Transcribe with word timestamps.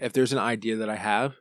if 0.00 0.12
there's 0.12 0.32
an 0.32 0.38
idea 0.38 0.76
that 0.76 0.88
I 0.88 0.96
have, 0.96 1.36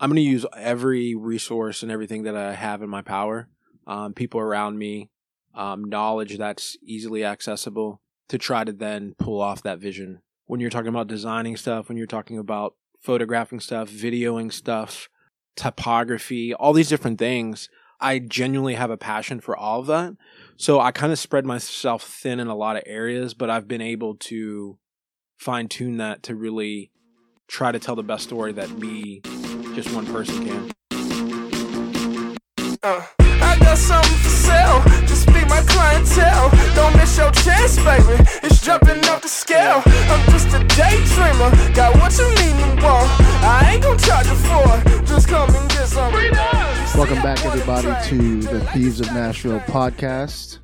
I'm 0.00 0.10
going 0.10 0.16
to 0.16 0.22
use 0.22 0.46
every 0.56 1.14
resource 1.14 1.82
and 1.82 1.90
everything 1.90 2.22
that 2.24 2.36
I 2.36 2.54
have 2.54 2.82
in 2.82 2.90
my 2.90 3.02
power, 3.02 3.48
um, 3.86 4.14
people 4.14 4.40
around 4.40 4.78
me, 4.78 5.10
um, 5.54 5.84
knowledge 5.84 6.38
that's 6.38 6.76
easily 6.82 7.24
accessible 7.24 8.00
to 8.28 8.38
try 8.38 8.64
to 8.64 8.72
then 8.72 9.14
pull 9.18 9.40
off 9.40 9.62
that 9.62 9.80
vision. 9.80 10.20
When 10.46 10.60
you're 10.60 10.70
talking 10.70 10.88
about 10.88 11.08
designing 11.08 11.56
stuff, 11.56 11.88
when 11.88 11.98
you're 11.98 12.06
talking 12.06 12.38
about 12.38 12.74
photographing 13.00 13.60
stuff, 13.60 13.90
videoing 13.90 14.52
stuff, 14.52 15.08
typography, 15.56 16.54
all 16.54 16.72
these 16.72 16.88
different 16.88 17.18
things, 17.18 17.68
I 18.00 18.20
genuinely 18.20 18.74
have 18.74 18.90
a 18.90 18.96
passion 18.96 19.40
for 19.40 19.56
all 19.56 19.80
of 19.80 19.86
that. 19.86 20.16
So 20.56 20.80
I 20.80 20.92
kind 20.92 21.12
of 21.12 21.18
spread 21.18 21.44
myself 21.44 22.04
thin 22.04 22.38
in 22.38 22.46
a 22.46 22.54
lot 22.54 22.76
of 22.76 22.82
areas, 22.86 23.34
but 23.34 23.50
I've 23.50 23.66
been 23.66 23.80
able 23.80 24.14
to 24.16 24.78
fine 25.36 25.68
tune 25.68 25.96
that 25.96 26.22
to 26.24 26.36
really 26.36 26.92
try 27.48 27.72
to 27.72 27.78
tell 27.78 27.96
the 27.96 28.02
best 28.02 28.24
story 28.24 28.52
that 28.52 28.70
me, 28.78 29.20
just 29.74 29.92
one 29.94 30.06
person, 30.06 30.46
can. 30.46 30.72
Uh, 32.82 33.02
I 33.18 33.58
got 33.58 33.78
something 33.78 34.18
for 34.18 34.28
sale. 34.28 34.82
Just 35.06 35.26
be 35.28 35.44
my 35.46 35.62
clientele. 35.66 36.50
Don't 36.74 36.94
miss 36.96 37.16
your 37.16 37.32
chance, 37.32 37.76
baby. 37.78 38.22
It's 38.44 38.60
jumping 38.60 39.04
off 39.06 39.22
the 39.22 39.28
scale. 39.28 39.82
I'm 39.84 40.30
just 40.30 40.48
a 40.48 40.60
daydreamer. 40.76 41.74
Got 41.74 41.96
what 41.96 42.16
you 42.18 42.28
need 42.28 42.62
and 42.62 42.82
want. 42.82 43.08
I 43.42 43.72
ain't 43.72 43.82
gonna 43.82 43.98
charge 43.98 44.26
you 44.26 44.36
for 44.36 44.62
it. 44.76 45.06
Just 45.06 45.26
come 45.28 45.52
and 45.54 45.70
get 45.70 45.88
some. 45.88 46.12
Welcome 46.12 47.22
back, 47.22 47.44
everybody, 47.44 48.08
to 48.10 48.42
the 48.42 48.60
Thieves 48.72 49.00
of 49.00 49.06
Nashville 49.12 49.60
podcast. 49.60 50.58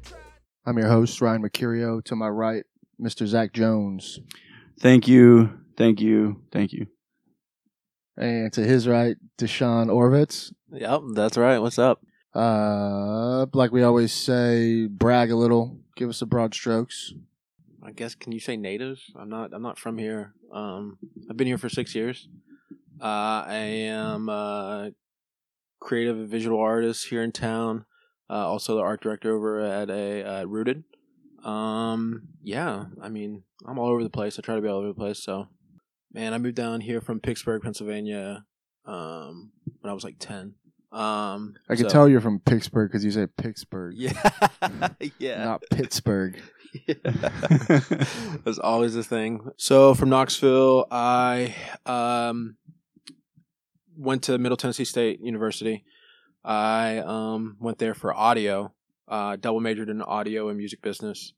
I'm 0.67 0.79
your 0.79 0.89
host, 0.89 1.21
Ryan 1.21 1.43
Mercurio. 1.43 2.05
To 2.05 2.15
my 2.15 2.29
right, 2.29 2.65
Mr. 3.01 3.27
Zach 3.27 3.53
Jones. 3.53 4.21
Thank 4.81 5.09
you, 5.09 5.51
thank 5.77 6.01
you, 6.01 6.43
thank 6.53 6.73
you. 6.73 6.87
And 8.17 8.53
to 8.53 8.63
his 8.63 8.87
right, 8.87 9.17
Deshaun 9.39 9.89
Orvitz. 9.89 10.53
Yep, 10.73 11.01
that's 11.15 11.37
right. 11.37 11.59
What's 11.59 11.79
up? 11.79 12.01
Uh, 12.35 13.47
like 13.53 13.73
we 13.73 13.83
always 13.83 14.13
say, 14.13 14.87
brag 14.87 15.31
a 15.31 15.37
little, 15.37 15.79
give 15.97 16.09
us 16.09 16.21
the 16.21 16.27
broad 16.27 16.55
strokes. 16.55 17.13
I 17.83 17.93
guess 17.93 18.15
can 18.15 18.33
you 18.33 18.41
say 18.41 18.57
native? 18.57 18.99
I'm 19.15 19.29
not. 19.29 19.53
I'm 19.53 19.63
not 19.63 19.79
from 19.79 19.99
here. 19.99 20.33
Um, 20.53 20.99
I've 21.29 21.37
been 21.37 21.47
here 21.47 21.59
for 21.59 21.69
six 21.69 21.95
years. 21.95 22.29
Uh, 23.01 23.45
I 23.47 23.55
am 23.55 24.29
a 24.29 24.93
creative 25.81 26.17
and 26.17 26.29
visual 26.29 26.59
artist 26.59 27.09
here 27.09 27.23
in 27.23 27.31
town. 27.31 27.85
Uh, 28.31 28.49
also 28.49 28.77
the 28.77 28.81
art 28.81 29.03
director 29.03 29.35
over 29.35 29.61
at 29.61 29.91
a 29.91 30.23
uh, 30.23 30.45
Rooted. 30.45 30.85
Um, 31.45 32.29
yeah, 32.43 32.87
I 33.03 33.11
mean, 33.11 33.43
I'm 33.67 33.79
all 33.79 33.91
over 33.91 34.03
the 34.03 34.09
place. 34.09 34.39
I 34.39 34.43
try 34.43 34.55
to 34.55 34.63
be 34.63 34.69
all 34.69 34.79
over 34.79 34.89
the 34.89 34.95
place. 34.95 35.23
So, 35.23 35.49
man, 36.15 36.33
I 36.33 36.39
moved 36.39 36.57
down 36.57 36.81
here 36.81 37.01
from 37.01 37.21
Pittsburgh, 37.21 37.61
Pennsylvania, 37.63 38.45
um, 38.87 39.51
when 39.81 39.91
I 39.91 39.95
was 39.95 40.05
like 40.05 40.17
ten. 40.19 40.55
Um, 40.93 41.55
I 41.69 41.75
can 41.75 41.85
so- 41.85 41.91
tell 41.91 42.09
you're 42.09 42.21
from 42.21 42.39
Pittsburgh 42.39 42.89
because 42.91 43.05
you 43.05 43.11
say 43.11 43.27
Pittsburgh, 43.27 43.95
Yeah, 43.97 44.31
yeah. 45.19 45.45
not 45.45 45.63
Pittsburgh. 45.71 46.41
That's 46.87 48.59
always 48.61 48.95
the 48.95 49.05
thing. 49.05 49.51
So 49.57 49.95
from 49.95 50.09
Knoxville, 50.11 50.87
I 50.91 51.55
um, 51.87 52.57
went 53.97 54.23
to 54.25 54.39
Middle 54.39 54.57
Tennessee 54.57 54.85
State 54.85 55.21
University. 55.21 55.85
I 56.45 56.99
um, 56.99 57.57
went 57.61 57.79
there 57.79 57.95
for 57.95 58.15
audio, 58.15 58.73
uh, 59.09 59.37
double 59.37 59.61
majored 59.61 59.89
in 59.89 60.03
audio 60.03 60.49
and 60.49 60.59
music 60.59 60.83
business. 60.83 61.33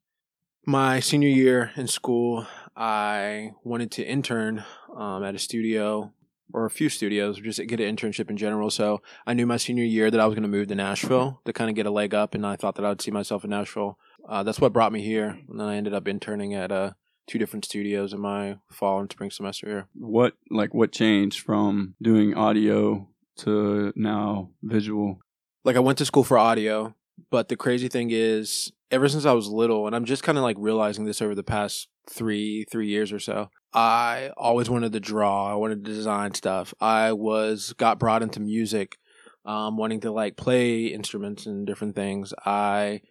My 0.67 1.01
senior 1.01 1.29
year 1.29 1.71
in 1.77 1.87
school, 1.87 2.47
I 2.77 3.53
wanted 3.65 3.91
to 3.93 4.05
intern 4.05 4.65
um, 4.95 5.25
at 5.25 5.35
a 5.35 5.39
studio 5.39 6.13
or 6.53 6.65
a 6.65 6.71
few 6.71 6.89
studios, 6.89 7.41
just 7.41 7.65
get 7.67 7.81
an 7.81 7.97
internship 7.97 8.31
in 8.31 8.37
general. 8.37 8.71
So 8.71 9.03
I 9.27 9.35
knew 9.35 9.47
my 9.47 9.57
senior 9.57 9.85
year 9.85 10.11
that 10.11 10.21
I 10.21 10.27
was 10.27 10.35
going 10.35 10.43
to 10.43 10.49
move 10.49 10.69
to 10.69 10.75
Nashville 10.75 11.41
to 11.45 11.53
kind 11.53 11.71
of 11.71 11.77
get 11.77 11.87
a 11.87 11.91
leg 11.91 12.15
up, 12.15 12.35
and 12.35 12.47
I 12.47 12.57
thought 12.57 12.77
that 12.77 12.85
I 12.85 12.89
would 12.91 13.03
see 13.03 13.11
myself 13.11 13.45
in 13.45 13.51
Nashville. 13.51 13.99
Uh, 14.28 14.43
that's 14.43 14.61
what 14.61 14.73
brought 14.73 14.93
me 14.93 15.03
here, 15.03 15.39
and 15.49 15.59
then 15.61 15.67
I 15.67 15.77
ended 15.77 15.95
up 15.95 16.06
interning 16.06 16.55
at 16.55 16.71
uh, 16.71 16.93
two 17.27 17.39
different 17.39 17.65
studios 17.65 18.12
in 18.12 18.21
my 18.21 18.59
fall 18.71 19.00
and 19.00 19.11
spring 19.11 19.31
semester 19.31 19.67
here. 19.67 19.89
what 19.95 20.34
like 20.50 20.75
what 20.75 20.93
changed 20.93 21.41
from 21.41 21.95
doing 22.00 22.34
audio 22.34 23.09
to 23.39 23.93
now 23.97 24.50
visual? 24.62 25.21
Like 25.65 25.77
I 25.77 25.81
went 25.81 25.99
to 25.99 26.05
school 26.05 26.25
for 26.25 26.39
audio, 26.39 26.95
but 27.31 27.49
the 27.49 27.56
crazy 27.56 27.89
thing 27.89 28.11
is, 28.12 28.73
ever 28.91 29.09
since 29.09 29.25
I 29.25 29.33
was 29.33 29.49
little, 29.49 29.87
and 29.87 29.97
I'm 29.97 30.05
just 30.05 30.23
kind 30.23 30.39
of 30.39 30.45
like 30.45 30.56
realizing 30.59 31.05
this 31.05 31.21
over 31.21 31.34
the 31.34 31.43
past 31.43 31.89
three 32.09 32.65
three 32.71 32.89
years 32.89 33.12
or 33.12 33.19
so. 33.19 33.50
I 33.72 34.31
always 34.37 34.71
wanted 34.71 34.93
to 34.93 35.00
draw. 35.00 35.53
I 35.53 35.55
wanted 35.55 35.84
to 35.84 35.93
design 35.93 36.34
stuff. 36.34 36.72
I 36.81 37.12
was 37.12 37.75
got 37.75 37.99
brought 37.99 38.22
into 38.22 38.41
music, 38.41 38.97
um, 39.44 39.77
wanting 39.77 40.00
to 40.00 40.11
like 40.11 40.37
play 40.37 40.87
instruments 40.87 41.47
and 41.47 41.67
different 41.67 41.94
things. 41.94 42.33
I 42.44 43.03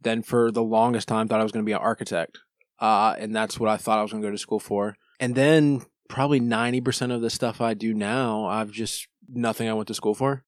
then 0.00 0.22
for 0.22 0.50
the 0.50 0.62
longest 0.62 1.08
time 1.08 1.28
thought 1.28 1.40
I 1.40 1.42
was 1.42 1.52
going 1.52 1.64
to 1.64 1.68
be 1.68 1.74
an 1.74 1.78
architect, 1.78 2.38
uh, 2.80 3.14
and 3.18 3.34
that's 3.34 3.60
what 3.60 3.68
I 3.68 3.76
thought 3.76 3.98
I 3.98 4.02
was 4.02 4.10
going 4.10 4.22
to 4.22 4.28
go 4.28 4.32
to 4.32 4.38
school 4.38 4.60
for. 4.60 4.96
And 5.18 5.34
then 5.34 5.82
probably 6.08 6.40
ninety 6.40 6.80
percent 6.80 7.12
of 7.12 7.20
the 7.20 7.30
stuff 7.30 7.60
I 7.60 7.74
do 7.74 7.92
now, 7.92 8.46
I've 8.46 8.72
just 8.72 9.06
nothing 9.28 9.68
I 9.68 9.74
went 9.74 9.88
to 9.88 9.94
school 9.94 10.14
for. 10.14 10.44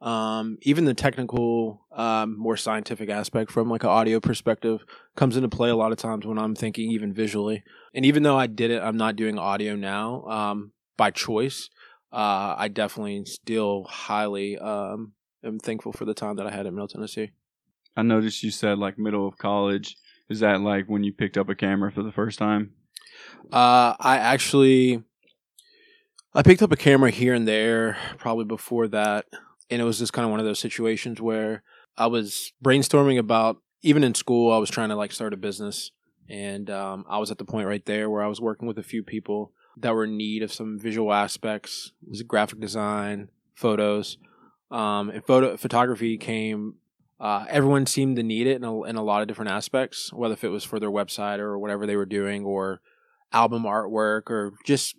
Um, 0.00 0.58
even 0.62 0.84
the 0.84 0.94
technical, 0.94 1.86
um, 1.92 2.38
more 2.38 2.56
scientific 2.56 3.08
aspect 3.08 3.50
from 3.50 3.70
like 3.70 3.82
an 3.82 3.88
audio 3.88 4.20
perspective 4.20 4.84
comes 5.16 5.36
into 5.36 5.48
play 5.48 5.70
a 5.70 5.76
lot 5.76 5.92
of 5.92 5.98
times 5.98 6.26
when 6.26 6.38
I'm 6.38 6.54
thinking 6.54 6.90
even 6.90 7.14
visually. 7.14 7.64
And 7.94 8.04
even 8.04 8.22
though 8.22 8.38
I 8.38 8.46
did 8.46 8.70
it, 8.70 8.82
I'm 8.82 8.98
not 8.98 9.16
doing 9.16 9.38
audio 9.38 9.74
now, 9.74 10.22
um, 10.24 10.72
by 10.96 11.10
choice. 11.10 11.70
Uh, 12.12 12.54
I 12.58 12.68
definitely 12.68 13.24
still 13.24 13.84
highly, 13.84 14.58
um, 14.58 15.12
am 15.42 15.58
thankful 15.58 15.92
for 15.92 16.04
the 16.04 16.14
time 16.14 16.36
that 16.36 16.46
I 16.46 16.50
had 16.50 16.66
at 16.66 16.72
Middle 16.72 16.88
Tennessee. 16.88 17.32
I 17.96 18.02
noticed 18.02 18.42
you 18.42 18.50
said 18.50 18.78
like 18.78 18.98
middle 18.98 19.26
of 19.26 19.38
college. 19.38 19.96
Is 20.28 20.40
that 20.40 20.60
like 20.60 20.86
when 20.86 21.04
you 21.04 21.12
picked 21.12 21.38
up 21.38 21.48
a 21.48 21.54
camera 21.54 21.90
for 21.90 22.02
the 22.02 22.12
first 22.12 22.38
time? 22.38 22.72
Uh, 23.52 23.94
I 23.98 24.18
actually, 24.18 25.02
I 26.34 26.42
picked 26.42 26.62
up 26.62 26.72
a 26.72 26.76
camera 26.76 27.10
here 27.10 27.32
and 27.32 27.46
there 27.46 27.96
probably 28.18 28.44
before 28.44 28.88
that, 28.88 29.26
and 29.70 29.80
it 29.80 29.84
was 29.84 29.98
just 29.98 30.12
kind 30.12 30.24
of 30.24 30.30
one 30.30 30.40
of 30.40 30.46
those 30.46 30.58
situations 30.58 31.20
where 31.20 31.62
I 31.96 32.06
was 32.06 32.52
brainstorming 32.64 33.18
about 33.18 33.58
even 33.82 34.04
in 34.04 34.14
school 34.14 34.52
I 34.52 34.58
was 34.58 34.70
trying 34.70 34.88
to 34.88 34.96
like 34.96 35.12
start 35.12 35.34
a 35.34 35.36
business, 35.36 35.90
and 36.28 36.68
um, 36.70 37.04
I 37.08 37.18
was 37.18 37.30
at 37.30 37.38
the 37.38 37.44
point 37.44 37.68
right 37.68 37.84
there 37.84 38.10
where 38.10 38.22
I 38.22 38.28
was 38.28 38.40
working 38.40 38.66
with 38.66 38.78
a 38.78 38.82
few 38.82 39.02
people 39.02 39.52
that 39.78 39.94
were 39.94 40.04
in 40.04 40.16
need 40.16 40.42
of 40.42 40.52
some 40.52 40.78
visual 40.78 41.12
aspects, 41.12 41.92
it 42.02 42.10
was 42.10 42.22
graphic 42.22 42.60
design, 42.60 43.28
photos, 43.54 44.18
um, 44.70 45.10
and 45.10 45.24
photo 45.24 45.56
photography 45.56 46.16
came. 46.16 46.76
Uh, 47.18 47.46
everyone 47.48 47.86
seemed 47.86 48.16
to 48.16 48.22
need 48.22 48.46
it 48.46 48.56
in 48.56 48.64
a, 48.64 48.82
in 48.82 48.96
a 48.96 49.02
lot 49.02 49.22
of 49.22 49.28
different 49.28 49.50
aspects, 49.50 50.12
whether 50.12 50.34
if 50.34 50.44
it 50.44 50.48
was 50.48 50.64
for 50.64 50.78
their 50.78 50.90
website 50.90 51.38
or 51.38 51.58
whatever 51.58 51.86
they 51.86 51.96
were 51.96 52.06
doing, 52.06 52.44
or 52.44 52.80
album 53.32 53.64
artwork 53.64 54.30
or 54.30 54.54
just 54.64 54.96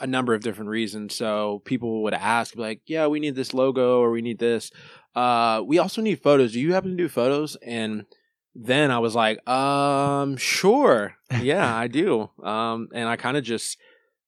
a 0.00 0.06
number 0.06 0.34
of 0.34 0.42
different 0.42 0.70
reasons. 0.70 1.14
So 1.14 1.62
people 1.64 2.02
would 2.02 2.14
ask, 2.14 2.56
like, 2.56 2.82
"Yeah, 2.86 3.06
we 3.06 3.20
need 3.20 3.34
this 3.34 3.54
logo 3.54 4.00
or 4.00 4.10
we 4.10 4.22
need 4.22 4.38
this. 4.38 4.70
Uh, 5.14 5.62
we 5.66 5.78
also 5.78 6.02
need 6.02 6.22
photos. 6.22 6.52
Do 6.52 6.60
you 6.60 6.72
happen 6.72 6.90
to 6.90 6.96
do 6.96 7.08
photos?" 7.08 7.56
And 7.62 8.06
then 8.54 8.90
I 8.90 8.98
was 8.98 9.14
like, 9.14 9.46
"Um, 9.48 10.36
sure, 10.36 11.14
yeah, 11.40 11.74
I 11.74 11.86
do." 11.88 12.30
Um, 12.42 12.88
and 12.94 13.08
I 13.08 13.16
kind 13.16 13.36
of 13.36 13.44
just 13.44 13.78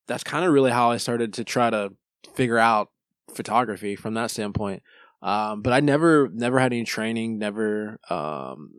that's 0.06 0.25
kind 0.25 0.44
of 0.44 0.53
really 0.53 0.71
how 0.71 0.91
I 0.91 0.97
started 0.99 1.33
to 1.34 1.44
try 1.44 1.71
to 1.71 1.93
figure 2.34 2.59
out 2.59 2.91
photography 3.34 3.97
from 3.97 4.15
that 4.15 4.31
standpoint. 4.31 4.83
Um, 5.22 5.62
but 5.62 5.72
I 5.72 5.81
never 5.81 6.28
never 6.33 6.59
had 6.59 6.72
any 6.72 6.84
training. 6.84 7.39
Never. 7.39 7.99
Um, 8.10 8.72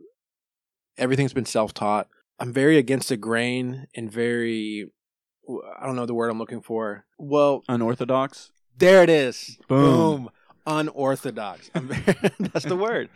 everything's 0.96 1.32
been 1.32 1.46
self 1.46 1.74
taught. 1.74 2.08
I'm 2.38 2.52
very 2.52 2.76
against 2.78 3.08
the 3.08 3.16
grain 3.16 3.86
and 3.94 4.10
very 4.10 4.90
I 5.48 5.86
don't 5.86 5.96
know 5.96 6.06
the 6.06 6.14
word 6.14 6.30
I'm 6.30 6.38
looking 6.38 6.60
for. 6.62 7.04
Well, 7.18 7.62
Unorthodox. 7.68 8.50
there 8.76 9.02
it 9.02 9.10
is. 9.10 9.58
Boom. 9.68 10.30
Unorthodox. 10.66 11.70
I'm 11.74 11.88
very, 11.88 12.30
that's 12.40 12.64
the 12.64 12.76
word. 12.76 13.10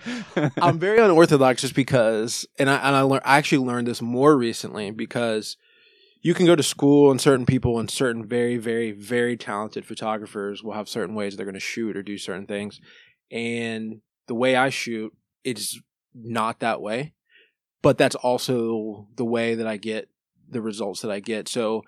I'm 0.61 0.79
very 0.81 0.99
unorthodox 0.99 1.63
just 1.63 1.75
because, 1.75 2.47
and 2.59 2.69
I 2.69 2.77
and 2.77 2.95
I 2.95 3.01
learned. 3.03 3.23
I 3.25 3.39
actually 3.39 3.67
learned 3.67 3.87
this 3.87 4.03
more 4.03 4.37
recently 4.37 4.91
because 4.91 5.57
you 6.21 6.35
can 6.35 6.45
go 6.45 6.55
to 6.55 6.63
school 6.63 7.11
and 7.11 7.19
certain 7.21 7.47
people 7.47 7.79
and 7.79 7.91
certain 7.91 8.27
very 8.27 8.59
very 8.59 8.91
very 8.91 9.37
talented 9.37 9.87
photographers 9.87 10.63
will 10.63 10.75
have 10.75 10.89
certain 10.91 11.15
ways 11.15 11.37
they're 11.37 11.47
going 11.47 11.55
to 11.55 11.61
shoot 11.61 11.97
or 11.97 12.03
do 12.03 12.19
certain 12.19 12.47
things, 12.47 12.81
and 13.31 14.03
the 14.27 14.35
way 14.35 14.55
I 14.55 14.69
shoot 14.69 15.15
it's 15.43 15.81
not 16.15 16.61
that 16.61 16.83
way, 16.83 17.15
but 17.81 17.97
that's 17.97 18.17
also 18.17 19.09
the 19.17 19.25
way 19.25 19.55
that 19.55 19.67
I 19.67 19.79
get 19.79 20.11
the 20.51 20.61
results 20.61 21.01
that 21.03 21.11
I 21.11 21.21
get. 21.21 21.49
So 21.49 21.83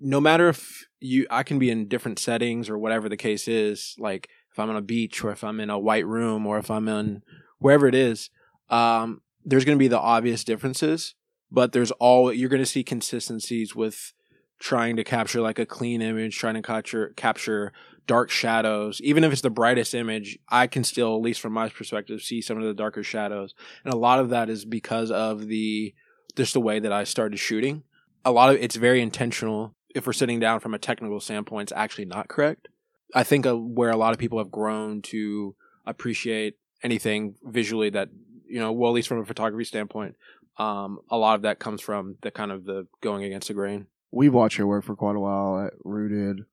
no 0.00 0.20
matter 0.20 0.48
if 0.48 0.86
you 1.00 1.26
I 1.30 1.42
can 1.42 1.58
be 1.58 1.70
in 1.70 1.88
different 1.88 2.18
settings 2.18 2.68
or 2.68 2.78
whatever 2.78 3.08
the 3.08 3.16
case 3.16 3.48
is, 3.48 3.94
like 3.98 4.28
if 4.52 4.58
I'm 4.58 4.70
on 4.70 4.76
a 4.76 4.82
beach 4.82 5.22
or 5.22 5.30
if 5.30 5.44
I'm 5.44 5.60
in 5.60 5.70
a 5.70 5.78
white 5.78 6.06
room 6.06 6.46
or 6.46 6.58
if 6.58 6.70
I'm 6.70 6.88
in 6.88 7.22
wherever 7.58 7.86
it 7.86 7.94
is, 7.94 8.30
um, 8.68 9.20
there's 9.44 9.64
going 9.64 9.76
to 9.76 9.82
be 9.82 9.88
the 9.88 9.98
obvious 9.98 10.44
differences, 10.44 11.14
but 11.50 11.72
there's 11.72 11.90
all 11.92 12.32
you're 12.32 12.48
going 12.48 12.62
to 12.62 12.66
see 12.66 12.84
consistencies 12.84 13.74
with 13.74 14.12
trying 14.58 14.96
to 14.96 15.04
capture 15.04 15.40
like 15.40 15.58
a 15.58 15.66
clean 15.66 16.02
image, 16.02 16.36
trying 16.36 16.54
to 16.54 16.62
capture 16.62 17.12
capture 17.16 17.72
dark 18.06 18.30
shadows. 18.30 19.00
Even 19.02 19.24
if 19.24 19.32
it's 19.32 19.40
the 19.40 19.50
brightest 19.50 19.94
image, 19.94 20.38
I 20.48 20.66
can 20.66 20.84
still, 20.84 21.14
at 21.14 21.22
least 21.22 21.40
from 21.40 21.52
my 21.52 21.68
perspective, 21.68 22.22
see 22.22 22.42
some 22.42 22.58
of 22.58 22.64
the 22.64 22.74
darker 22.74 23.02
shadows. 23.02 23.54
And 23.84 23.92
a 23.92 23.96
lot 23.96 24.18
of 24.18 24.30
that 24.30 24.50
is 24.50 24.64
because 24.64 25.10
of 25.10 25.46
the 25.46 25.94
just 26.36 26.52
the 26.52 26.60
way 26.60 26.78
that 26.78 26.92
I 26.92 27.04
started 27.04 27.38
shooting. 27.38 27.82
A 28.24 28.32
lot 28.32 28.50
of 28.50 28.56
it's 28.56 28.76
very 28.76 29.00
intentional. 29.00 29.74
If 29.94 30.06
we're 30.06 30.12
sitting 30.12 30.40
down 30.40 30.60
from 30.60 30.74
a 30.74 30.78
technical 30.78 31.20
standpoint, 31.20 31.70
it's 31.70 31.76
actually 31.76 32.04
not 32.04 32.28
correct. 32.28 32.68
I 33.14 33.24
think 33.24 33.46
uh, 33.46 33.56
where 33.56 33.90
a 33.90 33.96
lot 33.96 34.12
of 34.12 34.18
people 34.18 34.38
have 34.38 34.50
grown 34.50 35.02
to 35.02 35.56
appreciate 35.86 36.56
anything 36.82 37.34
visually 37.42 37.90
that 37.90 38.08
you 38.46 38.58
know, 38.58 38.72
well, 38.72 38.90
at 38.90 38.94
least 38.94 39.08
from 39.08 39.20
a 39.20 39.24
photography 39.24 39.64
standpoint, 39.64 40.16
um, 40.58 40.98
a 41.08 41.16
lot 41.16 41.36
of 41.36 41.42
that 41.42 41.58
comes 41.58 41.80
from 41.80 42.16
the 42.22 42.30
kind 42.30 42.50
of 42.50 42.64
the 42.64 42.86
going 43.00 43.24
against 43.24 43.48
the 43.48 43.54
grain. 43.54 43.86
We've 44.10 44.34
watched 44.34 44.58
your 44.58 44.66
work 44.66 44.84
for 44.84 44.96
quite 44.96 45.16
a 45.16 45.20
while 45.20 45.66
at 45.66 45.72
Rooted 45.84 46.44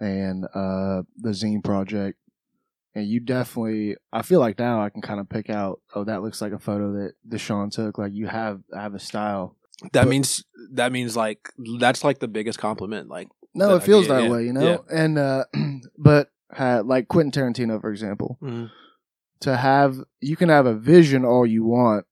and 0.00 0.44
uh, 0.46 1.02
the 1.16 1.30
Zine 1.30 1.62
Project. 1.62 2.18
And 2.94 3.06
you 3.06 3.20
definitely, 3.20 3.96
I 4.12 4.22
feel 4.22 4.40
like 4.40 4.58
now 4.58 4.82
I 4.82 4.90
can 4.90 5.02
kind 5.02 5.20
of 5.20 5.28
pick 5.28 5.48
out, 5.48 5.80
oh, 5.94 6.04
that 6.04 6.22
looks 6.22 6.40
like 6.40 6.52
a 6.52 6.58
photo 6.58 6.92
that 6.94 7.12
Deshaun 7.28 7.70
took. 7.70 7.96
Like 7.98 8.12
you 8.12 8.26
have 8.26 8.60
have 8.74 8.94
a 8.94 8.98
style. 8.98 9.56
That 9.92 10.04
But- 10.04 10.08
means 10.08 10.44
that 10.72 10.92
means 10.92 11.16
like 11.16 11.50
that's 11.78 12.02
like 12.04 12.18
the 12.18 12.28
biggest 12.28 12.58
compliment. 12.58 13.08
Like 13.08 13.28
No, 13.54 13.76
it 13.76 13.82
feels 13.82 14.08
that 14.08 14.24
yeah. 14.24 14.30
way, 14.30 14.44
you 14.44 14.52
know. 14.52 14.84
Yeah. 14.90 14.96
And 15.04 15.18
uh, 15.18 15.44
but 15.98 16.30
uh, 16.56 16.82
like 16.84 17.08
Quentin 17.08 17.30
Tarantino, 17.54 17.80
for 17.80 17.90
example, 17.90 18.38
to 19.40 19.56
have 19.56 19.98
you 20.20 20.36
can 20.36 20.48
have 20.48 20.66
a 20.66 20.74
vision 20.74 21.24
all 21.24 21.46
you 21.46 21.64
want 21.64 22.06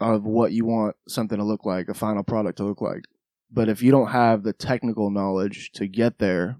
of 0.00 0.24
what 0.24 0.52
you 0.52 0.64
want 0.64 0.96
something 1.08 1.38
to 1.38 1.44
look 1.44 1.64
like, 1.64 1.88
a 1.88 1.94
final 1.94 2.22
product 2.24 2.58
to 2.58 2.64
look 2.64 2.80
like. 2.80 3.04
But 3.50 3.68
if 3.68 3.82
you 3.82 3.90
don't 3.92 4.08
have 4.08 4.42
the 4.42 4.52
technical 4.52 5.10
knowledge 5.10 5.70
to 5.74 5.86
get 5.86 6.18
there, 6.18 6.58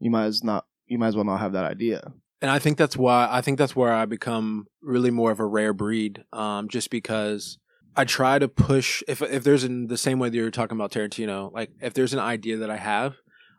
you 0.00 0.10
might 0.10 0.24
as 0.24 0.42
not 0.42 0.66
you 0.86 0.98
might 0.98 1.08
as 1.08 1.16
well 1.16 1.24
not 1.26 1.40
have 1.40 1.52
that 1.52 1.64
idea. 1.70 2.12
and 2.40 2.50
I 2.50 2.58
think 2.58 2.76
that's 2.78 2.96
why 2.96 3.28
I 3.30 3.40
think 3.42 3.58
that's 3.58 3.76
where 3.76 3.92
I 3.92 4.06
become 4.06 4.66
really 4.80 5.10
more 5.10 5.30
of 5.30 5.38
a 5.40 5.46
rare 5.46 5.74
breed. 5.74 6.24
Um, 6.32 6.68
just 6.68 6.90
because 6.90 7.58
I 7.96 8.04
try 8.04 8.38
to 8.38 8.48
push 8.48 9.02
if 9.06 9.20
if 9.22 9.44
there's 9.44 9.64
in 9.64 9.86
the 9.88 9.98
same 9.98 10.18
way 10.18 10.28
that 10.28 10.36
you're 10.36 10.50
talking 10.50 10.76
about 10.76 10.92
Tarantino, 10.92 11.52
like 11.52 11.70
if 11.80 11.94
there's 11.94 12.14
an 12.14 12.20
idea 12.20 12.56
that 12.58 12.70
I 12.70 12.76
have, 12.76 13.16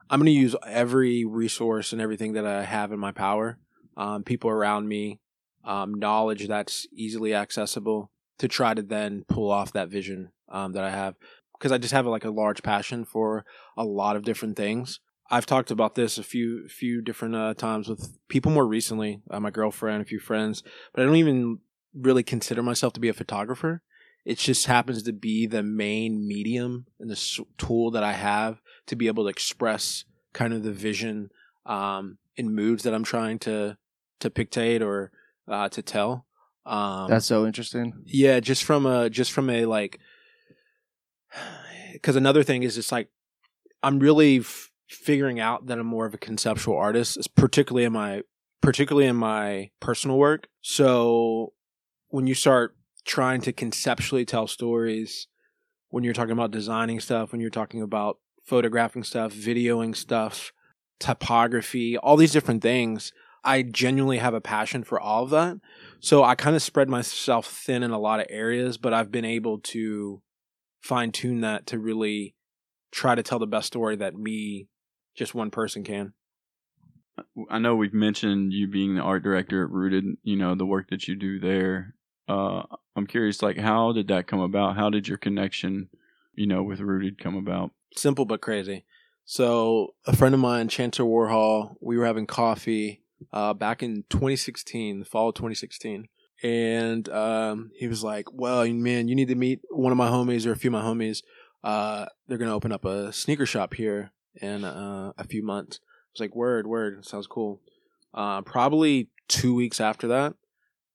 I'm 0.09 0.19
going 0.19 0.25
to 0.25 0.31
use 0.31 0.56
every 0.68 1.25
resource 1.25 1.94
and 1.94 2.01
everything 2.01 2.33
that 2.33 2.45
I 2.45 2.63
have 2.63 2.91
in 2.91 3.00
my 3.00 3.12
power, 3.12 3.59
um, 3.95 4.24
people 4.24 4.50
around 4.50 4.88
me, 4.88 5.19
um, 5.63 5.94
knowledge 5.94 6.47
that's 6.47 6.88
easily 6.94 7.33
accessible 7.33 8.12
to 8.39 8.47
try 8.47 8.74
to 8.74 8.81
then 8.81 9.24
pull 9.27 9.51
off 9.51 9.74
that 9.74 9.89
vision 9.89 10.31
um, 10.50 10.74
that 10.74 10.83
I 10.83 10.89
have. 10.89 11.15
Because 11.57 11.71
I 11.71 11.77
just 11.77 11.94
have 11.94 12.06
like 12.06 12.25
a 12.25 12.31
large 12.31 12.63
passion 12.63 13.06
for 13.06 13.45
a 13.77 13.85
lot 13.85 14.15
of 14.15 14.24
different 14.24 14.57
things. 14.57 15.00
I've 15.30 15.45
talked 15.45 15.71
about 15.71 15.95
this 15.95 16.18
a 16.18 16.24
few 16.24 16.68
few 16.68 17.01
different 17.01 17.35
uh, 17.35 17.53
times 17.53 17.88
with 17.88 18.18
people 18.27 18.51
more 18.51 18.68
recently, 18.68 19.21
uh, 19.30 19.39
my 19.39 19.51
girlfriend, 19.51 20.01
a 20.01 20.06
few 20.06 20.19
friends, 20.19 20.63
but 20.94 21.01
I 21.01 21.06
don't 21.06 21.15
even 21.15 21.59
really 21.95 22.24
consider 22.24 22.63
myself 22.63 22.94
to 22.94 23.00
be 23.00 23.09
a 23.09 23.13
photographer. 23.13 23.81
It 24.25 24.38
just 24.38 24.66
happens 24.68 25.04
to 25.04 25.14
be 25.14 25.46
the 25.48 25.64
main 25.64 26.28
medium 26.28 26.86
and 27.00 27.10
the 27.10 27.14
s- 27.16 27.40
tool 27.58 27.92
that 27.92 28.04
I 28.04 28.14
have 28.14 28.62
to 28.88 28.96
be 28.96 29.08
able 29.08 29.24
to 29.25 29.30
express 29.30 30.06
kind 30.34 30.54
of 30.54 30.64
the 30.64 30.72
vision 30.72 31.30
um, 31.66 32.18
in 32.36 32.54
moods 32.56 32.84
that 32.84 32.94
I'm 32.94 33.04
trying 33.04 33.40
to 33.40 33.78
to 34.22 34.30
pictate 34.30 34.81
or 34.81 35.12
uh, 35.48 35.68
to 35.70 35.81
tell. 35.81 36.25
Um, 36.66 37.10
That's 37.10 37.25
so 37.25 37.46
interesting. 37.46 37.94
yeah, 38.06 38.40
just 38.40 38.64
from 38.64 38.86
a 38.86 39.10
just 39.10 39.31
from 39.34 39.50
a 39.50 39.66
like, 39.66 40.00
because 41.94 42.16
another 42.16 42.44
thing 42.44 42.64
is 42.64 42.78
it's 42.78 42.92
like 42.92 43.10
I'm 43.81 44.00
really 44.00 44.40
f- 44.40 44.72
figuring 44.90 45.40
out 45.40 45.68
that 45.68 45.78
I'm 45.80 45.86
more 45.88 46.06
of 46.06 46.14
a 46.14 46.18
conceptual 46.18 46.78
artist, 46.78 47.18
particularly 47.36 47.86
in 47.86 47.94
my 47.94 48.22
particularly 48.62 49.08
in 49.08 49.16
my 49.18 49.72
personal 49.81 50.18
work. 50.18 50.48
So 50.62 51.54
when 52.10 52.28
you 52.28 52.36
start 52.36 52.76
trying 53.06 53.42
to 53.42 53.54
conceptually 53.54 54.26
tell 54.26 54.48
stories, 54.48 55.28
when 55.90 56.04
you're 56.04 56.14
talking 56.14 56.32
about 56.32 56.52
designing 56.52 57.00
stuff, 57.00 57.32
when 57.32 57.42
you're 57.42 57.50
talking 57.50 57.82
about 57.82 58.18
photographing 58.46 59.04
stuff, 59.04 59.34
videoing 59.34 59.96
stuff, 59.96 60.52
typography, 61.00 61.98
all 61.98 62.18
these 62.18 62.32
different 62.32 62.62
things, 62.62 63.12
I 63.44 63.62
genuinely 63.62 64.18
have 64.20 64.34
a 64.34 64.42
passion 64.42 64.84
for 64.84 65.00
all 65.00 65.24
of 65.24 65.30
that. 65.32 65.58
So 66.00 66.24
I 66.24 66.36
kind 66.36 66.56
of 66.56 66.62
spread 66.62 66.90
myself 66.90 67.48
thin 67.48 67.84
in 67.84 67.92
a 67.92 68.00
lot 68.00 68.20
of 68.20 68.28
areas, 68.30 68.78
but 68.78 68.94
I've 68.94 69.12
been 69.12 69.26
able 69.26 69.60
to 69.60 70.22
fine 70.82 71.12
tune 71.12 71.42
that 71.42 71.68
to 71.68 71.80
really 71.80 72.36
try 72.92 73.16
to 73.16 73.24
tell 73.24 73.40
the 73.40 73.48
best 73.48 73.68
story 73.68 73.96
that 73.98 74.16
me, 74.16 74.68
just 75.16 75.36
one 75.36 75.52
person 75.52 75.84
can. 75.84 76.14
I 77.50 77.60
know 77.60 77.76
we've 77.76 77.94
mentioned 77.94 78.54
you 78.54 78.68
being 78.68 78.96
the 78.96 79.02
art 79.02 79.24
director 79.24 79.64
at 79.64 79.70
Rooted, 79.70 80.06
you 80.24 80.36
know, 80.36 80.56
the 80.56 80.66
work 80.66 80.90
that 80.90 81.08
you 81.08 81.16
do 81.16 81.40
there. 81.40 81.96
Uh, 82.28 82.64
I'm 82.96 83.08
curious, 83.08 83.42
like, 83.42 83.58
how 83.58 83.92
did 83.92 84.08
that 84.08 84.28
come 84.28 84.40
about? 84.40 84.75
How 84.75 84.90
did 84.90 85.08
your 85.08 85.18
connection, 85.18 85.90
you 86.34 86.48
know, 86.48 86.64
with 86.64 86.80
Rooted 86.80 87.18
come 87.18 87.36
about? 87.36 87.72
Simple 87.96 88.25
but 88.25 88.42
crazy. 88.42 88.86
So 89.25 89.96
a 90.06 90.16
friend 90.16 90.34
of 90.34 90.42
mine, 90.42 90.68
Chancellor 90.68 91.06
Warhol, 91.06 91.75
we 91.80 91.98
were 91.98 92.06
having 92.06 92.28
coffee 92.28 93.02
uh, 93.31 93.54
back 93.54 93.81
in 93.81 94.04
2016, 94.10 95.00
the 95.00 95.06
fall 95.06 95.30
of 95.30 95.36
2016. 95.36 96.08
And 96.44 97.08
um, 97.10 97.72
he 97.78 97.88
was 97.88 98.04
like, 98.04 98.26
well, 98.34 98.68
man, 98.68 99.08
you 99.08 99.16
need 99.16 99.30
to 99.30 99.36
meet 99.36 99.62
one 99.69 99.94
of 99.94 99.98
my 99.98 100.10
homies 100.10 100.46
or 100.46 100.52
a 100.52 100.58
few 100.58 100.69
of 100.69 100.74
my 100.74 100.81
homies. 100.81 101.24
Uh, 101.64 102.08
they're 102.28 102.38
going 102.38 102.50
to 102.50 102.56
open 102.56 102.74
up 102.74 102.84
a 102.84 103.14
sneaker 103.14 103.46
shop 103.46 103.76
here 103.76 104.12
in 104.42 104.66
uh, 104.66 105.14
a 105.18 105.24
few 105.24 105.42
months. 105.42 105.80
I 105.81 105.88
was 106.14 106.19
like, 106.19 106.36
word, 106.36 106.68
word. 106.68 107.06
Sounds 107.06 107.28
cool. 107.28 107.62
Uh, 108.14 108.42
probably 108.42 109.10
two 109.30 109.56
weeks 109.56 109.80
after 109.80 110.08
that, 110.10 110.36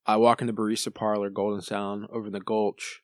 I 0.09 0.17
walk 0.17 0.41
into 0.41 0.55
Barista 0.55 0.93
Parlor, 0.93 1.29
Golden 1.29 1.61
Sound, 1.61 2.07
over 2.11 2.29
in 2.29 2.33
the 2.33 2.41
Gulch, 2.41 3.03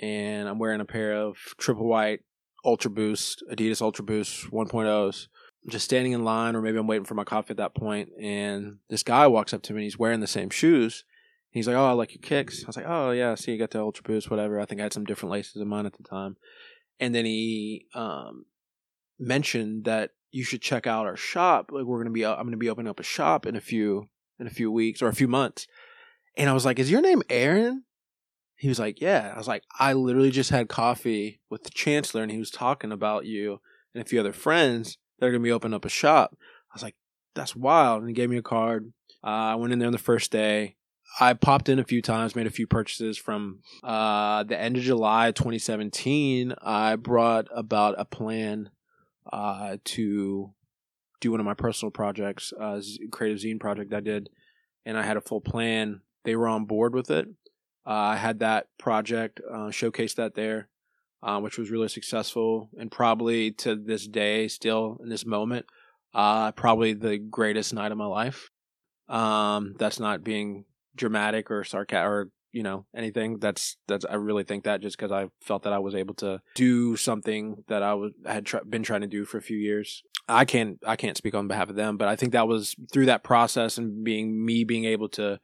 and 0.00 0.48
I'm 0.48 0.58
wearing 0.58 0.80
a 0.80 0.86
pair 0.86 1.12
of 1.12 1.36
triple 1.58 1.86
white 1.86 2.20
Ultra 2.64 2.90
Boost, 2.90 3.44
Adidas 3.52 3.82
Ultra 3.82 4.02
Boost 4.02 4.50
1.0s. 4.50 5.26
I'm 5.62 5.70
just 5.70 5.84
standing 5.84 6.12
in 6.12 6.24
line, 6.24 6.56
or 6.56 6.62
maybe 6.62 6.78
I'm 6.78 6.86
waiting 6.86 7.04
for 7.04 7.14
my 7.14 7.24
coffee 7.24 7.50
at 7.50 7.58
that 7.58 7.74
point, 7.74 8.08
and 8.18 8.78
this 8.88 9.02
guy 9.02 9.26
walks 9.26 9.52
up 9.52 9.60
to 9.64 9.74
me 9.74 9.80
and 9.80 9.84
he's 9.84 9.98
wearing 9.98 10.20
the 10.20 10.26
same 10.26 10.48
shoes. 10.48 11.04
He's 11.50 11.66
like, 11.66 11.76
"Oh, 11.76 11.84
I 11.84 11.92
like 11.92 12.14
your 12.14 12.22
kicks." 12.22 12.64
I 12.64 12.66
was 12.66 12.76
like, 12.78 12.86
"Oh 12.88 13.10
yeah, 13.10 13.34
see, 13.34 13.52
you 13.52 13.58
got 13.58 13.72
the 13.72 13.80
Ultra 13.80 14.04
Boost, 14.04 14.30
whatever." 14.30 14.58
I 14.58 14.64
think 14.64 14.80
I 14.80 14.84
had 14.84 14.94
some 14.94 15.04
different 15.04 15.32
laces 15.32 15.60
in 15.60 15.68
mine 15.68 15.84
at 15.84 15.98
the 15.98 16.02
time, 16.02 16.36
and 16.98 17.14
then 17.14 17.26
he 17.26 17.86
um, 17.94 18.46
mentioned 19.18 19.84
that 19.84 20.12
you 20.30 20.44
should 20.44 20.62
check 20.62 20.86
out 20.86 21.04
our 21.04 21.16
shop. 21.16 21.70
Like 21.72 21.84
we're 21.84 22.02
gonna 22.02 22.10
be, 22.12 22.24
I'm 22.24 22.46
gonna 22.46 22.56
be 22.56 22.70
opening 22.70 22.88
up 22.88 23.00
a 23.00 23.04
shop 23.04 23.44
in 23.44 23.54
a 23.54 23.60
few 23.60 24.08
in 24.40 24.46
a 24.46 24.50
few 24.50 24.70
weeks 24.70 25.02
or 25.02 25.08
a 25.08 25.14
few 25.14 25.28
months, 25.28 25.66
and 26.38 26.48
I 26.48 26.54
was 26.54 26.64
like, 26.64 26.78
"Is 26.78 26.90
your 26.90 27.02
name 27.02 27.22
Aaron?" 27.28 27.84
He 28.56 28.68
was 28.68 28.78
like, 28.78 29.00
"Yeah." 29.00 29.32
I 29.34 29.38
was 29.38 29.48
like, 29.48 29.64
"I 29.78 29.92
literally 29.92 30.30
just 30.30 30.50
had 30.50 30.68
coffee 30.68 31.40
with 31.50 31.64
the 31.64 31.70
chancellor, 31.70 32.22
and 32.22 32.32
he 32.32 32.38
was 32.38 32.50
talking 32.50 32.92
about 32.92 33.26
you 33.26 33.60
and 33.94 34.02
a 34.02 34.08
few 34.08 34.20
other 34.20 34.32
friends 34.32 34.96
that 35.18 35.26
are 35.26 35.30
gonna 35.30 35.42
be 35.42 35.52
opening 35.52 35.74
up 35.74 35.84
a 35.84 35.90
shop." 35.90 36.36
I 36.70 36.74
was 36.74 36.82
like, 36.82 36.96
"That's 37.34 37.54
wild!" 37.54 38.00
And 38.00 38.08
he 38.08 38.14
gave 38.14 38.30
me 38.30 38.38
a 38.38 38.42
card. 38.42 38.92
Uh, 39.22 39.26
I 39.26 39.54
went 39.56 39.72
in 39.72 39.78
there 39.80 39.88
on 39.88 39.92
the 39.92 39.98
first 39.98 40.30
day. 40.30 40.76
I 41.20 41.34
popped 41.34 41.68
in 41.68 41.78
a 41.78 41.84
few 41.84 42.02
times, 42.02 42.36
made 42.36 42.46
a 42.46 42.50
few 42.50 42.66
purchases 42.66 43.18
from 43.18 43.60
uh, 43.82 44.44
the 44.44 44.58
end 44.58 44.76
of 44.76 44.82
July 44.82 45.32
2017. 45.32 46.54
I 46.62 46.96
brought 46.96 47.48
about 47.50 47.94
a 47.98 48.04
plan 48.04 48.70
uh, 49.32 49.78
to 49.84 50.52
do 51.20 51.30
one 51.30 51.40
of 51.40 51.46
my 51.46 51.54
personal 51.54 51.90
projects, 51.90 52.52
uh, 52.52 52.80
creative 53.10 53.38
zine 53.38 53.58
project 53.58 53.92
I 53.92 54.00
did, 54.00 54.30
and 54.84 54.96
I 54.96 55.02
had 55.02 55.16
a 55.16 55.20
full 55.20 55.40
plan. 55.40 56.02
They 56.28 56.36
were 56.36 56.48
on 56.48 56.66
board 56.66 56.94
with 56.94 57.10
it. 57.10 57.26
Uh, 57.86 57.90
I 57.90 58.16
had 58.16 58.40
that 58.40 58.66
project, 58.78 59.40
uh, 59.50 59.70
that 59.70 60.32
there, 60.34 60.68
uh, 61.22 61.40
which 61.40 61.56
was 61.56 61.70
really 61.70 61.88
successful, 61.88 62.68
and 62.78 62.90
probably 62.90 63.50
to 63.52 63.74
this 63.74 64.06
day, 64.06 64.46
still 64.48 64.98
in 65.02 65.08
this 65.08 65.24
moment, 65.24 65.64
uh, 66.12 66.52
probably 66.52 66.92
the 66.92 67.16
greatest 67.16 67.72
night 67.72 67.92
of 67.92 67.96
my 67.96 68.04
life. 68.04 68.50
Um, 69.08 69.74
that's 69.78 69.98
not 69.98 70.22
being 70.22 70.66
dramatic 70.94 71.50
or 71.50 71.64
sarcastic 71.64 72.06
or 72.06 72.30
you 72.52 72.62
know 72.62 72.84
anything. 72.94 73.38
That's 73.38 73.78
that's 73.86 74.04
I 74.04 74.16
really 74.16 74.44
think 74.44 74.64
that 74.64 74.82
just 74.82 74.98
because 74.98 75.12
I 75.12 75.30
felt 75.40 75.62
that 75.62 75.72
I 75.72 75.78
was 75.78 75.94
able 75.94 76.14
to 76.16 76.42
do 76.56 76.94
something 76.96 77.64
that 77.68 77.82
I 77.82 77.94
was 77.94 78.12
had 78.26 78.44
tr- 78.44 78.66
been 78.68 78.82
trying 78.82 79.00
to 79.00 79.06
do 79.06 79.24
for 79.24 79.38
a 79.38 79.42
few 79.42 79.56
years. 79.56 80.02
I 80.28 80.44
can't 80.44 80.76
I 80.86 80.96
can't 80.96 81.16
speak 81.16 81.34
on 81.34 81.48
behalf 81.48 81.70
of 81.70 81.76
them, 81.76 81.96
but 81.96 82.06
I 82.06 82.16
think 82.16 82.32
that 82.32 82.48
was 82.48 82.76
through 82.92 83.06
that 83.06 83.24
process 83.24 83.78
and 83.78 84.04
being 84.04 84.44
me 84.44 84.64
being 84.64 84.84
able 84.84 85.08
to 85.10 85.40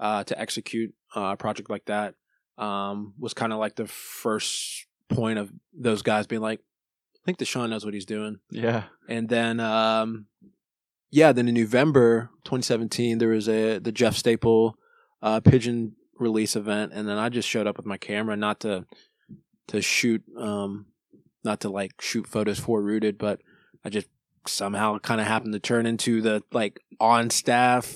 uh, 0.00 0.24
to 0.24 0.38
execute 0.38 0.94
a 1.14 1.36
project 1.36 1.70
like 1.70 1.86
that 1.86 2.14
um, 2.58 3.14
was 3.18 3.34
kind 3.34 3.52
of 3.52 3.58
like 3.58 3.76
the 3.76 3.86
first 3.86 4.86
point 5.08 5.38
of 5.38 5.52
those 5.72 6.02
guys 6.02 6.26
being 6.26 6.42
like, 6.42 6.60
I 6.60 7.20
think 7.24 7.38
Deshaun 7.38 7.70
knows 7.70 7.84
what 7.84 7.94
he's 7.94 8.06
doing. 8.06 8.38
Yeah. 8.50 8.84
And 9.08 9.28
then, 9.28 9.60
um, 9.60 10.26
yeah, 11.10 11.32
then 11.32 11.48
in 11.48 11.54
November 11.54 12.30
2017, 12.44 13.18
there 13.18 13.28
was 13.28 13.48
a 13.48 13.78
the 13.78 13.92
Jeff 13.92 14.16
Staple 14.16 14.76
uh, 15.22 15.40
pigeon 15.40 15.96
release 16.18 16.56
event, 16.56 16.92
and 16.94 17.08
then 17.08 17.16
I 17.18 17.28
just 17.28 17.48
showed 17.48 17.66
up 17.66 17.76
with 17.76 17.86
my 17.86 17.96
camera, 17.96 18.36
not 18.36 18.60
to 18.60 18.86
to 19.68 19.82
shoot, 19.82 20.22
um, 20.36 20.86
not 21.44 21.60
to 21.60 21.68
like 21.68 22.00
shoot 22.00 22.26
photos 22.26 22.58
for 22.58 22.82
Rooted, 22.82 23.18
but 23.18 23.40
I 23.84 23.88
just 23.88 24.08
somehow 24.46 24.98
kind 24.98 25.20
of 25.20 25.26
happened 25.26 25.52
to 25.54 25.60
turn 25.60 25.86
into 25.86 26.20
the 26.20 26.42
like 26.52 26.80
on 27.00 27.30
staff 27.30 27.94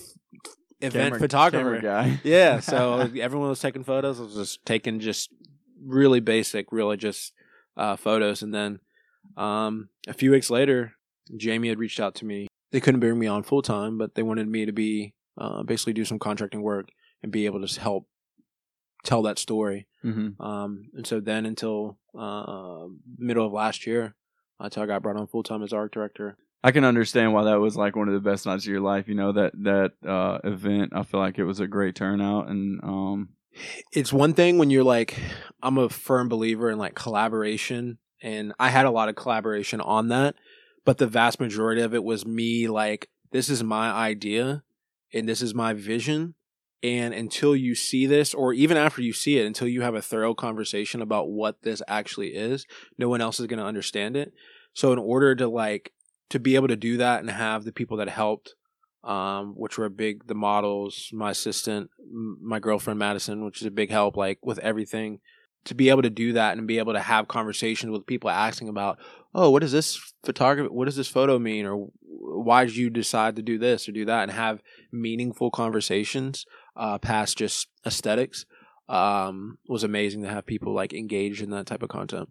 event 0.81 0.93
Camera- 1.13 1.19
photographer. 1.21 1.81
camera 1.81 1.83
guy. 1.83 2.21
Yeah, 2.25 2.61
so 2.61 3.09
everyone 3.21 3.49
was 3.49 3.61
taking 3.61 3.85
photos. 3.85 4.19
I 4.21 4.25
was 4.25 4.35
just 4.35 4.65
taking 4.65 5.01
just 5.01 5.31
really 5.85 6.21
basic, 6.21 6.73
really 6.73 6.97
just 6.97 7.33
uh, 7.77 7.97
photos, 7.97 8.43
and 8.43 8.53
then 8.55 8.81
um, 9.37 9.89
a 10.09 10.13
few 10.13 10.31
weeks 10.31 10.51
later, 10.51 10.95
Jamie 11.37 11.69
had 11.69 11.79
reached 11.79 12.01
out 12.01 12.15
to 12.17 12.25
me. 12.25 12.47
They 12.73 12.81
couldn't 12.81 13.01
bring 13.01 13.19
me 13.19 13.27
on 13.27 13.43
full 13.43 13.63
time, 13.63 13.99
but 13.99 14.15
they 14.15 14.23
wanted 14.23 14.49
me 14.49 14.65
to 14.67 14.73
be 14.73 15.15
uh, 15.39 15.63
basically 15.63 15.93
do 15.93 16.05
some 16.05 16.19
contracting 16.19 16.63
work 16.63 16.89
and 17.23 17.31
be 17.33 17.47
able 17.47 17.65
to 17.67 17.81
help 17.81 18.07
tell 19.05 19.23
that 19.23 19.39
story. 19.39 19.87
hmm 20.03 20.31
Um, 20.41 20.91
and 20.95 21.07
so 21.07 21.21
then 21.21 21.47
until 21.47 21.99
uh, 22.19 22.87
middle 23.19 23.47
of 23.47 23.53
last 23.53 23.87
year, 23.87 24.15
until 24.59 24.83
I 24.83 24.87
got 24.87 25.03
brought 25.03 25.17
on 25.17 25.27
full 25.27 25.43
time 25.43 25.63
as 25.63 25.73
art 25.73 25.93
director. 25.93 26.37
I 26.63 26.73
can 26.73 26.85
understand 26.85 27.33
why 27.33 27.45
that 27.45 27.61
was 27.61 27.77
like 27.77 27.97
one 27.97 28.09
of 28.09 28.15
the 28.15 28.21
best 28.31 28.47
nights 28.47 28.65
of 28.65 28.71
your 28.71 28.81
life. 28.81 29.09
You 29.09 29.15
know 29.15 29.33
that 29.33 29.53
that 29.63 29.93
uh, 30.07 30.39
event. 30.45 30.93
I 30.95 31.03
feel 31.03 31.21
like 31.21 31.39
it 31.39 31.45
was 31.45 31.61
a 31.61 31.67
great 31.67 31.95
turnout, 31.95 32.49
and 32.49 32.83
um, 32.83 33.29
it's 33.93 34.13
one 34.13 34.35
thing 34.35 34.59
when 34.59 34.71
you're 34.71 34.85
like 34.85 35.19
i'm 35.63 35.79
a 35.79 35.89
firm 35.89 36.29
believer 36.29 36.71
in 36.71 36.79
like 36.79 36.95
collaboration 36.95 37.99
and 38.23 38.53
i 38.59 38.69
had 38.69 38.87
a 38.87 38.91
lot 38.91 39.09
of 39.09 39.17
collaboration 39.17 39.81
on 39.81 40.09
that 40.09 40.35
but 40.85 40.99
the 40.99 41.07
vast 41.07 41.41
majority 41.41 41.81
of 41.81 41.95
it 41.95 42.05
was 42.05 42.27
me 42.27 42.69
like 42.69 43.09
this 43.33 43.49
is 43.49 43.63
my 43.63 43.91
idea 43.91 44.63
and 45.13 45.29
this 45.29 45.43
is 45.43 45.55
my 45.55 45.73
vision 45.73 46.35
and 46.83 47.13
until 47.13 47.55
you 47.55 47.75
see 47.75 48.07
this 48.07 48.33
or 48.33 48.53
even 48.53 48.77
after 48.77 49.03
you 49.03 49.13
see 49.13 49.39
it 49.39 49.47
until 49.47 49.69
you 49.69 49.83
have 49.83 49.95
a 49.95 50.03
thorough 50.03 50.35
conversation 50.35 51.03
about 51.03 51.29
what 51.29 51.63
this 51.63 51.83
actually 51.89 52.29
is 52.29 52.67
no 52.99 53.09
one 53.09 53.21
else 53.21 53.41
is 53.41 53.47
going 53.47 53.59
to 53.59 53.65
understand 53.65 54.17
it 54.17 54.33
so 54.73 54.93
in 54.93 54.99
order 54.99 55.35
to 55.35 55.49
like 55.49 55.93
to 56.31 56.39
be 56.39 56.55
able 56.55 56.69
to 56.69 56.77
do 56.77 56.97
that 56.97 57.21
and 57.21 57.31
have 57.31 57.65
the 57.65 57.73
people 57.73 57.99
that 57.99 58.09
helped 58.09 58.55
um, 59.05 59.55
which 59.57 59.79
were 59.79 59.89
big 59.89 60.27
the 60.27 60.35
models, 60.35 61.11
my 61.13 61.31
assistant, 61.31 61.91
my 62.41 62.59
girlfriend 62.59 62.99
Madison, 62.99 63.45
which 63.45 63.61
is 63.61 63.67
a 63.67 63.71
big 63.71 63.91
help, 63.91 64.17
like 64.17 64.39
with 64.43 64.59
everything. 64.59 65.21
To 65.65 65.75
be 65.75 65.91
able 65.91 66.01
to 66.03 66.11
do 66.11 66.33
that 66.33 66.57
and 66.57 66.67
be 66.67 66.79
able 66.79 66.95
to 66.95 67.01
have 67.01 67.29
conversations 67.29 67.91
with 67.93 68.07
people 68.07 68.31
asking 68.31 68.71
about, 68.71 68.99
oh, 69.35 69.51
what 69.51 69.61
does 69.61 69.73
this 69.73 70.15
photography, 70.25 70.71
what 70.73 70.87
does 70.87 70.97
this 70.97 71.09
photo 71.09 71.39
mean, 71.39 71.67
or 71.67 71.89
why 72.01 72.65
did 72.65 72.77
you 72.77 72.89
decide 72.89 73.37
to 73.37 73.43
do 73.43 73.59
this 73.59 73.87
or 73.87 73.93
do 73.93 74.07
that, 74.07 74.23
and 74.23 74.33
have 74.33 74.63
meaningful 74.91 75.51
conversations 75.51 76.47
uh, 76.77 76.97
past 76.97 77.37
just 77.37 77.69
aesthetics, 77.85 78.47
um, 78.89 79.59
was 79.69 79.85
amazing 79.85 80.23
to 80.23 80.31
have 80.31 80.47
people 80.47 80.75
like 80.75 80.95
engaged 80.95 81.43
in 81.43 81.51
that 81.51 81.67
type 81.67 81.83
of 81.83 81.91
content. 81.91 82.31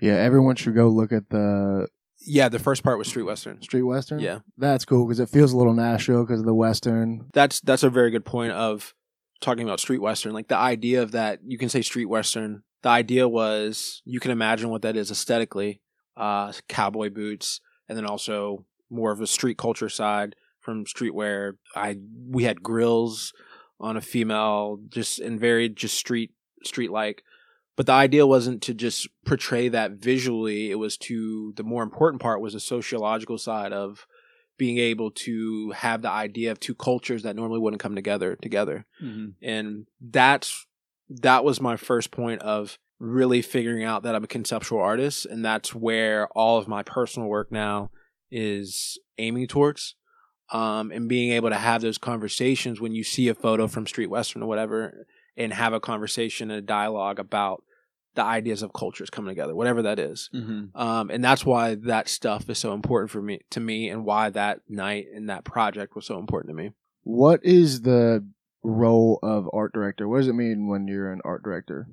Yeah, 0.00 0.14
everyone 0.14 0.56
should 0.56 0.74
go 0.74 0.88
look 0.88 1.12
at 1.12 1.28
the 1.28 1.88
Yeah, 2.20 2.48
the 2.48 2.58
first 2.58 2.82
part 2.82 2.98
was 2.98 3.08
Street 3.08 3.22
Western. 3.24 3.62
Street 3.62 3.82
Western. 3.82 4.18
Yeah. 4.20 4.40
that's 4.56 4.84
cool 4.84 5.06
because 5.06 5.20
it 5.20 5.28
feels 5.28 5.52
a 5.52 5.56
little 5.56 5.72
Nashville 5.74 6.24
because 6.24 6.40
of 6.40 6.46
the 6.46 6.54
Western. 6.54 7.26
that's 7.32 7.60
that's 7.60 7.82
a 7.82 7.90
very 7.90 8.10
good 8.10 8.24
point 8.24 8.52
of 8.52 8.94
talking 9.40 9.62
about 9.64 9.78
street 9.78 10.00
western 10.02 10.32
like 10.32 10.48
the 10.48 10.56
idea 10.56 11.00
of 11.00 11.12
that 11.12 11.38
you 11.46 11.56
can 11.56 11.68
say 11.68 11.80
street 11.80 12.06
western 12.06 12.64
the 12.82 12.88
idea 12.88 13.28
was 13.28 14.02
you 14.04 14.18
can 14.18 14.32
imagine 14.32 14.68
what 14.68 14.82
that 14.82 14.96
is 14.96 15.12
aesthetically 15.12 15.80
uh 16.16 16.52
cowboy 16.68 17.08
boots 17.08 17.60
and 17.88 17.96
then 17.96 18.04
also 18.04 18.64
more 18.90 19.12
of 19.12 19.20
a 19.20 19.28
street 19.28 19.56
culture 19.56 19.88
side 19.88 20.34
from 20.58 20.84
streetwear 20.84 21.52
i 21.76 21.96
we 22.28 22.42
had 22.42 22.64
grills 22.64 23.32
on 23.78 23.96
a 23.96 24.00
female 24.00 24.80
just 24.88 25.20
and 25.20 25.38
very 25.38 25.68
just 25.68 25.94
street 25.96 26.32
street 26.64 26.90
like 26.90 27.22
but 27.78 27.86
the 27.86 27.92
idea 27.92 28.26
wasn't 28.26 28.60
to 28.62 28.74
just 28.74 29.06
portray 29.24 29.68
that 29.68 29.92
visually. 29.92 30.72
It 30.72 30.80
was 30.80 30.96
to 30.98 31.52
the 31.56 31.62
more 31.62 31.84
important 31.84 32.20
part 32.20 32.40
was 32.40 32.54
the 32.54 32.60
sociological 32.60 33.38
side 33.38 33.72
of 33.72 34.04
being 34.58 34.78
able 34.78 35.12
to 35.12 35.70
have 35.70 36.02
the 36.02 36.10
idea 36.10 36.50
of 36.50 36.58
two 36.58 36.74
cultures 36.74 37.22
that 37.22 37.36
normally 37.36 37.60
wouldn't 37.60 37.80
come 37.80 37.94
together 37.94 38.34
together. 38.34 38.84
And 39.40 39.86
that's 40.00 40.66
that 41.08 41.44
was 41.44 41.60
my 41.60 41.76
first 41.76 42.10
point 42.10 42.42
of 42.42 42.80
really 42.98 43.42
figuring 43.42 43.84
out 43.84 44.02
that 44.02 44.16
I'm 44.16 44.24
a 44.24 44.26
conceptual 44.26 44.80
artist. 44.80 45.24
And 45.24 45.44
that's 45.44 45.72
where 45.72 46.26
all 46.30 46.58
of 46.58 46.66
my 46.66 46.82
personal 46.82 47.28
work 47.28 47.52
now 47.52 47.92
is 48.28 48.98
aiming 49.18 49.46
towards. 49.46 49.94
Um, 50.50 50.90
and 50.90 51.08
being 51.08 51.30
able 51.30 51.50
to 51.50 51.56
have 51.56 51.82
those 51.82 51.98
conversations 51.98 52.80
when 52.80 52.92
you 52.92 53.04
see 53.04 53.28
a 53.28 53.34
photo 53.34 53.68
from 53.68 53.86
street 53.86 54.10
western 54.10 54.42
or 54.42 54.46
whatever 54.46 55.06
and 55.36 55.52
have 55.52 55.72
a 55.72 55.78
conversation 55.78 56.50
and 56.50 56.58
a 56.58 56.62
dialogue 56.62 57.20
about 57.20 57.62
the 58.14 58.22
ideas 58.22 58.62
of 58.62 58.72
cultures 58.72 59.10
coming 59.10 59.30
together 59.30 59.54
whatever 59.54 59.82
that 59.82 59.98
is 59.98 60.28
Mm-hmm. 60.34 60.76
um, 60.80 61.10
and 61.10 61.22
that's 61.22 61.44
why 61.46 61.74
that 61.76 62.08
stuff 62.08 62.48
is 62.50 62.58
so 62.58 62.72
important 62.74 63.10
for 63.10 63.22
me 63.22 63.40
to 63.50 63.60
me 63.60 63.88
and 63.88 64.04
why 64.04 64.30
that 64.30 64.60
night 64.68 65.06
and 65.14 65.28
that 65.30 65.44
project 65.44 65.94
was 65.94 66.06
so 66.06 66.18
important 66.18 66.50
to 66.50 66.54
me 66.62 66.72
What 67.04 67.40
is 67.44 67.82
the 67.82 68.26
role 68.64 69.20
of 69.22 69.48
art 69.52 69.72
director? 69.72 70.08
What 70.08 70.18
does 70.18 70.28
it 70.28 70.34
mean 70.34 70.66
when 70.68 70.88
you're 70.88 71.12
an 71.12 71.20
art 71.24 71.42
director? 71.44 71.86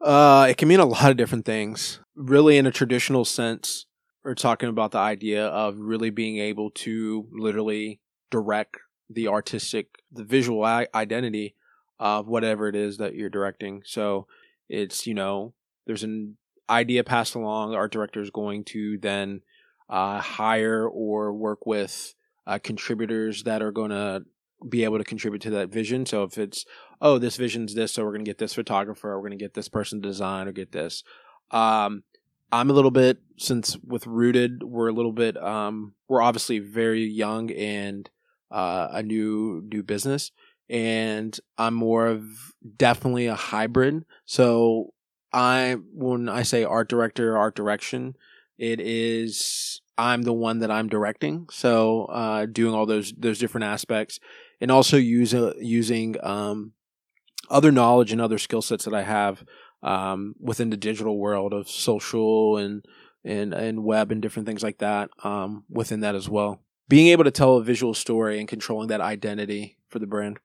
Uh, 0.00 0.46
it 0.48 0.56
can 0.56 0.68
mean 0.68 0.80
a 0.80 0.84
lot 0.86 1.10
of 1.10 1.16
different 1.16 1.44
things. 1.44 2.00
Really, 2.14 2.56
in 2.56 2.66
a 2.66 2.70
traditional 2.70 3.24
sense, 3.24 3.86
we're 4.22 4.34
talking 4.34 4.68
about 4.68 4.92
the 4.92 4.98
idea 4.98 5.46
of 5.46 5.78
really 5.78 6.10
being 6.10 6.38
able 6.38 6.70
to 6.70 7.26
literally 7.32 8.00
direct 8.30 8.76
the 9.10 9.26
artistic, 9.28 9.88
the 10.12 10.24
visual 10.24 10.62
I- 10.64 10.86
identity 10.94 11.54
of 11.98 12.28
whatever 12.28 12.68
it 12.68 12.76
is 12.76 12.98
that 12.98 13.14
you're 13.14 13.30
directing. 13.30 13.82
So 13.84 14.26
it's, 14.68 15.06
you 15.06 15.14
know, 15.14 15.54
there's 15.86 16.04
an 16.04 16.36
idea 16.68 17.04
passed 17.04 17.34
along. 17.34 17.74
Art 17.74 17.92
director 17.92 18.20
is 18.20 18.30
going 18.30 18.64
to 18.64 18.98
then 18.98 19.42
uh, 19.88 20.20
hire 20.20 20.86
or 20.86 21.32
work 21.32 21.66
with 21.66 22.14
uh, 22.46 22.58
contributors 22.58 23.44
that 23.44 23.62
are 23.62 23.72
going 23.72 23.90
to 23.90 24.22
be 24.68 24.84
able 24.84 24.98
to 24.98 25.04
contribute 25.04 25.42
to 25.42 25.50
that 25.50 25.70
vision. 25.70 26.06
So 26.06 26.24
if 26.24 26.38
it's 26.38 26.64
oh, 27.00 27.18
this 27.18 27.36
vision's 27.36 27.74
this, 27.74 27.92
so 27.92 28.04
we're 28.04 28.12
gonna 28.12 28.24
get 28.24 28.38
this 28.38 28.54
photographer, 28.54 29.16
we're 29.16 29.28
gonna 29.28 29.36
get 29.36 29.54
this 29.54 29.68
person 29.68 30.02
to 30.02 30.08
design 30.08 30.48
or 30.48 30.52
get 30.52 30.72
this. 30.72 31.04
Um, 31.50 32.02
I'm 32.50 32.70
a 32.70 32.72
little 32.72 32.90
bit 32.90 33.18
since 33.36 33.76
with 33.86 34.06
Rooted, 34.06 34.62
we're 34.62 34.88
a 34.88 34.92
little 34.92 35.12
bit 35.12 35.36
um, 35.36 35.94
we're 36.08 36.22
obviously 36.22 36.58
very 36.58 37.04
young 37.04 37.50
and 37.50 38.08
uh, 38.50 38.88
a 38.90 39.02
new 39.02 39.62
new 39.70 39.82
business, 39.82 40.32
and 40.68 41.38
I'm 41.56 41.74
more 41.74 42.06
of 42.06 42.24
definitely 42.76 43.26
a 43.26 43.34
hybrid. 43.34 44.04
So 44.26 44.92
I 45.32 45.76
when 45.92 46.28
I 46.28 46.42
say 46.42 46.64
art 46.64 46.88
director, 46.88 47.36
art 47.36 47.54
direction, 47.54 48.16
it 48.58 48.80
is 48.80 49.80
I'm 49.96 50.22
the 50.22 50.32
one 50.32 50.60
that 50.60 50.70
I'm 50.70 50.88
directing. 50.88 51.48
So 51.50 52.04
uh, 52.06 52.46
doing 52.46 52.74
all 52.74 52.86
those 52.86 53.12
those 53.12 53.38
different 53.38 53.64
aspects, 53.64 54.20
and 54.60 54.70
also 54.70 54.96
use, 54.96 55.34
uh, 55.34 55.54
using 55.58 56.16
um, 56.22 56.72
other 57.50 57.72
knowledge 57.72 58.12
and 58.12 58.20
other 58.20 58.38
skill 58.38 58.62
sets 58.62 58.84
that 58.84 58.94
I 58.94 59.02
have 59.02 59.44
um, 59.82 60.34
within 60.40 60.70
the 60.70 60.76
digital 60.76 61.18
world 61.18 61.52
of 61.52 61.68
social 61.68 62.56
and 62.56 62.84
and 63.24 63.52
and 63.52 63.84
web 63.84 64.12
and 64.12 64.22
different 64.22 64.46
things 64.46 64.62
like 64.62 64.78
that 64.78 65.10
um, 65.24 65.64
within 65.68 66.00
that 66.00 66.14
as 66.14 66.28
well. 66.28 66.60
Being 66.88 67.08
able 67.08 67.24
to 67.24 67.30
tell 67.30 67.56
a 67.56 67.64
visual 67.64 67.92
story 67.92 68.38
and 68.38 68.48
controlling 68.48 68.88
that 68.88 69.00
identity 69.00 69.78
for 69.88 69.98
the 69.98 70.06
brand. 70.06 70.38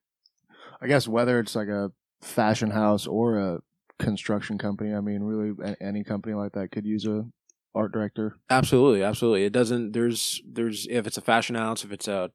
I 0.84 0.88
guess 0.88 1.08
whether 1.08 1.40
it's 1.40 1.56
like 1.56 1.70
a 1.70 1.92
fashion 2.22 2.72
house 2.72 3.08
or 3.08 3.38
a 3.38 3.60
construction 4.00 4.58
company, 4.58 4.94
I 4.94 5.00
mean, 5.00 5.24
really 5.24 5.76
any 5.80 6.04
company 6.04 6.36
like 6.36 6.52
that 6.54 6.72
could 6.72 6.86
use 6.86 7.06
a 7.06 7.26
art 7.74 7.94
director. 7.94 8.38
Absolutely, 8.50 9.02
absolutely. 9.02 9.46
It 9.46 9.54
doesn't. 9.54 9.94
There's 9.94 10.42
there's 10.46 10.86
if 10.90 11.08
it's 11.08 11.18
a 11.18 11.22
fashion 11.22 11.56
house, 11.56 11.86
if 11.86 11.92
it's 11.94 12.10
a 12.10 12.32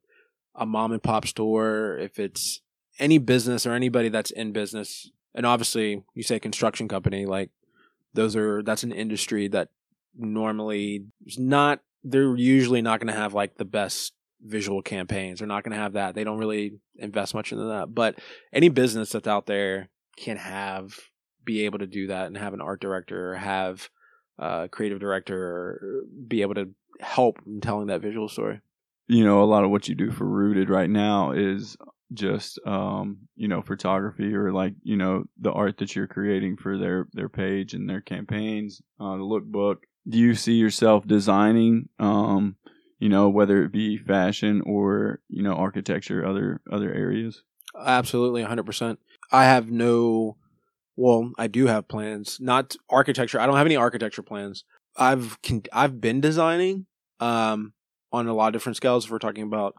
a 0.54 0.64
mom 0.64 0.92
and 0.92 1.02
pop 1.02 1.26
store, 1.26 1.98
if 1.98 2.18
it's 2.18 2.62
any 2.98 3.18
business 3.18 3.66
or 3.66 3.72
anybody 3.72 4.08
that's 4.08 4.30
in 4.30 4.52
business, 4.52 5.10
and 5.34 5.44
obviously 5.44 6.02
you 6.14 6.22
say 6.22 6.40
construction 6.40 6.88
company, 6.88 7.26
like 7.26 7.50
those 8.14 8.34
are 8.34 8.62
that's 8.62 8.82
an 8.82 8.92
industry 8.92 9.46
that 9.48 9.68
normally 10.16 11.04
is 11.26 11.38
not. 11.38 11.80
They're 12.02 12.34
usually 12.34 12.80
not 12.80 12.98
going 12.98 13.12
to 13.12 13.20
have 13.20 13.34
like 13.34 13.56
the 13.56 13.64
best 13.66 14.14
visual 14.44 14.82
campaigns. 14.82 15.38
They're 15.38 15.48
not 15.48 15.64
going 15.64 15.76
to 15.76 15.82
have 15.82 15.94
that. 15.94 16.14
They 16.14 16.24
don't 16.24 16.38
really 16.38 16.78
invest 16.96 17.34
much 17.34 17.52
into 17.52 17.64
that. 17.64 17.94
But 17.94 18.18
any 18.52 18.68
business 18.68 19.10
that's 19.10 19.26
out 19.26 19.46
there 19.46 19.88
can 20.16 20.36
have 20.36 20.98
be 21.44 21.64
able 21.64 21.78
to 21.78 21.86
do 21.86 22.08
that 22.08 22.26
and 22.26 22.36
have 22.36 22.54
an 22.54 22.60
art 22.60 22.80
director 22.80 23.32
or 23.32 23.36
have 23.36 23.88
a 24.38 24.68
creative 24.70 25.00
director 25.00 25.36
or 25.36 26.02
be 26.26 26.42
able 26.42 26.54
to 26.54 26.70
help 27.00 27.40
in 27.46 27.60
telling 27.60 27.86
that 27.88 28.02
visual 28.02 28.28
story. 28.28 28.60
you 29.08 29.24
know, 29.24 29.42
a 29.42 29.46
lot 29.46 29.64
of 29.64 29.70
what 29.70 29.88
you 29.88 29.94
do 29.94 30.10
for 30.10 30.26
Rooted 30.26 30.68
right 30.68 30.90
now 30.90 31.32
is 31.32 31.76
just 32.12 32.58
um, 32.66 33.18
you 33.36 33.48
know, 33.48 33.62
photography 33.62 34.34
or 34.34 34.52
like, 34.52 34.74
you 34.82 34.96
know, 34.96 35.24
the 35.40 35.52
art 35.52 35.78
that 35.78 35.96
you're 35.96 36.06
creating 36.06 36.56
for 36.56 36.78
their 36.78 37.08
their 37.12 37.28
page 37.28 37.74
and 37.74 37.88
their 37.88 38.00
campaigns, 38.00 38.80
uh 39.00 39.16
the 39.16 39.22
lookbook. 39.22 39.78
Do 40.08 40.18
you 40.18 40.34
see 40.34 40.54
yourself 40.54 41.06
designing 41.06 41.88
um, 41.98 42.56
you 42.98 43.08
know, 43.08 43.28
whether 43.28 43.62
it 43.62 43.72
be 43.72 43.96
fashion 43.98 44.62
or, 44.66 45.20
you 45.28 45.42
know, 45.42 45.52
architecture, 45.52 46.24
other 46.24 46.60
other 46.70 46.92
areas? 46.92 47.42
Absolutely, 47.78 48.42
100%. 48.42 48.96
I 49.30 49.44
have 49.44 49.70
no 49.70 50.36
well, 50.98 51.30
I 51.38 51.46
do 51.46 51.66
have 51.68 51.86
plans. 51.86 52.38
Not 52.40 52.74
architecture. 52.90 53.38
I 53.38 53.46
don't 53.46 53.56
have 53.56 53.66
any 53.66 53.76
architecture 53.76 54.22
plans. 54.22 54.64
I've 54.96 55.40
con- 55.42 55.62
I've 55.72 56.00
been 56.00 56.20
designing 56.20 56.86
um, 57.20 57.72
on 58.12 58.26
a 58.26 58.34
lot 58.34 58.48
of 58.48 58.52
different 58.54 58.76
scales. 58.76 59.04
If 59.04 59.12
we're 59.12 59.20
talking 59.20 59.44
about 59.44 59.74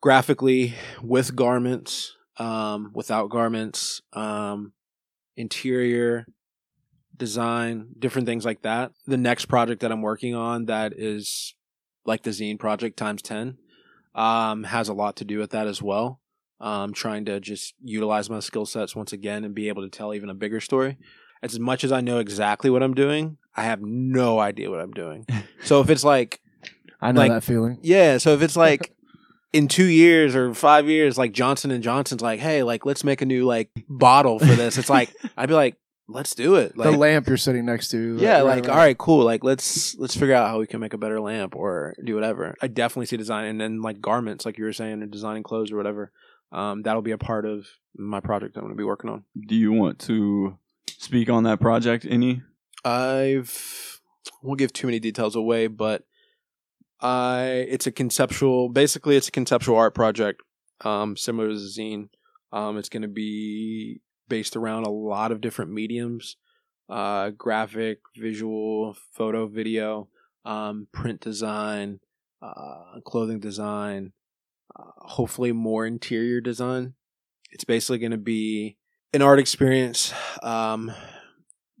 graphically 0.00 0.74
with 1.02 1.34
garments, 1.34 2.14
um, 2.36 2.92
without 2.94 3.30
garments, 3.30 4.00
um, 4.12 4.72
interior 5.36 6.24
design, 7.16 7.88
different 7.98 8.28
things 8.28 8.44
like 8.44 8.62
that. 8.62 8.92
The 9.08 9.16
next 9.16 9.46
project 9.46 9.80
that 9.80 9.90
I'm 9.90 10.02
working 10.02 10.36
on 10.36 10.66
that 10.66 10.92
is 10.96 11.54
like 12.04 12.22
the 12.22 12.30
zine 12.30 12.58
project 12.58 12.96
times 12.96 13.22
10 13.22 13.56
um, 14.14 14.64
has 14.64 14.88
a 14.88 14.94
lot 14.94 15.16
to 15.16 15.24
do 15.24 15.38
with 15.38 15.50
that 15.50 15.66
as 15.66 15.82
well. 15.82 16.20
Um, 16.60 16.92
trying 16.94 17.24
to 17.26 17.40
just 17.40 17.74
utilize 17.82 18.30
my 18.30 18.40
skill 18.40 18.64
sets 18.64 18.94
once 18.96 19.12
again 19.12 19.44
and 19.44 19.54
be 19.54 19.68
able 19.68 19.82
to 19.82 19.88
tell 19.90 20.14
even 20.14 20.30
a 20.30 20.34
bigger 20.34 20.60
story. 20.60 20.96
As 21.42 21.58
much 21.58 21.84
as 21.84 21.92
I 21.92 22.00
know 22.00 22.18
exactly 22.18 22.70
what 22.70 22.82
I'm 22.82 22.94
doing, 22.94 23.36
I 23.54 23.64
have 23.64 23.82
no 23.82 24.38
idea 24.38 24.70
what 24.70 24.80
I'm 24.80 24.92
doing. 24.92 25.26
so 25.64 25.80
if 25.80 25.90
it's 25.90 26.04
like, 26.04 26.40
I 27.00 27.12
know 27.12 27.20
Like- 27.20 27.32
that 27.32 27.44
feeling. 27.44 27.78
yeah, 27.82 28.18
so 28.18 28.32
if 28.34 28.40
it's 28.42 28.56
like 28.68 28.92
in 29.52 29.68
two 29.68 29.84
years 29.84 30.34
or 30.34 30.54
five 30.54 30.88
years, 30.88 31.18
like 31.18 31.32
Johnson 31.32 31.70
and 31.70 31.82
Johnson's 31.82 32.22
like, 32.22 32.40
hey, 32.40 32.62
like 32.62 32.86
let's 32.86 33.04
make 33.04 33.20
a 33.20 33.26
new 33.26 33.44
like 33.44 33.68
bottle 33.88 34.38
for 34.38 34.46
this. 34.46 34.78
It's 34.78 34.88
like 34.90 35.12
I'd 35.36 35.48
be 35.48 35.54
like, 35.54 35.76
let's 36.08 36.34
do 36.34 36.56
it. 36.56 36.76
Like, 36.76 36.90
the 36.92 36.96
lamp 36.96 37.28
you're 37.28 37.36
sitting 37.36 37.64
next 37.64 37.88
to. 37.90 38.16
yeah, 38.18 38.36
right 38.38 38.42
like 38.42 38.64
around- 38.64 38.70
all 38.70 38.76
right, 38.76 38.98
cool. 38.98 39.24
Like 39.24 39.44
let's 39.44 39.94
let's 39.96 40.16
figure 40.16 40.34
out 40.34 40.48
how 40.48 40.58
we 40.58 40.66
can 40.66 40.80
make 40.80 40.94
a 40.94 40.98
better 40.98 41.20
lamp 41.20 41.56
or 41.56 41.94
do 42.04 42.14
whatever. 42.14 42.54
I 42.60 42.66
definitely 42.68 43.06
see 43.06 43.16
design 43.16 43.46
and 43.46 43.60
then 43.60 43.82
like 43.82 44.00
garments, 44.00 44.44
like 44.46 44.58
you 44.58 44.64
were 44.64 44.72
saying, 44.72 45.02
or 45.02 45.06
designing 45.06 45.42
clothes 45.42 45.72
or 45.72 45.76
whatever. 45.76 46.12
Um, 46.52 46.82
that'll 46.82 47.02
be 47.02 47.10
a 47.10 47.18
part 47.18 47.46
of 47.46 47.66
my 47.96 48.20
project 48.20 48.56
I'm 48.56 48.62
going 48.62 48.72
to 48.72 48.78
be 48.78 48.84
working 48.84 49.10
on. 49.10 49.24
Do 49.48 49.54
you 49.56 49.72
want 49.72 49.98
to 50.00 50.56
speak 50.86 51.28
on 51.28 51.44
that 51.44 51.60
project 51.60 52.06
any? 52.08 52.42
I've 52.84 54.00
I 54.26 54.46
won't 54.46 54.58
give 54.58 54.72
too 54.72 54.86
many 54.86 55.00
details 55.00 55.36
away, 55.36 55.66
but 55.66 56.04
I 57.00 57.66
it's 57.68 57.86
a 57.86 57.92
conceptual. 57.92 58.68
Basically, 58.68 59.16
it's 59.16 59.28
a 59.28 59.32
conceptual 59.32 59.76
art 59.76 59.94
project, 59.94 60.42
um, 60.82 61.16
similar 61.16 61.48
to 61.48 61.54
the 61.54 61.60
zine. 61.60 62.08
Um, 62.52 62.78
it's 62.78 62.88
going 62.88 63.02
to 63.02 63.08
be 63.08 64.00
based 64.28 64.56
around 64.56 64.84
a 64.84 64.90
lot 64.90 65.32
of 65.32 65.40
different 65.40 65.72
mediums: 65.72 66.36
uh, 66.88 67.30
graphic, 67.30 67.98
visual, 68.16 68.96
photo, 69.12 69.46
video, 69.46 70.08
um, 70.44 70.88
print 70.92 71.20
design, 71.20 72.00
uh, 72.42 73.00
clothing 73.04 73.40
design. 73.40 74.12
Uh, 74.74 74.90
hopefully, 74.96 75.52
more 75.52 75.86
interior 75.86 76.40
design. 76.40 76.94
It's 77.52 77.64
basically 77.64 77.98
going 77.98 78.12
to 78.12 78.18
be 78.18 78.76
an 79.12 79.22
art 79.22 79.38
experience. 79.38 80.12
Um, 80.42 80.92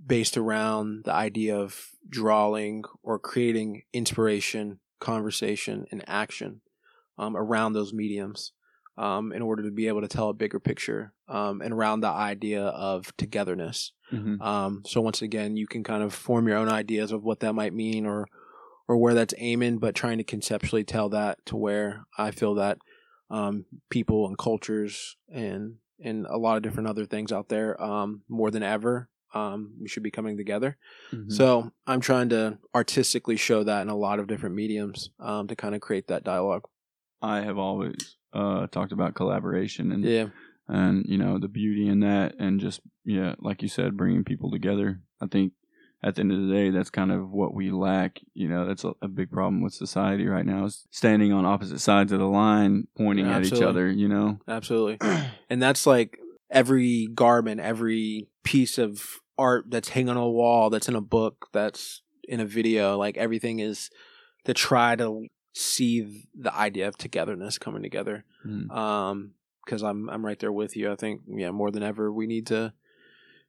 based 0.06 0.36
around 0.36 1.04
the 1.04 1.12
idea 1.12 1.56
of 1.56 1.90
drawing 2.08 2.84
or 3.02 3.18
creating 3.18 3.82
inspiration, 3.92 4.80
conversation, 5.00 5.86
and 5.90 6.04
action 6.06 6.60
um, 7.18 7.36
around 7.36 7.72
those 7.72 7.92
mediums 7.92 8.52
um, 8.96 9.32
in 9.32 9.42
order 9.42 9.62
to 9.62 9.70
be 9.70 9.88
able 9.88 10.00
to 10.00 10.08
tell 10.08 10.28
a 10.28 10.34
bigger 10.34 10.60
picture 10.60 11.12
um, 11.28 11.60
and 11.60 11.72
around 11.72 12.00
the 12.00 12.08
idea 12.08 12.62
of 12.62 13.14
togetherness. 13.16 13.92
Mm-hmm. 14.12 14.40
Um, 14.40 14.82
so 14.86 15.00
once 15.00 15.22
again, 15.22 15.56
you 15.56 15.66
can 15.66 15.82
kind 15.82 16.02
of 16.02 16.14
form 16.14 16.46
your 16.46 16.56
own 16.56 16.68
ideas 16.68 17.12
of 17.12 17.24
what 17.24 17.40
that 17.40 17.54
might 17.54 17.74
mean 17.74 18.06
or 18.06 18.26
or 18.86 18.98
where 18.98 19.14
that's 19.14 19.34
aiming, 19.38 19.78
but 19.78 19.94
trying 19.94 20.18
to 20.18 20.24
conceptually 20.24 20.84
tell 20.84 21.08
that 21.08 21.38
to 21.46 21.56
where 21.56 22.04
I 22.18 22.30
feel 22.30 22.54
that 22.56 22.78
um, 23.30 23.64
people 23.88 24.26
and 24.26 24.36
cultures 24.36 25.16
and 25.32 25.76
and 25.98 26.26
a 26.26 26.36
lot 26.36 26.56
of 26.56 26.62
different 26.62 26.88
other 26.88 27.06
things 27.06 27.32
out 27.32 27.48
there 27.48 27.82
um, 27.82 28.22
more 28.28 28.50
than 28.50 28.62
ever 28.62 29.08
um, 29.34 29.74
we 29.80 29.88
should 29.88 30.02
be 30.02 30.10
coming 30.10 30.36
together. 30.36 30.76
Mm-hmm. 31.12 31.30
So 31.30 31.72
I'm 31.86 32.00
trying 32.00 32.28
to 32.30 32.58
artistically 32.74 33.36
show 33.36 33.64
that 33.64 33.82
in 33.82 33.88
a 33.88 33.96
lot 33.96 34.20
of 34.20 34.28
different 34.28 34.54
mediums 34.54 35.10
um, 35.18 35.48
to 35.48 35.56
kind 35.56 35.74
of 35.74 35.80
create 35.80 36.06
that 36.08 36.24
dialogue. 36.24 36.68
I 37.20 37.40
have 37.40 37.58
always 37.58 38.16
uh, 38.34 38.66
talked 38.66 38.92
about 38.92 39.14
collaboration 39.14 39.92
and 39.92 40.04
Yeah, 40.04 40.26
and 40.68 41.04
you 41.06 41.18
know 41.18 41.38
the 41.38 41.48
beauty 41.48 41.88
in 41.88 42.00
that, 42.00 42.34
and 42.38 42.60
just 42.60 42.80
yeah, 43.04 43.34
like 43.38 43.62
you 43.62 43.68
said, 43.68 43.96
bringing 43.96 44.24
people 44.24 44.50
together. 44.50 45.00
I 45.20 45.26
think 45.26 45.52
at 46.02 46.16
the 46.16 46.20
end 46.20 46.32
of 46.32 46.40
the 46.40 46.52
day, 46.52 46.70
that's 46.70 46.90
kind 46.90 47.10
of 47.10 47.30
what 47.30 47.54
we 47.54 47.70
lack. 47.70 48.20
You 48.34 48.48
know, 48.48 48.66
that's 48.66 48.84
a, 48.84 48.92
a 49.00 49.08
big 49.08 49.30
problem 49.30 49.62
with 49.62 49.72
society 49.72 50.26
right 50.26 50.44
now 50.44 50.66
is 50.66 50.86
standing 50.90 51.32
on 51.32 51.46
opposite 51.46 51.80
sides 51.80 52.12
of 52.12 52.18
the 52.18 52.26
line, 52.26 52.88
pointing 52.96 53.26
at 53.26 53.44
each 53.44 53.62
other. 53.62 53.90
You 53.90 54.08
know, 54.08 54.38
absolutely. 54.46 54.98
and 55.50 55.62
that's 55.62 55.86
like 55.86 56.18
every 56.50 57.08
garment, 57.14 57.60
every 57.60 58.28
piece 58.42 58.76
of 58.76 59.02
art 59.38 59.64
that's 59.68 59.88
hanging 59.88 60.10
on 60.10 60.16
a 60.16 60.28
wall, 60.28 60.70
that's 60.70 60.88
in 60.88 60.94
a 60.94 61.00
book, 61.00 61.46
that's 61.52 62.02
in 62.28 62.40
a 62.40 62.46
video. 62.46 62.98
Like 62.98 63.16
everything 63.16 63.60
is 63.60 63.90
to 64.44 64.52
try 64.52 64.96
to 64.96 65.26
see 65.56 66.26
the 66.34 66.52
idea 66.54 66.86
of 66.88 66.98
togetherness 66.98 67.58
coming 67.58 67.82
together. 67.82 68.24
Mhm. 68.46 68.70
um 68.70 69.30
because 69.64 69.82
i'm 69.82 70.10
i'm 70.10 70.26
right 70.26 70.38
there 70.40 70.52
with 70.52 70.76
you 70.76 70.92
i 70.92 70.96
think 70.96 71.22
yeah 71.26 71.50
more 71.50 71.70
than 71.70 71.82
ever 71.82 72.12
we 72.12 72.26
need 72.26 72.46
to 72.48 72.72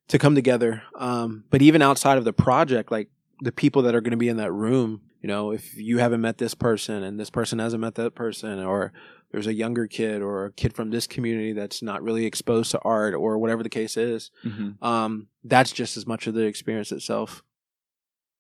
to 0.08 0.18
come 0.18 0.34
together 0.36 0.84
um 0.98 1.44
but 1.50 1.62
even 1.62 1.82
outside 1.82 2.18
of 2.18 2.24
the 2.24 2.32
project 2.32 2.90
like 2.92 3.10
the 3.42 3.52
people 3.52 3.82
that 3.82 3.94
are 3.96 4.00
going 4.00 4.12
to 4.12 4.18
be 4.26 4.30
in 4.30 4.38
that 4.38 4.54
room 4.54 5.02
you 5.22 5.28
know 5.28 5.52
if 5.52 5.76
you 5.76 5.98
haven't 5.98 6.22
met 6.22 6.38
this 6.38 6.54
person 6.54 7.04
and 7.04 7.20
this 7.20 7.30
person 7.30 7.60
hasn't 7.60 7.82
met 7.82 7.96
that 7.96 8.16
person 8.16 8.60
or 8.64 8.94
there's 9.32 9.48
a 9.48 9.54
younger 9.54 9.88
kid 9.88 10.22
or 10.22 10.46
a 10.46 10.52
kid 10.54 10.72
from 10.74 10.92
this 10.92 11.06
community 11.08 11.52
that's 11.52 11.82
not 11.82 12.02
really 12.02 12.26
exposed 12.26 12.72
to 12.72 12.80
art 12.86 13.14
or 13.14 13.38
whatever 13.38 13.62
the 13.64 13.70
case 13.70 13.98
is 13.98 14.32
Mhm. 14.46 14.82
um 14.82 15.28
that's 15.44 15.74
just 15.74 15.98
as 15.98 16.06
much 16.08 16.28
of 16.28 16.34
the 16.36 16.44
experience 16.46 16.94
itself 16.94 17.44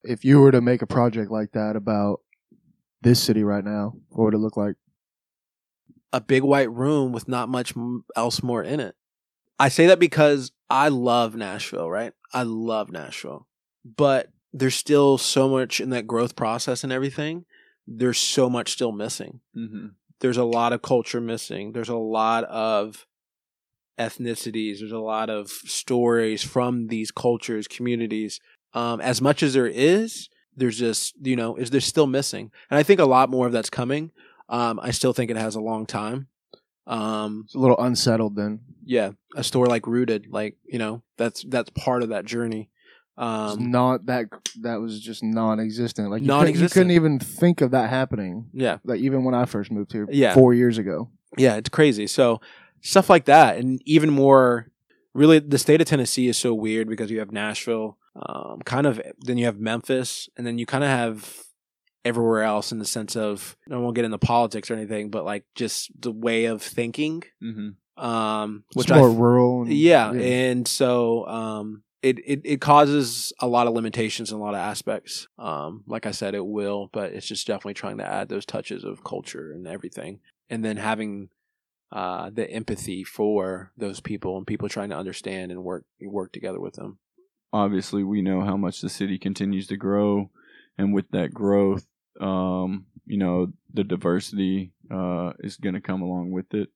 If 0.04 0.24
you 0.24 0.40
were 0.40 0.52
to 0.52 0.62
make 0.62 0.82
a 0.82 0.88
project 0.88 1.30
like 1.32 1.52
that 1.54 1.76
about 1.76 2.22
this 3.06 3.24
city 3.24 3.44
right 3.44 3.64
now, 3.64 3.94
what 4.10 4.26
would 4.26 4.34
it 4.34 4.40
look 4.40 4.58
like? 4.58 4.76
a 6.14 6.22
big 6.22 6.44
white 6.44 6.72
room 6.72 7.12
with 7.12 7.28
not 7.28 7.50
much 7.50 7.74
else 8.16 8.42
more 8.42 8.64
in 8.64 8.80
it. 8.80 8.96
I 9.60 9.68
say 9.68 9.88
that 9.88 10.00
because 10.00 10.54
I 10.70 10.88
love 10.88 11.36
Nashville, 11.36 11.90
right? 11.90 12.14
I 12.34 12.44
love 12.44 12.90
Nashville. 12.90 13.48
But 13.84 14.30
there's 14.54 14.76
still 14.76 15.18
so 15.18 15.50
much 15.50 15.82
in 15.82 15.90
that 15.90 16.08
growth 16.08 16.38
process 16.38 16.86
and 16.86 16.94
everything. 16.94 17.44
There's 17.86 18.18
so 18.18 18.50
much 18.50 18.72
still 18.72 18.94
missing. 18.94 19.42
Mhm. 19.58 19.96
There's 20.22 20.38
a 20.38 20.46
lot 20.46 20.72
of 20.72 20.82
culture 20.82 21.20
missing. 21.20 21.74
There's 21.74 21.90
a 21.90 21.98
lot 21.98 22.46
of 22.46 23.06
ethnicities. 24.00 24.80
There's 24.80 24.94
a 24.94 25.00
lot 25.00 25.30
of 25.30 25.50
stories 25.50 26.44
from 26.44 26.88
these 26.88 27.12
cultures, 27.12 27.68
communities. 27.68 28.40
Um, 28.74 29.02
as 29.02 29.22
much 29.22 29.44
as 29.44 29.54
there 29.54 29.68
is, 29.68 30.30
there's 30.56 30.78
just, 30.78 31.16
you 31.22 31.36
know, 31.36 31.56
is 31.56 31.70
there's 31.70 31.86
still 31.86 32.08
missing. 32.08 32.52
And 32.70 32.78
I 32.78 32.84
think 32.84 33.00
a 33.00 33.06
lot 33.06 33.30
more 33.30 33.48
of 33.48 33.54
that's 33.54 33.70
coming. 33.70 34.12
Um, 34.50 34.80
I 34.82 34.92
still 34.92 35.14
think 35.14 35.32
it 35.32 35.38
has 35.38 35.56
a 35.56 35.62
long 35.62 35.86
time. 35.86 36.28
Um, 36.88 37.44
It's 37.46 37.56
a 37.56 37.60
little 37.60 37.80
unsettled 37.80 38.36
then. 38.36 38.60
yeah, 38.84 39.12
a 39.36 39.44
store 39.44 39.66
like 39.66 39.88
Rooted, 39.88 40.28
like 40.30 40.56
you 40.66 40.78
know, 40.78 41.02
that's 41.18 41.44
that's 41.50 41.70
part 41.72 42.04
of 42.04 42.10
that 42.10 42.26
journey. 42.26 42.70
It's 43.18 43.24
Um, 43.58 43.72
not 43.72 44.06
that 44.08 44.26
that 44.62 44.76
was 44.82 45.00
just 45.00 45.24
non-existent. 45.24 46.12
Like 46.12 46.22
you, 46.22 46.28
couldn't, 46.28 46.38
you 46.40 46.46
Non-existent. 46.46 46.72
couldn't 46.74 46.92
even 46.92 47.18
think 47.20 47.62
of 47.62 47.72
that 47.72 47.90
happening. 47.90 48.50
yeah, 48.54 48.78
Like 48.84 49.00
even 49.00 49.24
when 49.24 49.34
I 49.34 49.46
first 49.46 49.72
moved 49.72 49.94
here, 49.94 50.06
Yeah. 50.12 50.34
four 50.36 50.54
years 50.54 50.78
ago. 50.78 51.10
yeah, 51.38 51.56
it's 51.56 51.70
crazy. 51.70 52.06
So 52.08 52.40
stuff 52.82 53.10
like 53.10 53.26
that, 53.26 53.58
and 53.58 53.82
even 53.86 54.10
more. 54.12 54.70
Really, 55.16 55.40
the 55.40 55.58
state 55.58 55.80
of 55.80 55.88
Tennessee 55.88 56.28
is 56.28 56.38
so 56.38 56.54
weird 56.54 56.90
because 56.90 57.10
you 57.10 57.20
have 57.20 57.32
Nashville, 57.32 57.98
um, 58.16 58.62
kind 58.66 58.88
of, 58.88 59.02
then 59.20 59.38
you 59.38 59.46
have 59.46 59.60
Memphis, 59.60 60.30
and 60.38 60.46
then 60.46 60.58
you 60.58 60.66
kind 60.66 60.84
of 60.84 60.90
have 60.90 61.44
everywhere 62.04 62.44
else 62.44 62.72
in 62.72 62.80
the 62.80 62.86
sense 62.86 63.16
of 63.16 63.58
I 63.70 63.78
won't 63.78 63.96
get 63.96 64.06
into 64.06 64.20
politics 64.20 64.70
or 64.70 64.76
anything, 64.76 65.10
but 65.10 65.26
like 65.26 65.44
just 65.56 65.90
the 66.00 66.12
way 66.12 66.46
of 66.46 66.62
thinking, 66.62 67.24
Mhm. 67.42 67.76
um, 67.98 68.64
It's 68.70 68.76
which 68.78 68.92
I 68.92 68.98
more 68.98 69.12
rural. 69.12 69.64
And, 69.64 69.74
yeah, 69.74 70.12
and 70.12 70.68
so 70.68 71.28
um 71.28 71.84
it, 72.04 72.20
it 72.24 72.42
it 72.44 72.62
causes 72.62 73.34
a 73.40 73.48
lot 73.48 73.66
of 73.66 73.74
limitations 73.74 74.32
in 74.32 74.38
a 74.38 74.40
lot 74.40 74.54
of 74.54 74.60
aspects 74.60 75.28
um 75.40 75.84
like 75.88 76.06
i 76.06 76.12
said 76.12 76.36
it 76.36 76.46
will 76.46 76.88
but 76.94 77.12
it's 77.14 77.26
just 77.26 77.48
definitely 77.48 77.74
trying 77.74 77.98
to 77.98 78.06
add 78.08 78.30
those 78.30 78.46
touches 78.46 78.84
of 78.84 79.04
culture 79.04 79.52
and 79.52 79.66
everything 79.68 80.20
and 80.48 80.64
then 80.64 80.78
having 80.78 81.30
uh 81.92 82.30
the 82.32 82.48
empathy 82.52 83.04
for 83.04 83.72
those 83.76 84.02
people 84.02 84.38
and 84.38 84.46
people 84.46 84.70
trying 84.70 84.90
to 84.90 84.96
understand 84.96 85.52
and 85.52 85.64
work 85.64 85.86
work 86.04 86.32
together 86.32 86.60
with 86.60 86.76
them 86.76 87.00
obviously 87.54 88.04
we 88.04 88.22
know 88.22 88.42
how 88.42 88.58
much 88.58 88.82
the 88.82 88.90
city 88.90 89.18
continues 89.18 89.68
to 89.68 89.78
grow 89.78 90.30
and 90.78 90.94
with 90.94 91.10
that 91.12 91.34
growth 91.34 91.86
um 92.20 92.86
you 93.06 93.18
know 93.18 93.48
the 93.74 93.84
diversity 93.84 94.72
uh 94.92 95.32
is 95.40 95.58
going 95.58 95.76
to 95.76 95.82
come 95.82 96.02
along 96.02 96.32
with 96.32 96.54
it. 96.54 96.70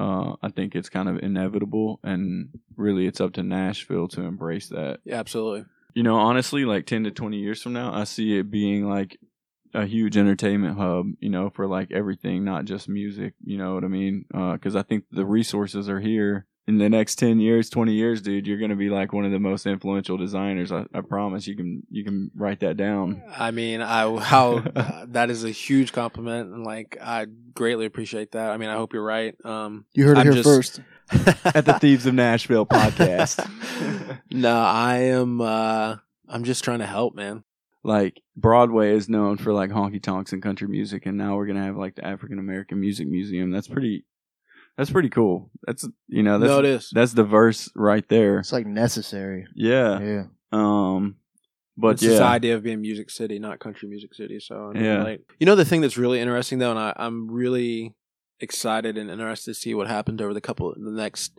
Uh 0.00 0.34
i 0.42 0.48
think 0.48 0.74
it's 0.74 0.88
kind 0.88 1.08
of 1.08 1.18
inevitable 1.18 2.00
and 2.02 2.48
really 2.76 3.06
it's 3.06 3.20
up 3.20 3.32
to 3.34 3.42
nashville 3.42 4.08
to 4.08 4.22
embrace 4.22 4.68
that. 4.68 5.00
Yeah, 5.04 5.16
absolutely. 5.16 5.66
You 5.94 6.02
know 6.02 6.16
honestly 6.16 6.64
like 6.64 6.86
10 6.86 7.04
to 7.04 7.10
20 7.10 7.38
years 7.38 7.62
from 7.62 7.72
now 7.72 7.92
i 7.92 8.04
see 8.04 8.38
it 8.38 8.50
being 8.50 8.88
like 8.88 9.18
a 9.74 9.84
huge 9.84 10.16
entertainment 10.16 10.78
hub 10.78 11.06
you 11.20 11.28
know 11.28 11.50
for 11.50 11.66
like 11.66 11.92
everything 11.92 12.42
not 12.44 12.64
just 12.64 12.88
music 12.88 13.34
you 13.44 13.58
know 13.58 13.74
what 13.74 13.84
i 13.84 13.88
mean? 13.88 14.24
Because 14.30 14.74
i 14.76 14.82
think 14.82 15.04
the 15.10 15.26
resources 15.26 15.88
are 15.88 16.00
here 16.00 16.46
in 16.68 16.78
the 16.78 16.88
next 16.88 17.16
10 17.16 17.40
years 17.40 17.68
20 17.70 17.92
years 17.92 18.20
dude 18.22 18.46
you're 18.46 18.58
going 18.58 18.70
to 18.70 18.76
be 18.76 18.90
like 18.90 19.12
one 19.12 19.24
of 19.24 19.32
the 19.32 19.38
most 19.40 19.66
influential 19.66 20.16
designers 20.16 20.70
I, 20.70 20.84
I 20.94 21.00
promise 21.00 21.46
you 21.48 21.56
can 21.56 21.82
you 21.90 22.04
can 22.04 22.30
write 22.36 22.60
that 22.60 22.76
down 22.76 23.22
I 23.36 23.50
mean, 23.50 23.80
I 23.80 24.14
how 24.20 24.58
uh, 24.76 25.06
that 25.08 25.30
is 25.30 25.42
a 25.44 25.50
huge 25.50 25.92
compliment, 25.92 26.52
and 26.52 26.64
like 26.64 26.96
I 27.02 27.26
greatly 27.54 27.86
appreciate 27.86 28.32
that. 28.32 28.50
I 28.50 28.56
mean, 28.58 28.68
I 28.68 28.74
hope 28.76 28.92
you're 28.92 29.02
right. 29.02 29.34
Um, 29.44 29.86
You 29.94 30.04
heard 30.06 30.18
it 30.18 30.20
I'm 30.20 30.26
here 30.26 30.42
just- 30.42 30.48
first. 30.48 30.80
at 31.56 31.64
the 31.64 31.78
thieves 31.80 32.04
of 32.04 32.12
nashville 32.14 32.66
podcast 32.66 33.40
no, 34.30 34.54
I 34.60 34.96
am. 35.18 35.40
uh 35.40 35.96
I'm 36.28 36.44
just 36.44 36.62
trying 36.62 36.80
to 36.80 36.86
help, 36.86 37.14
man. 37.14 37.44
like 37.82 38.20
broadway 38.36 38.94
is 38.94 39.08
known 39.08 39.38
for 39.38 39.52
like 39.54 39.70
honky 39.70 40.02
tonks 40.02 40.32
and 40.34 40.42
country 40.42 40.68
music 40.68 41.06
and 41.06 41.16
now 41.16 41.34
we're 41.36 41.46
going 41.46 41.56
to 41.56 41.62
have 41.64 41.76
like 41.78 41.94
the 41.94 42.04
african 42.06 42.38
american 42.38 42.78
music 42.78 43.06
museum 43.08 43.50
that's 43.50 43.68
pretty 43.68 44.04
that's 44.78 44.90
pretty 44.90 45.10
cool 45.10 45.50
that's 45.66 45.86
you 46.06 46.22
know 46.22 46.38
that's 46.38 46.50
no, 46.50 46.58
it 46.60 46.64
is. 46.64 46.90
that's 46.94 47.12
diverse 47.12 47.70
right 47.76 48.08
there 48.08 48.38
It's 48.38 48.52
like 48.52 48.66
necessary. 48.66 49.46
yeah 49.54 50.00
Yeah. 50.00 50.24
um 50.52 51.16
but 51.76 51.88
it's 51.94 52.02
this 52.02 52.18
yeah 52.20 52.26
idea 52.26 52.54
of 52.56 52.62
being 52.64 52.80
music 52.80 53.08
city, 53.10 53.38
not 53.38 53.60
country 53.60 53.88
music 53.88 54.12
city. 54.14 54.40
So 54.40 54.70
I 54.70 54.72
mean, 54.72 54.84
Yeah. 54.84 55.02
like 55.04 55.20
you 55.38 55.46
know, 55.46 55.54
the 55.54 55.64
thing 55.64 55.80
that's 55.80 55.96
really 55.98 56.18
interesting 56.20 56.58
though, 56.58 56.70
and 56.70 56.78
I, 56.78 56.92
I'm 56.96 57.30
really 57.30 57.94
excited 58.40 58.96
and 58.98 59.08
interested 59.10 59.50
to 59.52 59.60
see 59.60 59.74
what 59.74 59.86
happens 59.86 60.20
over 60.20 60.34
the 60.34 60.40
couple 60.40 60.72
the 60.76 60.90
next 60.90 61.38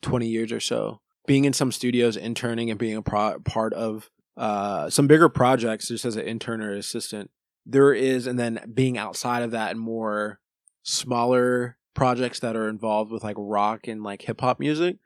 twenty 0.00 0.28
years 0.28 0.52
or 0.52 0.60
so. 0.60 1.00
Being 1.26 1.44
in 1.46 1.52
some 1.52 1.72
studios, 1.72 2.16
interning, 2.16 2.70
and 2.70 2.78
being 2.78 2.96
a 2.96 3.02
pro- 3.02 3.40
part 3.40 3.72
of 3.74 4.08
uh, 4.36 4.88
some 4.90 5.06
bigger 5.08 5.28
projects, 5.28 5.88
just 5.88 6.04
as 6.04 6.14
an 6.16 6.26
intern 6.26 6.60
or 6.62 6.72
assistant, 6.74 7.30
there 7.66 7.92
is, 7.92 8.26
and 8.28 8.38
then 8.38 8.60
being 8.72 8.96
outside 8.98 9.42
of 9.42 9.50
that 9.52 9.72
and 9.72 9.80
more 9.80 10.38
smaller 10.84 11.76
projects 11.94 12.40
that 12.40 12.56
are 12.56 12.68
involved 12.68 13.10
with 13.10 13.22
like 13.22 13.36
rock 13.38 13.86
and 13.86 14.02
like 14.02 14.22
hip 14.22 14.40
hop 14.40 14.58
music. 14.60 14.96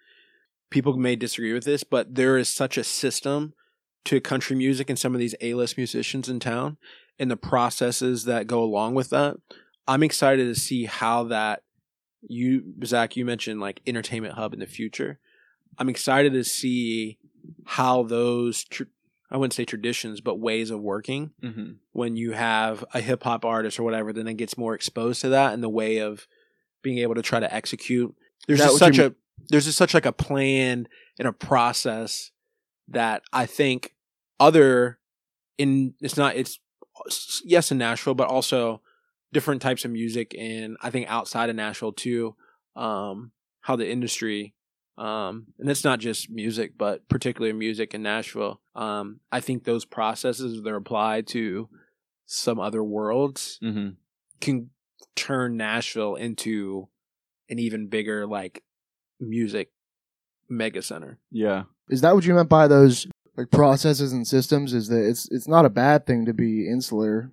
People 0.71 0.97
may 0.97 1.17
disagree 1.17 1.53
with 1.53 1.65
this, 1.65 1.85
but 1.85 2.15
there 2.15 2.37
is 2.37 2.49
such 2.49 2.77
a 2.77 2.85
system 2.85 3.55
to 4.05 4.21
country 4.21 4.57
music 4.57 4.89
and 4.91 4.99
some 4.99 5.15
of 5.15 5.19
these 5.21 5.35
A-list 5.41 5.77
musicians 5.77 6.29
in 6.29 6.39
town 6.41 6.77
and 7.19 7.31
the 7.31 7.37
processes 7.37 8.25
that 8.25 8.47
go 8.47 8.63
along 8.63 8.95
with 8.95 9.11
that. 9.11 9.37
I'm 9.89 10.03
excited 10.03 10.45
to 10.53 10.61
see 10.61 10.85
how 10.85 11.25
that 11.25 11.63
you 12.29 12.75
Zach 12.85 13.17
you 13.17 13.25
mentioned 13.25 13.61
like 13.61 13.81
entertainment 13.87 14.35
hub 14.35 14.53
in 14.53 14.59
the 14.61 14.67
future. 14.67 15.19
I'm 15.79 15.89
excited 15.89 16.33
to 16.33 16.43
see 16.45 17.19
how 17.65 18.03
those 18.03 18.65
tr- 18.65 18.85
I 19.31 19.37
wouldn't 19.37 19.55
say 19.55 19.65
traditions 19.65 20.21
but 20.21 20.39
ways 20.41 20.71
of 20.71 20.81
working 20.81 21.31
Mhm. 21.43 21.77
when 21.93 22.17
you 22.17 22.33
have 22.33 22.85
a 22.95 23.01
hip 23.01 23.23
hop 23.25 23.45
artist 23.45 23.79
or 23.79 23.83
whatever 23.85 24.13
then 24.13 24.27
it 24.29 24.35
gets 24.35 24.57
more 24.59 24.75
exposed 24.75 25.21
to 25.23 25.29
that 25.31 25.53
and 25.55 25.63
the 25.63 25.69
way 25.69 25.99
of 25.99 26.27
being 26.87 26.99
able 26.99 27.17
to 27.17 27.23
try 27.23 27.41
to 27.41 27.53
execute. 27.53 28.15
There's 28.47 28.61
just 28.69 28.79
such 28.79 28.99
a 28.99 29.15
there's 29.51 29.65
just 29.65 29.77
such 29.77 29.93
like 29.93 30.07
a 30.07 30.13
plan 30.13 30.87
and 31.19 31.27
a 31.27 31.33
process 31.33 32.31
that 32.89 33.23
I 33.33 33.45
think 33.47 33.95
other 34.39 35.01
in 35.59 35.95
it's 36.01 36.17
not 36.17 36.37
it's 36.37 36.61
yes 37.45 37.73
in 37.73 37.79
Nashville 37.79 38.15
but 38.15 38.29
also 38.29 38.81
different 39.33 39.63
types 39.63 39.85
of 39.85 39.91
music 39.91 40.33
and 40.39 40.77
I 40.81 40.91
think 40.91 41.09
outside 41.09 41.51
of 41.51 41.57
Nashville 41.57 41.93
too 41.93 42.37
um 42.77 43.33
how 43.63 43.75
the 43.75 43.91
industry 43.91 44.55
um 44.97 45.49
and 45.59 45.69
it's 45.69 45.83
not 45.83 45.99
just 45.99 46.31
music 46.31 46.73
but 46.79 47.09
particularly 47.09 47.53
music 47.53 47.95
in 47.95 48.03
Nashville 48.05 48.61
um 48.77 49.19
I 49.33 49.41
think 49.41 49.65
those 49.65 49.85
processes 49.85 50.63
that 50.63 50.71
are 50.71 50.77
applied 50.77 51.27
to 51.29 51.69
some 52.27 52.61
other 52.61 52.85
worlds 52.85 53.59
Mhm. 53.61 53.97
can 54.41 54.71
turn 55.15 55.57
Nashville 55.57 56.15
into 56.15 56.89
an 57.49 57.59
even 57.59 57.89
bigger 57.89 58.27
like 58.27 58.63
music 59.21 59.71
mega 60.49 60.83
center. 60.83 61.19
yeah 61.31 61.65
Is 61.89 62.01
that 62.01 62.15
what 62.15 62.25
you 62.25 62.35
meant 62.35 62.49
by 62.49 62.69
those 62.69 63.07
like 63.37 63.51
processes 63.51 64.13
and 64.13 64.27
systems? 64.27 64.73
Is 64.73 64.89
that 64.89 65.09
it's 65.09 65.29
it's 65.31 65.49
not 65.49 65.65
a 65.65 65.71
bad 65.71 66.07
thing 66.07 66.25
to 66.27 66.35
be 66.35 66.69
insular, 66.69 67.31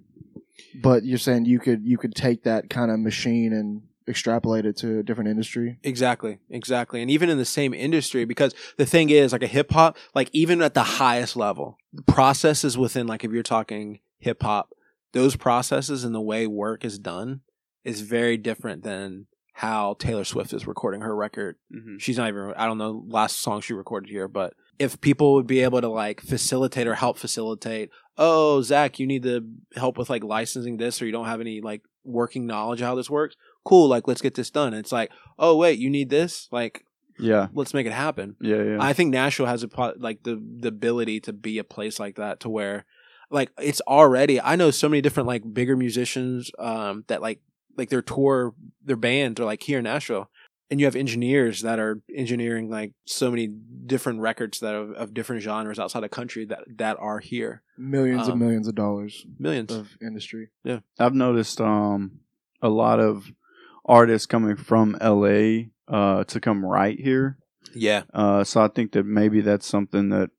but 0.81 1.03
you're 1.03 1.17
saying 1.17 1.45
you 1.45 1.59
could 1.59 1.85
you 1.85 1.97
could 1.97 2.15
take 2.15 2.43
that 2.43 2.69
kind 2.69 2.91
of 2.91 2.99
machine 2.99 3.53
and 3.53 3.83
extrapolate 4.07 4.65
it 4.65 4.75
to 4.77 4.99
a 4.99 5.03
different 5.03 5.29
industry. 5.29 5.79
Exactly, 5.83 6.39
exactly. 6.49 7.01
And 7.01 7.09
even 7.09 7.29
in 7.29 7.37
the 7.37 7.45
same 7.45 7.73
industry, 7.73 8.25
because 8.25 8.53
the 8.77 8.85
thing 8.85 9.09
is, 9.09 9.31
like 9.31 9.43
a 9.43 9.47
hip 9.47 9.71
hop, 9.71 9.97
like 10.13 10.29
even 10.33 10.61
at 10.61 10.73
the 10.73 10.83
highest 10.83 11.35
level, 11.35 11.77
the 11.93 12.01
processes 12.01 12.77
within, 12.77 13.07
like 13.07 13.23
if 13.23 13.31
you're 13.31 13.43
talking 13.43 13.99
hip 14.19 14.43
hop, 14.43 14.73
those 15.13 15.35
processes 15.35 16.03
and 16.03 16.13
the 16.13 16.21
way 16.21 16.47
work 16.47 16.83
is 16.83 16.99
done 16.99 17.41
is 17.83 18.01
very 18.01 18.37
different 18.37 18.83
than 18.83 19.27
how 19.55 19.95
Taylor 19.99 20.23
Swift 20.23 20.51
is 20.53 20.65
recording 20.65 21.01
her 21.01 21.15
record. 21.15 21.57
Mhm. 21.73 21.99
She's 21.99 22.17
not 22.17 22.27
even, 22.29 22.53
I 22.57 22.65
don't 22.65 22.77
know, 22.79 23.03
last 23.07 23.39
song 23.39 23.61
she 23.61 23.73
recorded 23.73 24.09
here, 24.09 24.27
but 24.27 24.53
if 24.79 24.99
people 24.99 25.33
would 25.35 25.45
be 25.45 25.59
able 25.59 25.79
to 25.81 25.89
like 25.89 26.21
facilitate 26.21 26.87
or 26.87 26.95
help 26.95 27.17
facilitate, 27.19 27.91
oh, 28.17 28.61
Zach, 28.63 28.97
you 28.99 29.05
need 29.05 29.23
to 29.23 29.45
help 29.75 29.97
with 29.97 30.09
like 30.09 30.23
licensing 30.23 30.77
this 30.77 31.01
or 31.01 31.05
you 31.05 31.11
don't 31.11 31.27
have 31.27 31.39
any 31.41 31.61
like 31.61 31.81
working 32.03 32.47
knowledge 32.47 32.81
of 32.81 32.87
how 32.87 32.95
this 32.95 33.09
works. 33.11 33.35
Cool, 33.63 33.87
like 33.87 34.07
let's 34.07 34.21
get 34.21 34.33
this 34.33 34.49
done. 34.49 34.73
And 34.73 34.77
it's 34.79 34.91
like, 34.91 35.11
oh 35.37 35.55
wait, 35.55 35.77
you 35.77 35.89
need 35.89 36.09
this? 36.09 36.47
Like 36.51 36.85
yeah 37.19 37.47
let's 37.53 37.75
make 37.75 37.85
it 37.85 37.93
happen. 37.93 38.35
yeah 38.41 38.63
yeah 38.63 38.77
I 38.81 38.93
think 38.93 39.11
Nashville 39.11 39.45
has 39.45 39.63
a 39.63 39.93
like 39.99 40.23
the 40.23 40.41
the 40.59 40.69
ability 40.69 41.19
to 41.21 41.31
be 41.33 41.59
a 41.59 41.63
place 41.63 41.99
like 41.99 42.15
that 42.15 42.39
to 42.39 42.49
where 42.49 42.85
like 43.29 43.51
it's 43.61 43.81
already 43.81 44.41
I 44.41 44.55
know 44.55 44.71
so 44.71 44.89
many 44.89 45.01
different 45.01 45.27
like 45.27 45.43
bigger 45.53 45.77
musicians 45.77 46.49
um 46.57 47.03
that 47.09 47.21
like 47.21 47.39
like 47.77 47.89
their 47.89 48.01
tour 48.01 48.53
their 48.83 48.95
bands 48.95 49.39
are 49.39 49.45
like 49.45 49.63
here 49.63 49.79
in 49.79 49.83
Nashville 49.85 50.29
and 50.71 50.79
you 50.79 50.85
have 50.85 50.95
engineers 50.95 51.61
that 51.61 51.77
are 51.79 52.01
engineering 52.15 52.69
like 52.69 52.93
so 53.05 53.29
many 53.29 53.47
different 53.85 54.21
records 54.21 54.59
that 54.59 54.73
are 54.73 54.93
of 54.93 55.13
different 55.13 55.41
genres 55.41 55.77
outside 55.79 56.01
the 56.01 56.09
country 56.09 56.45
that 56.45 56.63
that 56.77 56.97
are 56.99 57.19
here 57.19 57.61
Millions 57.77 58.23
Um, 58.27 58.31
and 58.33 58.39
millions 58.41 58.67
of 58.67 58.75
dollars 58.75 59.25
millions 59.39 59.71
of 59.71 59.89
industry. 60.01 60.49
Yeah, 60.63 60.79
I've 60.99 61.13
noticed 61.15 61.59
um 61.61 62.19
a 62.61 62.69
lot 62.69 62.99
of 62.99 63.31
artists 63.85 64.25
coming 64.25 64.55
from 64.55 64.97
LA 65.01 65.63
uh 65.87 66.23
to 66.25 66.39
come 66.39 66.63
right 66.65 66.99
here. 66.99 67.37
yeah 67.75 68.03
Uh 68.13 68.43
so 68.43 68.61
I 68.63 68.67
think 68.69 68.91
that 68.93 69.05
maybe 69.05 69.41
that's 69.41 69.65
something 69.67 70.09
that 70.09 70.29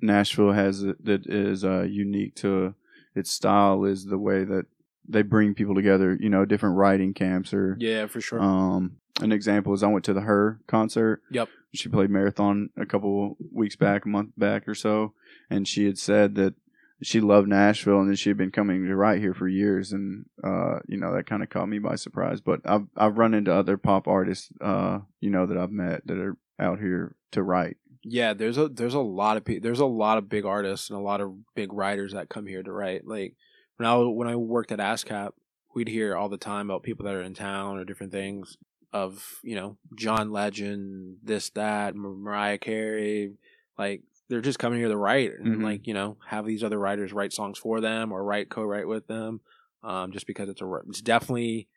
Nashville 0.00 0.52
has 0.52 0.82
that 0.82 1.04
that 1.04 1.26
is 1.26 1.64
uh 1.64 1.82
unique 1.82 2.34
to 2.36 2.74
its 3.14 3.30
style 3.30 3.84
is 3.84 4.04
the 4.06 4.18
way 4.18 4.44
that 4.44 4.66
they 5.08 5.22
bring 5.22 5.54
people 5.54 5.74
together, 5.74 6.16
you 6.20 6.28
know, 6.28 6.44
different 6.44 6.76
writing 6.76 7.14
camps 7.14 7.52
or 7.54 7.76
yeah 7.80 8.06
for 8.06 8.20
sure 8.20 8.40
um 8.40 8.96
an 9.20 9.32
example 9.32 9.74
is 9.74 9.82
I 9.82 9.88
went 9.88 10.04
to 10.04 10.12
the 10.12 10.20
H.E.R. 10.20 10.60
concert. 10.66 11.22
Yep. 11.30 11.48
She 11.74 11.88
played 11.88 12.10
marathon 12.10 12.70
a 12.76 12.86
couple 12.86 13.36
weeks 13.52 13.76
back, 13.76 14.04
a 14.04 14.08
month 14.08 14.30
back 14.36 14.68
or 14.68 14.74
so, 14.74 15.12
and 15.50 15.66
she 15.66 15.86
had 15.86 15.98
said 15.98 16.34
that 16.36 16.54
she 17.02 17.20
loved 17.20 17.48
Nashville 17.48 18.00
and 18.00 18.10
that 18.10 18.18
she 18.18 18.30
had 18.30 18.36
been 18.36 18.50
coming 18.50 18.86
to 18.86 18.96
write 18.96 19.20
here 19.20 19.34
for 19.34 19.48
years, 19.48 19.92
and 19.92 20.24
uh, 20.42 20.78
you 20.86 20.96
know 20.96 21.14
that 21.14 21.26
kind 21.26 21.42
of 21.42 21.50
caught 21.50 21.68
me 21.68 21.78
by 21.78 21.94
surprise. 21.94 22.40
But 22.40 22.60
I've 22.64 22.86
I've 22.96 23.18
run 23.18 23.34
into 23.34 23.52
other 23.52 23.76
pop 23.76 24.08
artists, 24.08 24.48
uh, 24.60 25.00
you 25.20 25.30
know, 25.30 25.46
that 25.46 25.58
I've 25.58 25.70
met 25.70 26.06
that 26.06 26.18
are 26.18 26.36
out 26.58 26.80
here 26.80 27.14
to 27.32 27.42
write. 27.42 27.76
Yeah, 28.02 28.32
there's 28.32 28.58
a 28.58 28.68
there's 28.68 28.94
a 28.94 29.00
lot 29.00 29.36
of 29.36 29.44
pe- 29.44 29.58
there's 29.58 29.80
a 29.80 29.86
lot 29.86 30.18
of 30.18 30.28
big 30.28 30.44
artists 30.44 30.90
and 30.90 30.98
a 30.98 31.02
lot 31.02 31.20
of 31.20 31.34
big 31.54 31.72
writers 31.72 32.14
that 32.14 32.30
come 32.30 32.46
here 32.46 32.62
to 32.62 32.72
write. 32.72 33.06
Like 33.06 33.34
when 33.78 33.88
I 33.88 33.96
when 33.96 34.28
I 34.28 34.36
worked 34.36 34.72
at 34.72 34.78
ASCAP, 34.80 35.30
we'd 35.74 35.88
hear 35.88 36.14
all 36.16 36.28
the 36.28 36.36
time 36.36 36.68
about 36.68 36.82
people 36.82 37.06
that 37.06 37.14
are 37.14 37.22
in 37.22 37.34
town 37.34 37.78
or 37.78 37.84
different 37.84 38.12
things 38.12 38.56
of 38.92 39.38
you 39.42 39.54
know 39.54 39.78
John 39.96 40.30
Legend, 40.32 41.16
this 41.22 41.50
that 41.50 41.94
Mar- 41.94 42.12
Mariah 42.12 42.58
Carey, 42.58 43.32
like 43.78 44.02
they're 44.28 44.40
just 44.42 44.58
coming 44.58 44.78
here 44.78 44.88
to 44.88 44.96
write 44.96 45.32
and 45.38 45.58
Mhm. 45.58 45.62
like 45.62 45.86
you 45.86 45.94
know 45.94 46.18
have 46.26 46.44
these 46.44 46.62
other 46.62 46.78
writers 46.78 47.12
write 47.12 47.32
songs 47.32 47.58
for 47.58 47.80
them 47.80 48.12
or 48.12 48.22
write 48.24 48.50
co-write 48.50 48.88
with 48.88 49.06
them, 49.06 49.40
um, 49.82 50.12
just 50.12 50.26
because 50.26 50.48
it's 50.48 50.60
a 50.60 50.74
it's 50.88 51.00
definitely 51.00 51.68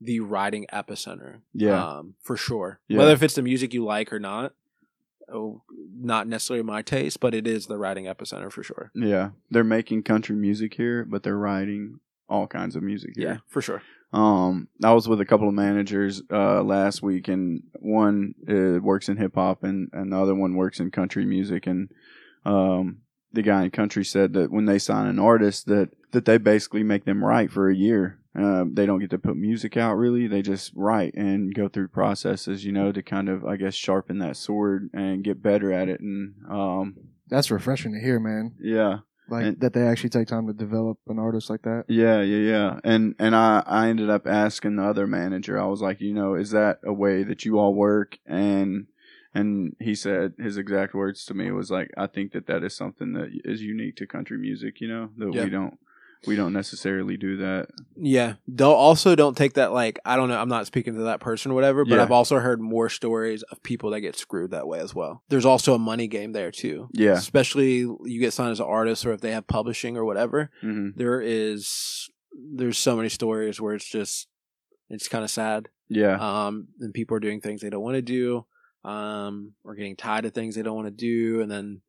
the 0.00 0.20
writing 0.20 0.66
epicenter 0.72 1.42
Yeah, 1.52 1.98
um, 1.98 2.14
for 2.22 2.36
sure. 2.36 2.80
Yeah. 2.88 2.98
Whether 2.98 3.12
if 3.12 3.22
it's 3.22 3.34
the 3.34 3.42
music 3.42 3.74
you 3.74 3.84
like 3.84 4.12
or 4.14 4.18
not, 4.20 4.54
oh, 5.32 5.62
not 5.94 6.26
necessarily 6.26 6.62
my 6.62 6.82
taste, 6.82 7.20
but 7.20 7.34
it 7.34 7.46
is 7.46 7.66
the 7.66 7.78
writing 7.78 8.04
epicenter 8.04 8.50
for 8.50 8.62
sure. 8.62 8.90
yeah. 8.94 9.30
They're 9.50 9.64
making 9.64 10.02
country 10.02 10.36
music 10.36 10.74
here, 10.74 11.04
but 11.04 11.22
they're 11.22 11.36
writing 11.36 12.00
all 12.28 12.46
kinds 12.46 12.76
of 12.76 12.82
music 12.82 13.12
here. 13.16 13.28
Yeah, 13.28 13.36
for 13.48 13.60
sure. 13.60 13.82
Um, 14.12 14.68
I 14.82 14.92
was 14.92 15.08
with 15.08 15.20
a 15.20 15.24
couple 15.24 15.48
of 15.48 15.54
managers 15.54 16.22
uh, 16.32 16.62
last 16.62 17.02
week, 17.02 17.28
and 17.28 17.62
one 17.78 18.34
uh, 18.48 18.80
works 18.80 19.08
in 19.08 19.16
hip 19.16 19.34
hop, 19.34 19.62
and, 19.62 19.88
and 19.92 20.12
the 20.12 20.20
other 20.20 20.34
one 20.34 20.54
works 20.56 20.80
in 20.80 20.90
country 20.90 21.24
music. 21.24 21.66
And 21.66 21.90
um, 22.44 23.02
the 23.32 23.42
guy 23.42 23.64
in 23.64 23.70
country 23.70 24.04
said 24.04 24.32
that 24.32 24.50
when 24.50 24.64
they 24.64 24.78
sign 24.78 25.06
an 25.06 25.18
artist, 25.18 25.66
that 25.66 25.90
that 26.12 26.24
they 26.24 26.38
basically 26.38 26.82
make 26.82 27.04
them 27.04 27.24
write 27.24 27.50
for 27.50 27.68
a 27.70 27.74
year. 27.74 28.18
Uh, 28.38 28.64
they 28.72 28.86
don't 28.86 29.00
get 29.00 29.10
to 29.10 29.18
put 29.18 29.36
music 29.36 29.76
out 29.76 29.94
really; 29.94 30.26
they 30.28 30.42
just 30.42 30.72
write 30.76 31.14
and 31.14 31.52
go 31.54 31.68
through 31.68 31.88
processes, 31.88 32.64
you 32.64 32.70
know, 32.72 32.92
to 32.92 33.02
kind 33.02 33.28
of, 33.28 33.44
I 33.44 33.56
guess, 33.56 33.74
sharpen 33.74 34.18
that 34.18 34.36
sword 34.36 34.88
and 34.92 35.24
get 35.24 35.42
better 35.42 35.72
at 35.72 35.88
it. 35.88 36.00
And 36.00 36.34
um, 36.48 36.96
That's 37.28 37.50
refreshing 37.50 37.92
to 37.94 38.00
hear, 38.00 38.20
man. 38.20 38.54
yeah, 38.60 38.98
like 39.28 39.46
And- 39.46 39.60
that 39.60 39.72
they 39.72 39.82
actually 39.82 40.10
take 40.10 40.28
time 40.28 40.46
to 40.46 40.52
develop 40.52 40.98
an 41.08 41.18
artist 41.18 41.50
like 41.50 41.62
that. 41.62 41.86
Yeah, 41.88 42.20
yeah, 42.22 42.36
yeah. 42.50 42.80
And 42.84 43.16
and 43.18 43.34
I 43.34 43.64
I 43.66 43.88
ended 43.88 44.08
up 44.10 44.28
asking 44.28 44.76
the 44.76 44.84
other 44.84 45.08
manager. 45.08 45.60
I 45.60 45.66
was 45.66 45.82
like, 45.82 46.00
you 46.00 46.14
know, 46.14 46.34
is 46.34 46.50
that 46.52 46.78
a 46.84 46.92
way 46.92 47.24
that 47.24 47.44
you 47.44 47.58
all 47.58 47.74
work? 47.74 48.18
And 48.26 48.86
and 49.34 49.74
he 49.80 49.96
said 49.96 50.34
his 50.38 50.56
exact 50.56 50.94
words 50.94 51.24
to 51.26 51.34
me 51.34 51.50
was 51.50 51.70
like, 51.70 51.90
I 51.96 52.06
think 52.06 52.30
that 52.32 52.46
that 52.46 52.62
is 52.64 52.76
something 52.76 53.12
that 53.14 53.30
is 53.44 53.60
unique 53.62 53.96
to 53.96 54.06
country 54.06 54.38
music. 54.38 54.80
You 54.80 54.86
know, 54.88 55.10
that 55.18 55.32
Yeah. 55.34 55.44
we 55.44 55.50
don't 55.50 55.78
we 56.26 56.36
don't 56.36 56.52
necessarily 56.52 57.16
do 57.16 57.38
that. 57.38 57.68
Yeah. 57.96 58.34
Don't 58.54 58.74
also 58.74 59.14
don't 59.14 59.36
take 59.36 59.54
that 59.54 59.72
like 59.72 59.98
I 60.04 60.16
don't 60.16 60.28
know, 60.28 60.38
I'm 60.38 60.48
not 60.48 60.66
speaking 60.66 60.94
to 60.94 61.02
that 61.04 61.20
person 61.20 61.50
or 61.50 61.54
whatever, 61.54 61.84
but 61.84 61.96
Yeah. 61.96 62.02
I've 62.02 62.10
also 62.10 62.38
heard 62.38 62.60
more 62.60 62.88
stories 62.90 63.42
of 63.44 63.62
people 63.62 63.90
that 63.90 64.00
get 64.00 64.16
screwed 64.16 64.50
that 64.50 64.66
way 64.68 64.80
as 64.80 64.94
well. 64.94 65.22
There's 65.30 65.46
also 65.46 65.74
a 65.74 65.78
money 65.78 66.08
game 66.08 66.32
there 66.32 66.50
too. 66.50 66.88
Yeah. 66.92 67.12
Especially 67.12 67.78
you 67.78 68.20
get 68.20 68.32
signed 68.32 68.52
as 68.52 68.60
an 68.60 68.66
artist 68.66 69.06
or 69.06 69.12
if 69.12 69.20
they 69.20 69.32
have 69.32 69.46
publishing 69.46 69.96
or 69.96 70.04
whatever. 70.04 70.50
hmm 70.60 70.90
There 70.96 71.20
is 71.22 72.10
there's 72.54 72.78
so 72.78 72.96
many 72.96 73.08
stories 73.08 73.60
where 73.60 73.74
it's 73.74 73.88
just 73.90 74.28
it's 74.88 75.08
kind 75.08 75.24
of 75.24 75.30
sad. 75.30 75.68
Yeah. 75.88 76.16
Um 76.20 76.68
and 76.80 76.92
people 76.92 77.16
are 77.16 77.20
doing 77.20 77.40
things 77.40 77.60
they 77.62 77.70
don't 77.70 77.82
want 77.82 77.96
to 77.96 78.02
do, 78.02 78.44
um, 78.84 79.52
or 79.64 79.74
getting 79.74 79.96
tied 79.96 80.22
to 80.24 80.30
things 80.30 80.54
they 80.54 80.62
don't 80.62 80.76
want 80.76 80.86
to 80.86 80.90
do 80.90 81.40
and 81.40 81.50
then 81.50 81.80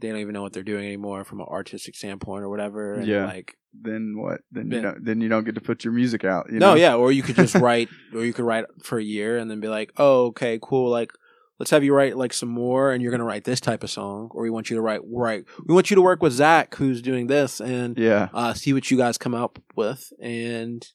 they 0.00 0.08
don't 0.08 0.18
even 0.18 0.32
know 0.34 0.42
what 0.42 0.52
they're 0.52 0.62
doing 0.62 0.84
anymore 0.86 1.24
from 1.24 1.40
an 1.40 1.46
artistic 1.48 1.94
standpoint 1.96 2.44
or 2.44 2.48
whatever. 2.48 2.94
And 2.94 3.06
Yeah. 3.06 3.24
like 3.26 3.56
then 3.78 4.14
what? 4.16 4.40
Then 4.50 4.70
you 4.70 4.80
don't 4.80 5.04
then 5.04 5.20
you 5.20 5.28
don't 5.28 5.44
get 5.44 5.54
to 5.56 5.60
put 5.60 5.84
your 5.84 5.92
music 5.92 6.24
out. 6.24 6.46
You 6.50 6.58
no, 6.58 6.70
know? 6.70 6.74
yeah, 6.76 6.94
or 6.94 7.12
you 7.12 7.22
could 7.22 7.36
just 7.36 7.54
write, 7.66 7.88
or 8.14 8.24
you 8.24 8.32
could 8.32 8.44
write 8.44 8.64
for 8.82 8.98
a 8.98 9.02
year 9.04 9.36
and 9.38 9.50
then 9.50 9.60
be 9.60 9.68
like, 9.68 9.92
oh, 9.98 10.26
okay, 10.26 10.58
cool. 10.62 10.90
Like, 10.90 11.12
let's 11.58 11.70
have 11.70 11.84
you 11.84 11.92
write 11.94 12.16
like 12.16 12.32
some 12.32 12.48
more, 12.48 12.92
and 12.92 13.02
you're 13.02 13.10
gonna 13.10 13.24
write 13.24 13.44
this 13.44 13.60
type 13.60 13.82
of 13.82 13.90
song, 13.90 14.30
or 14.32 14.42
we 14.42 14.50
want 14.50 14.70
you 14.70 14.76
to 14.76 14.82
write 14.82 15.00
right. 15.06 15.44
We 15.66 15.74
want 15.74 15.90
you 15.90 15.94
to 15.96 16.02
work 16.02 16.22
with 16.22 16.32
Zach, 16.32 16.74
who's 16.76 17.02
doing 17.02 17.26
this, 17.26 17.60
and 17.60 17.98
Yeah. 17.98 18.28
uh, 18.32 18.54
see 18.54 18.72
what 18.72 18.90
you 18.90 18.96
guys 18.96 19.18
come 19.18 19.34
up 19.34 19.58
with, 19.74 20.10
and 20.22 20.86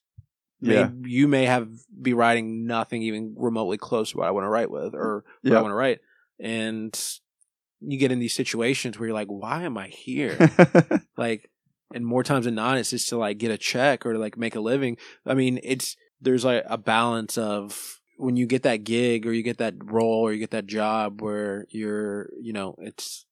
may, 0.60 0.76
Yeah. 0.76 0.90
you 1.04 1.28
may 1.28 1.46
have 1.46 1.70
be 2.02 2.14
writing 2.14 2.66
nothing 2.66 3.04
even 3.04 3.36
remotely 3.38 3.78
close 3.78 4.12
to 4.12 4.18
what 4.18 4.28
I 4.28 4.32
want 4.32 4.46
to 4.46 4.50
write 4.50 4.72
with, 4.72 4.96
or 4.96 5.24
what 5.44 5.52
I 5.52 5.56
Yeah. 5.56 5.62
want 5.62 5.72
to 5.72 5.76
write, 5.76 6.00
and 6.40 7.00
you 7.82 7.98
get 7.98 8.12
in 8.12 8.20
these 8.20 8.34
situations 8.34 8.98
where 8.98 9.08
you're 9.08 9.16
like, 9.16 9.28
why 9.28 9.64
am 9.64 9.78
I 9.78 9.88
here? 9.88 10.38
like 11.18 11.50
and 11.94 12.06
more 12.06 12.24
times 12.24 12.46
than 12.46 12.56
not 12.56 12.78
it's 12.78 12.92
just 12.92 13.10
to 13.10 13.18
like 13.18 13.38
get 13.38 13.52
a 13.52 13.58
check 13.58 14.06
or 14.06 14.18
like 14.18 14.38
make 14.38 14.56
a 14.56 14.62
living. 14.62 14.98
I 15.26 15.34
mean 15.34 15.60
it's 15.64 15.96
there's 16.22 16.46
like 16.46 16.64
a 16.68 16.78
balance 16.78 17.38
of 17.38 18.00
when 18.18 18.36
you 18.36 18.46
get 18.46 18.64
that 18.64 18.84
gig 18.84 19.26
or 19.26 19.34
you 19.34 19.44
get 19.44 19.58
that 19.58 19.74
role 19.84 20.22
or 20.22 20.32
you 20.32 20.40
get 20.40 20.52
that 20.52 20.68
job 20.68 21.22
where 21.22 21.66
you're 21.70 22.30
you 22.40 22.54
know 22.54 22.76
it's 22.80 23.26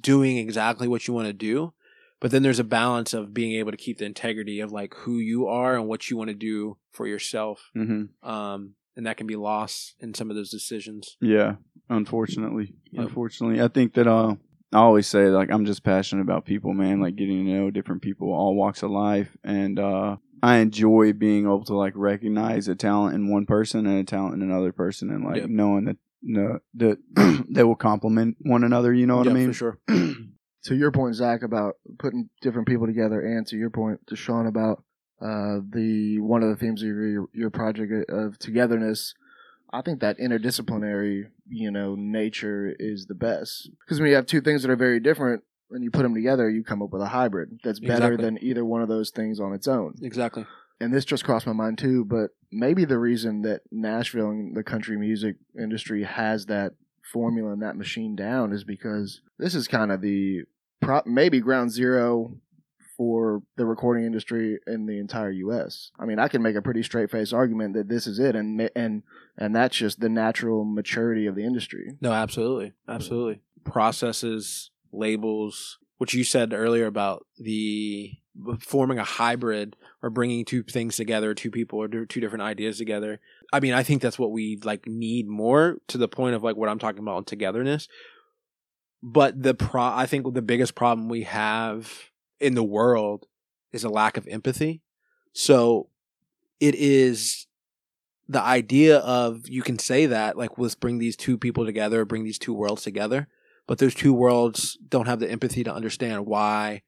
doing 0.00 0.36
exactly 0.36 0.88
what 0.88 1.06
you 1.06 1.14
want 1.14 1.26
to 1.26 1.32
do 1.32 1.72
but 2.18 2.30
then 2.30 2.42
there's 2.42 2.58
a 2.58 2.64
balance 2.64 3.14
of 3.14 3.32
being 3.32 3.52
able 3.52 3.70
to 3.70 3.76
keep 3.76 3.98
the 3.98 4.04
integrity 4.04 4.60
of 4.60 4.72
like 4.72 4.94
who 4.94 5.18
you 5.18 5.46
are 5.46 5.76
and 5.76 5.86
what 5.86 6.10
you 6.10 6.16
want 6.16 6.28
to 6.28 6.34
do 6.34 6.76
for 6.90 7.06
yourself 7.06 7.70
hmm 7.72 8.04
um 8.22 8.74
and 8.96 9.06
that 9.06 9.16
can 9.18 9.26
be 9.26 9.36
lost 9.36 9.94
in 10.00 10.14
some 10.14 10.30
of 10.30 10.36
those 10.36 10.50
decisions. 10.50 11.16
Yeah, 11.20 11.56
unfortunately, 11.88 12.74
Yep. 12.92 13.06
unfortunately, 13.08 13.60
I 13.62 13.68
think 13.68 13.94
that 13.94 14.06
uh, 14.06 14.36
I 14.72 14.78
always 14.78 15.06
say 15.06 15.26
like 15.28 15.50
I'm 15.50 15.64
just 15.66 15.82
passionate 15.82 16.22
about 16.22 16.44
people, 16.44 16.72
man. 16.72 17.00
Like 17.00 17.16
getting 17.16 17.44
to 17.46 17.50
know 17.52 17.70
different 17.70 18.02
people, 18.02 18.32
all 18.32 18.54
walks 18.54 18.82
of 18.82 18.90
life, 18.90 19.36
and 19.44 19.78
uh, 19.78 20.16
I 20.42 20.56
enjoy 20.58 21.12
being 21.12 21.44
able 21.44 21.64
to 21.64 21.74
like 21.74 21.92
recognize 21.96 22.68
a 22.68 22.74
talent 22.74 23.14
in 23.14 23.28
one 23.30 23.46
person 23.46 23.86
and 23.86 23.98
a 23.98 24.04
talent 24.04 24.34
in 24.34 24.42
another 24.42 24.72
person, 24.72 25.10
and 25.10 25.24
like 25.24 25.42
Yep. 25.42 25.50
knowing 25.50 25.84
that 25.86 25.96
no 26.22 26.58
that 26.74 26.98
they 27.50 27.62
will 27.64 27.76
complement 27.76 28.36
one 28.40 28.64
another. 28.64 28.92
You 28.92 29.06
know 29.06 29.16
what 29.16 29.26
yeah 29.26 29.32
I 29.32 29.34
mean? 29.34 29.48
for 29.48 29.52
sure 29.54 29.78
to 29.88 30.74
your 30.74 30.90
point, 30.92 31.14
Zach, 31.14 31.42
about 31.42 31.74
putting 31.98 32.28
different 32.40 32.66
people 32.68 32.86
together, 32.86 33.20
and 33.20 33.46
to 33.48 33.56
your 33.56 33.70
point, 33.70 34.00
Deshaun 34.06 34.48
about 34.48 34.82
uh, 35.20 35.60
the 35.70 36.18
one 36.20 36.42
of 36.42 36.48
the 36.50 36.56
themes 36.56 36.82
of 36.82 36.88
your 36.88 37.26
your 37.32 37.50
project 37.50 38.10
of 38.10 38.38
togetherness. 38.38 39.14
I 39.72 39.82
think 39.82 40.00
that 40.00 40.18
interdisciplinary, 40.18 41.24
you 41.48 41.70
know, 41.70 41.94
nature 41.96 42.74
is 42.78 43.06
the 43.06 43.14
best 43.14 43.70
because 43.84 44.00
when 44.00 44.08
you 44.08 44.16
have 44.16 44.26
two 44.26 44.40
things 44.40 44.62
that 44.62 44.70
are 44.70 44.76
very 44.76 45.00
different 45.00 45.42
and 45.70 45.82
you 45.82 45.90
put 45.90 46.02
them 46.02 46.14
together, 46.14 46.48
you 46.48 46.62
come 46.64 46.82
up 46.82 46.90
with 46.92 47.02
a 47.02 47.06
hybrid 47.08 47.58
that's 47.64 47.80
better 47.80 48.12
Exactly. 48.14 48.24
than 48.24 48.38
either 48.42 48.64
one 48.64 48.82
of 48.82 48.88
those 48.88 49.10
things 49.10 49.40
on 49.40 49.52
its 49.52 49.66
own. 49.68 49.94
exactly 50.02 50.46
and 50.80 50.92
this 50.92 51.04
just 51.06 51.24
crossed 51.24 51.46
my 51.46 51.54
mind 51.54 51.78
too, 51.78 52.04
but 52.04 52.30
maybe 52.52 52.84
the 52.84 52.98
reason 52.98 53.40
that 53.42 53.62
Nashville 53.72 54.28
and 54.28 54.54
the 54.54 54.62
country 54.62 54.98
music 54.98 55.36
industry 55.58 56.02
has 56.04 56.46
that 56.46 56.72
formula 57.12 57.52
and 57.52 57.62
that 57.62 57.76
machine 57.76 58.14
down 58.14 58.52
is 58.52 58.62
because 58.62 59.22
this 59.38 59.54
is 59.54 59.68
kind 59.68 59.90
of 59.90 60.02
the 60.02 60.42
pro- 60.82 61.00
maybe 61.06 61.40
ground 61.40 61.70
zero 61.72 62.36
for 62.96 63.42
the 63.56 63.66
recording 63.66 64.04
industry 64.04 64.58
in 64.66 64.86
the 64.86 64.98
entire 64.98 65.30
U.S. 65.30 65.90
I 65.98 66.06
mean, 66.06 66.18
I 66.18 66.28
can 66.28 66.42
make 66.42 66.56
a 66.56 66.62
pretty 66.62 66.82
straight 66.82 67.10
face 67.10 67.32
argument 67.32 67.74
that 67.74 67.88
this 67.88 68.06
is 68.06 68.18
it, 68.18 68.34
and 68.34 68.70
and 68.74 69.02
and 69.36 69.54
that's 69.54 69.76
just 69.76 70.00
the 70.00 70.08
natural 70.08 70.64
maturity 70.64 71.26
of 71.26 71.34
the 71.34 71.44
industry. 71.44 71.96
No, 72.00 72.12
absolutely. 72.12 72.72
Absolutely. 72.88 73.40
Processes, 73.64 74.70
labels, 74.92 75.78
which 75.98 76.14
you 76.14 76.24
said 76.24 76.52
earlier 76.52 76.86
about 76.86 77.26
the 77.38 78.12
forming 78.60 78.98
a 78.98 79.04
hybrid 79.04 79.76
or 80.02 80.10
bringing 80.10 80.44
two 80.44 80.62
things 80.62 80.96
together, 80.96 81.34
two 81.34 81.50
people 81.50 81.80
or 81.80 81.88
two 81.88 82.20
different 82.20 82.42
ideas 82.42 82.78
together. 82.78 83.20
I 83.52 83.60
mean, 83.60 83.72
I 83.72 83.82
think 83.82 84.02
that's 84.02 84.18
what 84.18 84.30
we 84.30 84.58
like 84.62 84.86
need 84.86 85.26
more 85.26 85.78
to 85.88 85.98
the 85.98 86.08
point 86.08 86.34
of 86.34 86.42
like 86.42 86.56
what 86.56 86.68
I'm 86.68 86.78
talking 86.78 87.00
about 87.00 87.18
in 87.18 87.24
togetherness. 87.24 87.88
But 89.02 89.42
the 89.42 89.54
pro 89.54 89.82
I 89.82 90.06
think 90.06 90.32
the 90.34 90.42
biggest 90.42 90.74
problem 90.74 91.08
we 91.08 91.22
have 91.24 92.10
in 92.40 92.54
the 92.54 92.64
world 92.64 93.26
is 93.72 93.84
a 93.84 93.88
lack 93.88 94.16
of 94.16 94.26
empathy. 94.28 94.82
So 95.32 95.88
it 96.60 96.74
is 96.74 97.46
the 98.28 98.42
idea 98.42 98.98
of 98.98 99.48
you 99.48 99.62
can 99.62 99.78
say 99.78 100.06
that 100.06 100.36
like 100.36 100.58
let's 100.58 100.74
bring 100.74 100.98
these 100.98 101.16
two 101.16 101.38
people 101.38 101.64
together 101.64 102.04
bring 102.04 102.24
these 102.24 102.38
two 102.38 102.54
worlds 102.54 102.82
together 102.82 103.28
but 103.66 103.78
those 103.78 103.94
two 103.94 104.12
worlds 104.12 104.78
don't 104.88 105.06
have 105.06 105.20
the 105.20 105.30
empathy 105.30 105.62
to 105.62 105.72
understand 105.72 106.26
why 106.26 106.82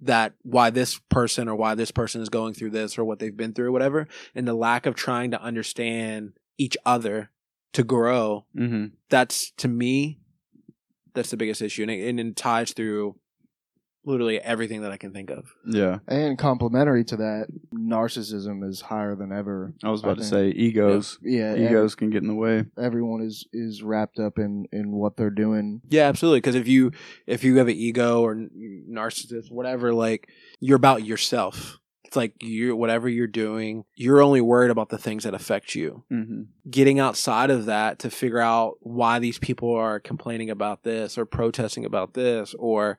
that 0.00 0.34
why 0.42 0.70
this 0.70 1.00
person 1.08 1.48
or 1.48 1.56
why 1.56 1.74
this 1.74 1.90
person 1.90 2.20
is 2.20 2.28
going 2.28 2.54
through 2.54 2.70
this 2.70 2.98
or 2.98 3.04
what 3.04 3.18
they've 3.18 3.36
been 3.36 3.52
through 3.52 3.68
or 3.68 3.72
whatever 3.72 4.06
and 4.34 4.46
the 4.46 4.54
lack 4.54 4.86
of 4.86 4.94
trying 4.94 5.30
to 5.30 5.42
understand 5.42 6.32
each 6.56 6.76
other 6.86 7.30
to 7.72 7.82
grow 7.82 8.44
hmm 8.54 8.86
that's 9.08 9.50
to 9.52 9.66
me 9.66 10.20
that's 11.14 11.30
the 11.30 11.36
biggest 11.36 11.62
issue 11.62 11.82
and 11.82 11.90
it, 11.90 12.08
and 12.08 12.20
it 12.20 12.36
ties 12.36 12.72
through 12.72 13.16
literally 14.04 14.38
everything 14.40 14.82
that 14.82 14.90
i 14.92 14.96
can 14.96 15.12
think 15.12 15.30
of 15.30 15.54
Yeah, 15.66 15.98
And 16.08 16.38
complementary 16.38 17.04
to 17.04 17.16
that, 17.16 17.48
narcissism 17.74 18.66
is 18.68 18.80
higher 18.80 19.14
than 19.14 19.32
ever. 19.32 19.74
I 19.84 19.90
was 19.90 20.00
about 20.02 20.18
I 20.18 20.22
to 20.22 20.24
say 20.24 20.48
egos. 20.50 21.18
Yeah, 21.22 21.54
Egos 21.54 21.94
can 21.94 22.10
get 22.10 22.22
in 22.22 22.28
the 22.28 22.34
way. 22.34 22.64
everyone 22.78 23.20
is 23.22 23.46
is 23.52 23.82
wrapped 23.82 24.18
up 24.18 24.38
in 24.38 24.66
in 24.72 24.92
what 24.92 25.16
they're 25.16 25.30
doing. 25.30 25.82
Yeah, 25.88 26.08
absolutely. 26.08 26.38
Because 26.40 26.54
if 26.54 26.68
you 26.68 26.92
if 27.26 27.44
you 27.44 27.56
have 27.58 27.68
an 27.68 27.74
ego 27.76 28.22
or 28.22 28.34
narcissist, 28.36 29.50
whatever, 29.50 29.92
like 29.92 30.28
you're 30.60 30.76
about 30.76 31.04
yourself. 31.04 31.78
It's 32.04 32.16
like 32.16 32.42
you 32.42 32.74
whatever 32.74 33.06
you're 33.06 33.26
doing, 33.26 33.84
you're 33.94 34.22
only 34.22 34.40
worried 34.40 34.70
about 34.70 34.88
the 34.88 34.96
things 34.96 35.24
that 35.24 35.34
affect 35.34 35.74
you. 35.74 36.04
hmm 36.08 36.42
Getting 36.70 36.98
outside 36.98 37.50
of 37.50 37.66
that 37.66 37.98
to 38.00 38.10
figure 38.10 38.40
out 38.40 38.76
why 38.80 39.18
these 39.18 39.38
people 39.38 39.74
are 39.74 40.00
complaining 40.00 40.48
about 40.48 40.84
this 40.84 41.18
or 41.18 41.26
protesting 41.26 41.84
about 41.84 42.14
this 42.14 42.54
or 42.58 42.98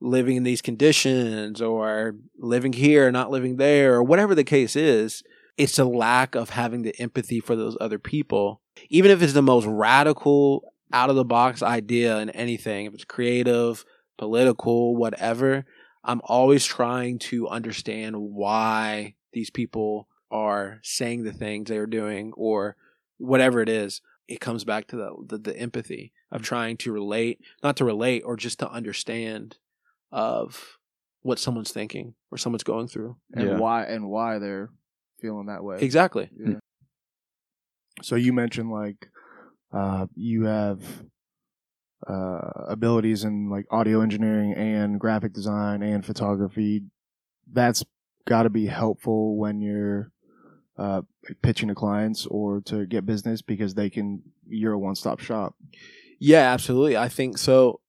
living 0.00 0.36
in 0.36 0.42
these 0.42 0.62
conditions 0.62 1.60
or 1.62 2.14
living 2.38 2.72
here 2.72 3.10
not 3.10 3.30
living 3.30 3.56
there 3.56 3.94
or 3.94 4.02
whatever 4.02 4.34
the 4.34 4.44
case 4.44 4.76
is 4.76 5.22
it's 5.56 5.78
a 5.78 5.84
lack 5.84 6.34
of 6.34 6.50
having 6.50 6.82
the 6.82 6.94
empathy 7.00 7.40
for 7.40 7.56
those 7.56 7.78
other 7.80 7.98
people. 7.98 8.60
Even 8.90 9.10
if 9.10 9.22
it's 9.22 9.32
the 9.32 9.40
most 9.40 9.64
radical 9.64 10.74
out 10.92 11.08
of 11.08 11.16
the 11.16 11.24
box 11.24 11.62
idea 11.62 12.18
in 12.18 12.28
anything 12.30 12.86
if 12.86 12.94
it's 12.94 13.04
creative 13.04 13.84
political 14.18 14.94
whatever 14.94 15.66
i'm 16.04 16.20
always 16.22 16.64
trying 16.64 17.18
to 17.18 17.48
understand 17.48 18.14
why 18.16 19.12
these 19.32 19.50
people 19.50 20.06
are 20.30 20.80
saying 20.82 21.22
the 21.22 21.32
things 21.32 21.68
they're 21.68 21.86
doing 21.86 22.32
or 22.36 22.76
whatever 23.18 23.60
it 23.60 23.68
is. 23.68 24.00
It 24.28 24.40
comes 24.40 24.64
back 24.64 24.88
to 24.88 24.96
the, 24.96 25.14
the, 25.26 25.38
the 25.38 25.56
empathy 25.56 26.12
of 26.30 26.42
mm. 26.42 26.44
trying 26.44 26.76
to 26.78 26.92
relate 26.92 27.40
not 27.62 27.76
to 27.76 27.84
relate 27.84 28.22
or 28.24 28.36
just 28.36 28.58
to 28.60 28.70
understand 28.70 29.58
of 30.12 30.78
what 31.22 31.38
someone's 31.38 31.72
thinking 31.72 32.14
or 32.30 32.38
someone's 32.38 32.62
going 32.62 32.86
through 32.88 33.16
and 33.34 33.46
Yeah. 33.48 33.58
why 33.58 33.84
and 33.84 34.08
why 34.08 34.38
they're 34.38 34.70
feeling 35.20 35.46
that 35.46 35.64
way. 35.64 35.78
exactly 35.80 36.30
Yeah. 36.38 36.58
So 38.02 38.14
you 38.16 38.32
mentioned 38.32 38.70
like 38.70 39.08
uh, 39.72 40.06
you 40.14 40.44
have 40.44 40.80
uh, 42.06 42.50
abilities 42.68 43.24
in 43.24 43.48
like 43.50 43.66
audio 43.70 44.00
engineering 44.00 44.52
and 44.54 45.00
graphic 45.00 45.32
design 45.32 45.82
and 45.82 46.04
photography. 46.04 46.82
That's 47.50 47.84
got 48.26 48.42
to 48.44 48.50
be 48.50 48.66
helpful 48.66 49.36
when 49.36 49.60
you're 49.60 50.12
uh, 50.78 51.02
pitching 51.42 51.68
to 51.68 51.74
clients 51.74 52.26
or 52.26 52.60
to 52.62 52.86
get 52.86 53.06
business 53.06 53.40
because 53.42 53.74
they 53.74 53.88
can. 53.90 54.22
You're 54.46 54.74
a 54.74 54.78
one 54.78 54.94
stop 54.94 55.20
shop. 55.20 55.54
Yeah, 56.20 56.52
absolutely. 56.52 56.96
I 56.96 57.08
think 57.08 57.38
so. 57.38 57.80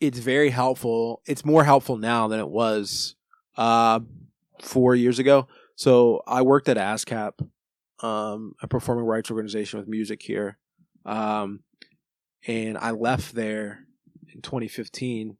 It's 0.00 0.18
very 0.18 0.50
helpful. 0.50 1.22
It's 1.26 1.44
more 1.44 1.64
helpful 1.64 1.96
now 1.96 2.28
than 2.28 2.40
it 2.40 2.48
was 2.48 3.16
uh, 3.56 4.00
four 4.60 4.94
years 4.94 5.18
ago. 5.18 5.48
So 5.74 6.22
I 6.26 6.42
worked 6.42 6.68
at 6.68 6.76
ASCAP, 6.76 7.32
um, 8.02 8.54
a 8.62 8.68
performing 8.68 9.04
rights 9.04 9.30
organization 9.30 9.78
with 9.78 9.88
music 9.88 10.22
here, 10.22 10.58
um, 11.04 11.60
and 12.46 12.78
I 12.78 12.90
left 12.92 13.34
there 13.34 13.86
in 14.32 14.42
2015. 14.42 15.36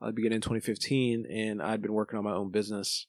I 0.00 0.10
began 0.10 0.32
in 0.32 0.40
2015, 0.40 1.26
and 1.26 1.62
I'd 1.62 1.82
been 1.82 1.92
working 1.92 2.18
on 2.18 2.24
my 2.24 2.32
own 2.32 2.50
business 2.50 3.06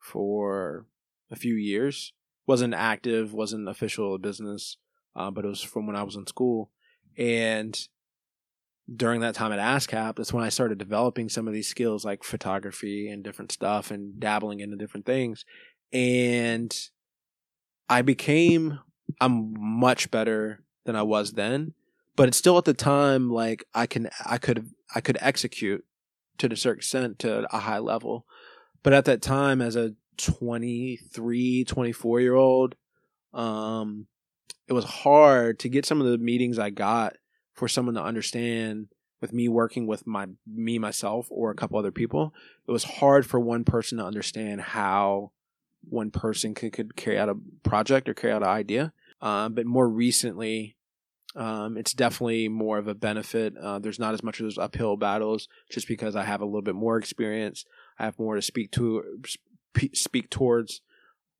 for 0.00 0.86
a 1.30 1.36
few 1.36 1.54
years. 1.54 2.12
wasn't 2.46 2.74
active, 2.74 3.34
wasn't 3.34 3.68
official 3.68 4.16
business, 4.18 4.78
uh, 5.14 5.30
but 5.30 5.44
it 5.44 5.48
was 5.48 5.60
from 5.60 5.86
when 5.86 5.96
I 5.96 6.02
was 6.02 6.16
in 6.16 6.26
school, 6.26 6.70
and 7.16 7.88
during 8.94 9.20
that 9.20 9.34
time 9.34 9.52
at 9.52 9.58
ASCAP, 9.58 10.16
that's 10.16 10.32
when 10.32 10.44
I 10.44 10.48
started 10.48 10.78
developing 10.78 11.28
some 11.28 11.46
of 11.46 11.52
these 11.52 11.68
skills 11.68 12.04
like 12.04 12.24
photography 12.24 13.08
and 13.08 13.22
different 13.22 13.52
stuff 13.52 13.90
and 13.90 14.18
dabbling 14.18 14.60
into 14.60 14.76
different 14.76 15.04
things. 15.04 15.44
And 15.92 16.74
I 17.88 18.02
became, 18.02 18.78
I'm 19.20 19.54
much 19.58 20.10
better 20.10 20.62
than 20.84 20.96
I 20.96 21.02
was 21.02 21.32
then, 21.32 21.74
but 22.16 22.28
it's 22.28 22.38
still 22.38 22.56
at 22.56 22.64
the 22.64 22.74
time 22.74 23.30
like 23.30 23.64
I 23.74 23.86
can, 23.86 24.08
I 24.24 24.38
could, 24.38 24.70
I 24.94 25.00
could 25.00 25.18
execute 25.20 25.84
to 26.38 26.50
a 26.50 26.56
certain 26.56 26.78
extent 26.78 27.18
to 27.20 27.46
a 27.54 27.58
high 27.58 27.78
level. 27.78 28.26
But 28.82 28.94
at 28.94 29.04
that 29.04 29.20
time, 29.20 29.60
as 29.60 29.76
a 29.76 29.94
23, 30.16 31.64
24 31.64 32.20
year 32.20 32.34
old, 32.34 32.74
um, 33.34 34.06
it 34.66 34.72
was 34.72 34.84
hard 34.84 35.58
to 35.60 35.68
get 35.68 35.84
some 35.84 36.00
of 36.00 36.06
the 36.06 36.18
meetings 36.18 36.58
I 36.58 36.70
got 36.70 37.16
for 37.58 37.68
someone 37.68 37.94
to 37.94 38.02
understand 38.02 38.88
with 39.20 39.32
me 39.32 39.48
working 39.48 39.86
with 39.86 40.06
my 40.06 40.26
me 40.46 40.78
myself 40.78 41.26
or 41.30 41.50
a 41.50 41.54
couple 41.54 41.78
other 41.78 41.90
people 41.90 42.32
it 42.66 42.70
was 42.70 42.84
hard 42.84 43.26
for 43.26 43.40
one 43.40 43.64
person 43.64 43.98
to 43.98 44.04
understand 44.04 44.60
how 44.60 45.32
one 45.82 46.10
person 46.10 46.54
could, 46.54 46.72
could 46.72 46.96
carry 46.96 47.18
out 47.18 47.28
a 47.28 47.36
project 47.62 48.08
or 48.08 48.14
carry 48.14 48.32
out 48.32 48.42
an 48.42 48.48
idea. 48.48 48.92
Um, 49.20 49.54
but 49.54 49.66
more 49.66 49.88
recently 49.88 50.76
um, 51.36 51.76
it's 51.76 51.92
definitely 51.92 52.48
more 52.48 52.78
of 52.78 52.88
a 52.88 52.94
benefit. 52.94 53.54
Uh, 53.56 53.78
there's 53.78 53.98
not 53.98 54.14
as 54.14 54.22
much 54.22 54.40
of 54.40 54.44
those 54.44 54.58
uphill 54.58 54.96
battles 54.96 55.46
just 55.70 55.86
because 55.86 56.16
i 56.16 56.24
have 56.24 56.40
a 56.40 56.44
little 56.44 56.62
bit 56.62 56.74
more 56.74 56.96
experience. 56.96 57.64
I 57.98 58.06
have 58.06 58.18
more 58.18 58.34
to 58.34 58.42
speak 58.42 58.72
to 58.72 59.04
speak 59.92 60.30
towards. 60.30 60.80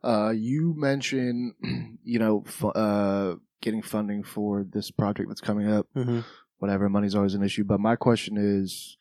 Uh, 0.04 0.33
you 0.37 0.74
mentioned 0.76 1.54
you 2.04 2.18
know 2.18 2.44
uh, 2.62 3.37
getting 3.61 3.83
funding 3.83 4.23
for 4.23 4.64
this 4.64 4.90
project 4.90 5.29
that's 5.29 5.40
coming 5.40 5.71
up. 5.71 5.87
Mm-hmm. 5.97 6.21
Whatever, 6.59 6.88
money's 6.88 7.14
always 7.14 7.35
an 7.35 7.42
issue. 7.42 7.64
But 7.64 7.81
my 7.81 7.97
question 7.97 8.37
is, 8.37 8.97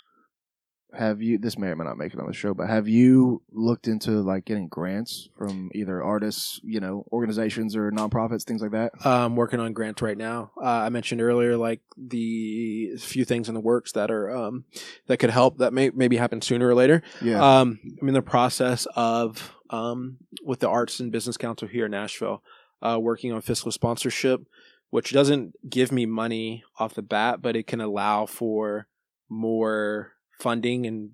have 0.94 1.22
you? 1.22 1.38
This 1.38 1.58
may 1.58 1.68
or 1.68 1.76
may 1.76 1.84
not 1.84 1.98
make 1.98 2.14
it 2.14 2.20
on 2.20 2.28
the 2.28 2.34
show, 2.34 2.54
but 2.54 2.70
have 2.70 2.88
you 2.88 3.42
looked 3.52 3.88
into 3.88 4.12
like 4.22 4.46
getting 4.46 4.68
grants 4.68 5.28
from 5.38 5.70
either 5.76 6.02
artists, 6.02 6.62
you 6.64 6.80
know, 6.80 7.06
organizations 7.12 7.76
or 7.76 7.92
nonprofits, 7.92 8.44
things 8.44 8.62
like 8.62 8.72
that? 8.72 8.94
I'm 9.04 9.36
working 9.36 9.60
on 9.60 9.74
grants 9.74 10.02
right 10.02 10.18
now. 10.18 10.52
Uh, 10.58 10.66
I 10.66 10.90
mentioned 10.90 11.22
earlier, 11.22 11.58
like 11.58 11.82
the 11.98 12.96
few 13.00 13.26
things 13.26 13.50
in 13.50 13.54
the 13.54 13.60
works 13.60 13.92
that 13.94 14.12
are 14.12 14.30
um, 14.34 14.66
that 15.08 15.18
could 15.18 15.30
help 15.30 15.58
that 15.58 15.74
may 15.74 15.90
maybe 15.90 16.18
happen 16.18 16.42
sooner 16.42 16.68
or 16.68 16.76
later. 16.76 17.04
Yeah. 17.22 17.60
Um, 17.60 17.80
I'm 18.02 18.08
in 18.08 18.14
the 18.14 18.22
process 18.22 18.88
of 18.96 19.56
um, 19.70 20.18
with 20.44 20.60
the 20.60 20.70
Arts 20.70 21.00
and 21.00 21.12
Business 21.12 21.38
Council 21.38 21.68
here 21.68 21.86
in 21.86 21.92
Nashville, 21.92 22.42
uh, 22.82 23.00
working 23.00 23.32
on 23.32 23.42
fiscal 23.42 23.72
sponsorship, 23.72 24.42
which 24.90 25.12
doesn't 25.12 25.54
give 25.70 25.92
me 25.92 26.06
money 26.06 26.64
off 26.80 26.94
the 26.94 27.02
bat, 27.02 27.42
but 27.42 27.56
it 27.56 27.68
can 27.68 27.82
allow 27.82 28.26
for 28.26 28.88
more 29.30 30.14
funding 30.40 30.86
and 30.86 31.12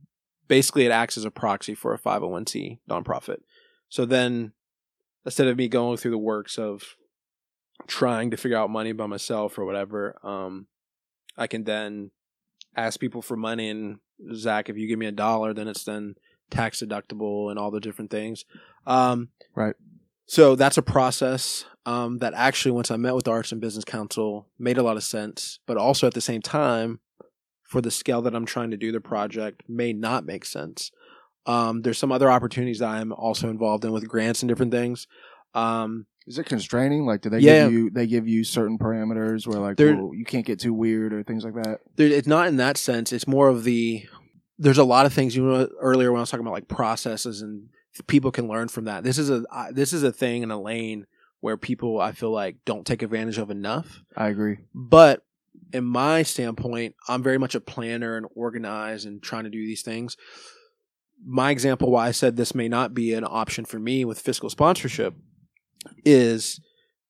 basically 0.47 0.85
it 0.85 0.91
acts 0.91 1.17
as 1.17 1.25
a 1.25 1.31
proxy 1.31 1.73
for 1.73 1.93
a 1.93 1.99
501c 1.99 2.79
nonprofit. 2.89 3.37
So 3.89 4.05
then 4.05 4.53
instead 5.25 5.47
of 5.47 5.57
me 5.57 5.67
going 5.67 5.97
through 5.97 6.11
the 6.11 6.17
works 6.17 6.57
of 6.57 6.95
trying 7.87 8.31
to 8.31 8.37
figure 8.37 8.57
out 8.57 8.69
money 8.69 8.91
by 8.91 9.07
myself 9.07 9.57
or 9.57 9.65
whatever, 9.65 10.17
um, 10.23 10.67
I 11.37 11.47
can 11.47 11.63
then 11.63 12.11
ask 12.75 12.99
people 12.99 13.21
for 13.21 13.35
money 13.35 13.69
and 13.69 13.99
Zach, 14.35 14.69
if 14.69 14.77
you 14.77 14.87
give 14.87 14.99
me 14.99 15.07
a 15.07 15.11
dollar, 15.11 15.53
then 15.53 15.67
it's 15.67 15.83
then 15.83 16.15
tax 16.49 16.81
deductible 16.81 17.49
and 17.49 17.57
all 17.57 17.71
the 17.71 17.79
different 17.79 18.11
things. 18.11 18.45
Um, 18.85 19.29
right. 19.55 19.75
So 20.33 20.55
that's 20.55 20.79
a 20.79 20.81
process 20.81 21.63
um, 21.85 22.17
that 22.17 22.33
actually, 22.33 22.71
once 22.71 22.89
I 22.89 22.97
met 22.97 23.13
with 23.13 23.25
the 23.25 23.29
Arts 23.31 23.51
and 23.51 23.61
Business 23.61 23.85
Council, 23.85 24.47
made 24.57 24.79
a 24.79 24.81
lot 24.81 24.97
of 24.97 25.03
sense. 25.03 25.59
But 25.67 25.77
also 25.77 26.07
at 26.07 26.15
the 26.15 26.21
same 26.21 26.41
time, 26.41 27.01
for 27.61 27.81
the 27.81 27.91
scale 27.91 28.19
that 28.23 28.33
I'm 28.33 28.47
trying 28.47 28.71
to 28.71 28.77
do 28.77 28.91
the 28.91 28.99
project, 28.99 29.61
may 29.69 29.93
not 29.93 30.25
make 30.25 30.43
sense. 30.43 30.89
Um, 31.45 31.83
there's 31.83 31.99
some 31.99 32.11
other 32.11 32.31
opportunities 32.31 32.79
that 32.79 32.89
I'm 32.89 33.11
also 33.13 33.47
involved 33.47 33.85
in 33.85 33.91
with 33.91 34.07
grants 34.07 34.41
and 34.41 34.49
different 34.49 34.71
things. 34.71 35.05
Um, 35.53 36.07
Is 36.25 36.39
it 36.39 36.47
constraining? 36.47 37.05
Like, 37.05 37.21
do 37.21 37.29
they 37.29 37.37
Yeah. 37.37 37.65
give 37.65 37.73
you 37.73 37.89
they 37.91 38.07
give 38.07 38.27
you 38.27 38.43
certain 38.43 38.79
parameters 38.79 39.45
where 39.45 39.59
like 39.59 39.77
well, 39.77 40.15
you 40.15 40.25
can't 40.25 40.47
get 40.47 40.59
too 40.59 40.73
weird 40.73 41.13
or 41.13 41.21
things 41.21 41.45
like 41.45 41.53
that? 41.53 41.81
there, 41.95 42.07
it's 42.07 42.27
not 42.27 42.47
in 42.47 42.57
that 42.57 42.77
sense. 42.77 43.13
It's 43.13 43.27
more 43.27 43.49
of 43.49 43.65
the. 43.65 44.03
There's 44.57 44.79
a 44.79 44.83
lot 44.83 45.05
of 45.05 45.13
things 45.13 45.35
you 45.35 45.43
know 45.43 45.69
earlier 45.79 46.11
when 46.11 46.17
I 46.17 46.23
was 46.23 46.31
talking 46.31 46.43
about 46.43 46.53
like 46.55 46.67
processes 46.67 47.43
and 47.43 47.69
people 48.07 48.31
can 48.31 48.47
learn 48.47 48.67
from 48.67 48.85
that. 48.85 49.03
This 49.03 49.17
is 49.17 49.29
a 49.29 49.43
I- 49.51 49.71
this 49.71 49.93
is 49.93 50.03
a 50.03 50.11
thing 50.11 50.43
in 50.43 50.51
a 50.51 50.61
lane 50.61 51.05
where 51.39 51.57
people 51.57 51.99
I 51.99 52.13
feel 52.13 52.31
like 52.31 52.57
don't 52.65 52.87
take 52.87 53.01
advantage 53.01 53.37
of 53.37 53.51
enough. 53.51 54.01
I 54.15 54.29
agree. 54.29 54.59
But 54.73 55.25
in 55.71 55.83
my 55.83 56.23
standpoint, 56.23 56.95
I'm 57.07 57.21
very 57.23 57.37
much 57.37 57.55
a 57.55 57.61
planner 57.61 58.15
and 58.15 58.25
organized 58.35 59.05
and 59.05 59.21
trying 59.21 59.43
to 59.43 59.49
do 59.49 59.65
these 59.65 59.81
things. 59.81 60.17
My 61.25 61.51
example 61.51 61.91
why 61.91 62.07
I 62.07 62.11
said 62.11 62.35
this 62.35 62.55
may 62.55 62.67
not 62.67 62.93
be 62.93 63.13
an 63.13 63.23
option 63.25 63.65
for 63.65 63.79
me 63.79 64.05
with 64.05 64.19
fiscal 64.19 64.49
sponsorship 64.49 65.15
is 66.05 66.59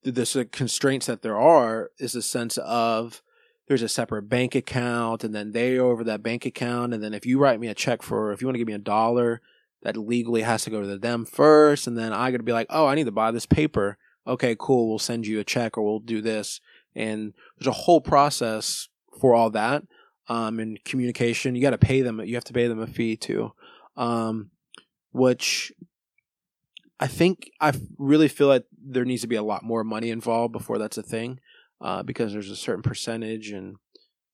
the, 0.03 0.11
the 0.11 0.45
constraints 0.45 1.05
that 1.05 1.21
there 1.21 1.39
are 1.39 1.91
is 1.99 2.15
a 2.15 2.21
sense 2.21 2.57
of 2.57 3.21
there's 3.67 3.81
a 3.81 3.89
separate 3.89 4.23
bank 4.23 4.55
account 4.55 5.23
and 5.23 5.33
then 5.33 5.51
they 5.51 5.77
over 5.79 6.03
that 6.03 6.21
bank 6.23 6.45
account 6.45 6.93
and 6.93 7.03
then 7.03 7.13
if 7.13 7.25
you 7.25 7.39
write 7.39 7.59
me 7.59 7.67
a 7.67 7.73
check 7.73 8.01
for 8.01 8.31
if 8.31 8.41
you 8.41 8.47
want 8.47 8.55
to 8.55 8.59
give 8.59 8.67
me 8.67 8.73
a 8.73 8.79
dollar 8.79 9.41
that 9.83 9.97
legally 9.97 10.41
has 10.41 10.63
to 10.63 10.69
go 10.69 10.81
to 10.81 10.97
them 10.97 11.25
first 11.25 11.87
and 11.87 11.97
then 11.97 12.13
I 12.13 12.31
got 12.31 12.37
to 12.37 12.43
be 12.43 12.53
like 12.53 12.67
oh 12.69 12.87
I 12.87 12.95
need 12.95 13.05
to 13.05 13.11
buy 13.11 13.31
this 13.31 13.45
paper. 13.45 13.97
Okay 14.25 14.55
cool 14.57 14.89
we'll 14.89 14.99
send 14.99 15.27
you 15.27 15.39
a 15.39 15.43
check 15.43 15.77
or 15.77 15.83
we'll 15.83 15.99
do 15.99 16.21
this. 16.21 16.59
And 16.95 17.33
there's 17.57 17.67
a 17.67 17.71
whole 17.71 18.01
process 18.01 18.89
for 19.19 19.33
all 19.33 19.49
that 19.51 19.83
um 20.27 20.59
and 20.59 20.83
communication. 20.83 21.55
You 21.55 21.61
got 21.61 21.71
to 21.71 21.77
pay 21.77 22.01
them 22.01 22.19
you 22.21 22.35
have 22.35 22.43
to 22.45 22.53
pay 22.53 22.67
them 22.67 22.79
a 22.79 22.87
fee 22.87 23.15
too 23.15 23.53
um 23.95 24.49
which 25.11 25.71
I 27.03 27.07
think 27.07 27.51
I 27.59 27.73
really 27.97 28.29
feel 28.29 28.47
like 28.47 28.65
there 28.81 29.03
needs 29.03 29.23
to 29.23 29.27
be 29.27 29.35
a 29.35 29.43
lot 29.43 29.63
more 29.63 29.83
money 29.83 30.09
involved 30.09 30.53
before 30.53 30.77
that's 30.77 30.97
a 30.97 31.03
thing, 31.03 31.39
uh, 31.81 32.01
because 32.03 32.31
there's 32.31 32.49
a 32.49 32.55
certain 32.55 32.81
percentage, 32.81 33.49
and 33.51 33.75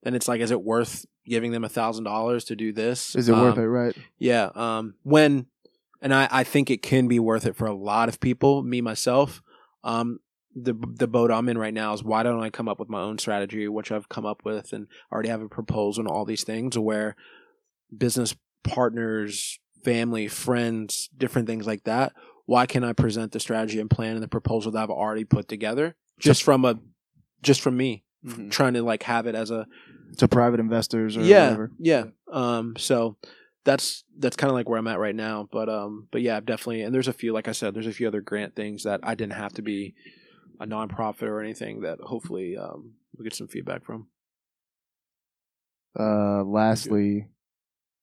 then 0.03 0.13
it's 0.13 0.27
like, 0.27 0.39
is 0.39 0.51
it 0.51 0.61
worth 0.61 1.05
giving 1.29 1.51
them 1.51 1.63
a 1.63 1.69
thousand 1.69 2.03
dollars 2.03 2.43
to 2.45 2.55
do 2.55 2.73
this? 2.73 3.15
Is 3.15 3.29
it 3.29 3.33
worth 3.33 3.57
Um, 3.57 3.63
it? 3.63 3.67
Right. 3.67 3.95
Yeah. 4.17 4.49
Um, 4.55 4.95
when, 5.03 5.45
and 6.01 6.13
I, 6.13 6.27
I 6.31 6.43
think 6.43 6.69
it 6.69 6.81
can 6.81 7.07
be 7.07 7.19
worth 7.19 7.45
it 7.45 7.55
for 7.55 7.67
a 7.67 7.73
lot 7.73 8.09
of 8.09 8.19
people. 8.19 8.63
Me 8.63 8.81
myself, 8.81 9.41
um, 9.83 10.19
the 10.55 10.73
the 10.73 11.07
boat 11.07 11.31
I'm 11.31 11.47
in 11.47 11.57
right 11.57 11.73
now 11.73 11.93
is 11.93 12.03
why 12.03 12.23
don't 12.23 12.41
I 12.41 12.49
come 12.49 12.67
up 12.67 12.79
with 12.79 12.89
my 12.89 13.01
own 13.01 13.17
strategy, 13.19 13.67
which 13.67 13.91
I've 13.91 14.09
come 14.09 14.25
up 14.25 14.41
with, 14.43 14.73
and 14.73 14.87
already 15.11 15.29
have 15.29 15.41
a 15.41 15.47
proposal 15.47 16.01
and 16.01 16.09
all 16.11 16.25
these 16.25 16.43
things 16.43 16.77
where 16.77 17.15
business 17.95 18.35
partners, 18.63 19.59
family, 19.83 20.27
friends, 20.27 21.09
different 21.17 21.47
things 21.47 21.67
like 21.67 21.83
that. 21.83 22.13
Why 22.45 22.65
can 22.65 22.83
I 22.83 22.93
present 22.93 23.31
the 23.31 23.39
strategy 23.39 23.79
and 23.79 23.89
plan 23.89 24.15
and 24.15 24.23
the 24.23 24.27
proposal 24.27 24.71
that 24.71 24.83
I've 24.83 24.89
already 24.89 25.23
put 25.23 25.47
together 25.47 25.95
just 26.19 26.41
from 26.43 26.65
a 26.65 26.79
just 27.43 27.61
from 27.61 27.77
me 27.77 28.03
trying 28.49 28.73
to 28.73 28.81
like 28.83 29.03
have 29.03 29.27
it 29.27 29.35
as 29.35 29.49
a 29.51 29.65
To 30.17 30.27
private 30.27 30.59
investors 30.59 31.15
or 31.17 31.21
yeah 31.21 31.45
whatever. 31.45 31.71
yeah 31.79 32.03
um 32.31 32.75
so 32.77 33.15
that's 33.65 34.03
that's 34.17 34.35
kind 34.35 34.49
of 34.49 34.55
like 34.55 34.67
where 34.67 34.77
i'm 34.79 34.87
at 34.87 34.99
right 34.99 35.15
now 35.15 35.47
but 35.51 35.69
um 35.69 36.07
but 36.11 36.21
yeah 36.21 36.39
definitely 36.39 36.81
and 36.81 36.93
there's 36.93 37.07
a 37.07 37.13
few 37.13 37.31
like 37.33 37.47
i 37.47 37.51
said 37.53 37.73
there's 37.73 37.87
a 37.87 37.91
few 37.93 38.07
other 38.07 38.21
grant 38.21 38.55
things 38.55 38.83
that 38.83 38.99
i 39.03 39.15
didn't 39.15 39.33
have 39.33 39.53
to 39.53 39.61
be 39.61 39.93
a 40.59 40.65
nonprofit 40.65 41.23
or 41.23 41.39
anything 41.41 41.81
that 41.81 41.99
hopefully 42.01 42.57
um 42.57 42.93
we'll 43.15 43.23
get 43.23 43.33
some 43.35 43.47
feedback 43.47 43.83
from 43.85 44.07
Uh, 45.99 46.43
lastly, 46.43 47.27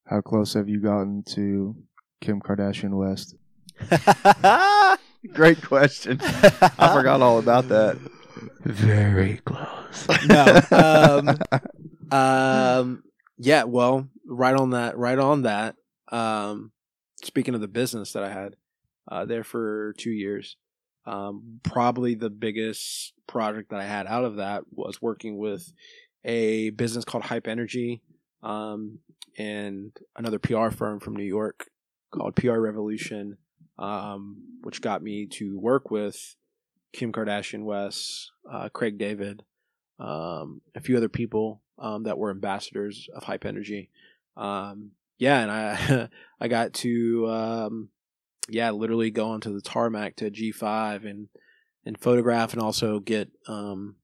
how 0.05 0.21
close 0.21 0.53
have 0.53 0.67
you 0.69 0.79
gotten 0.81 1.23
to 1.23 1.75
Kim 2.21 2.39
Kardashian 2.41 2.91
West? 2.97 3.35
Great 5.33 5.61
question. 5.63 6.19
I 6.21 6.93
forgot 6.93 7.21
all 7.21 7.39
about 7.39 7.69
that. 7.69 7.97
very 8.65 9.37
close 9.45 9.76
no 10.27 10.61
um 12.11 12.11
um 12.11 13.03
yeah 13.37 13.63
well 13.63 14.07
right 14.25 14.55
on 14.55 14.71
that 14.71 14.97
right 14.97 15.19
on 15.19 15.43
that. 15.43 15.75
Um 16.11 16.71
speaking 17.23 17.55
of 17.55 17.61
the 17.61 17.67
business 17.67 18.13
that 18.13 18.23
i 18.23 18.29
had 18.31 18.55
uh 19.11 19.25
there 19.25 19.43
for 19.43 19.93
two 19.97 20.11
years 20.11 20.55
um 21.05 21.59
probably 21.63 22.13
the 22.13 22.29
biggest 22.29 23.13
project 23.25 23.71
that 23.71 23.79
i 23.79 23.83
had 23.85 24.05
out 24.05 24.23
of 24.23 24.35
that 24.35 24.63
was 24.71 25.01
working 25.01 25.37
with 25.37 25.73
a 26.23 26.69
business 26.71 27.03
called 27.03 27.23
hype 27.23 27.47
energy 27.47 28.03
um 28.43 28.99
and 29.37 29.91
another 30.15 30.39
PR 30.39 30.69
firm 30.69 30.99
from 30.99 31.15
New 31.15 31.23
York 31.23 31.69
called 32.11 32.35
PR 32.35 32.57
Revolution, 32.57 33.37
um, 33.77 34.37
which 34.61 34.81
got 34.81 35.03
me 35.03 35.27
to 35.27 35.57
work 35.59 35.91
with 35.91 36.35
Kim 36.93 37.11
Kardashian 37.11 37.63
West, 37.63 38.31
uh, 38.51 38.69
Craig 38.69 38.97
David, 38.97 39.43
um, 39.99 40.61
a 40.75 40.81
few 40.81 40.97
other 40.97 41.09
people 41.09 41.61
um, 41.79 42.03
that 42.03 42.17
were 42.17 42.31
ambassadors 42.31 43.07
of 43.13 43.23
Hype 43.23 43.45
Energy. 43.45 43.89
Um, 44.35 44.91
yeah, 45.17 45.39
and 45.39 45.51
I 45.51 46.09
I 46.39 46.47
got 46.47 46.73
to 46.75 47.27
um, 47.29 47.89
yeah 48.49 48.71
literally 48.71 49.11
go 49.11 49.29
onto 49.29 49.53
the 49.53 49.61
tarmac 49.61 50.17
to 50.17 50.31
G5 50.31 51.09
and 51.09 51.27
and 51.85 51.99
photograph 51.99 52.53
and 52.53 52.61
also 52.61 52.99
get 52.99 53.29
um, 53.47 53.95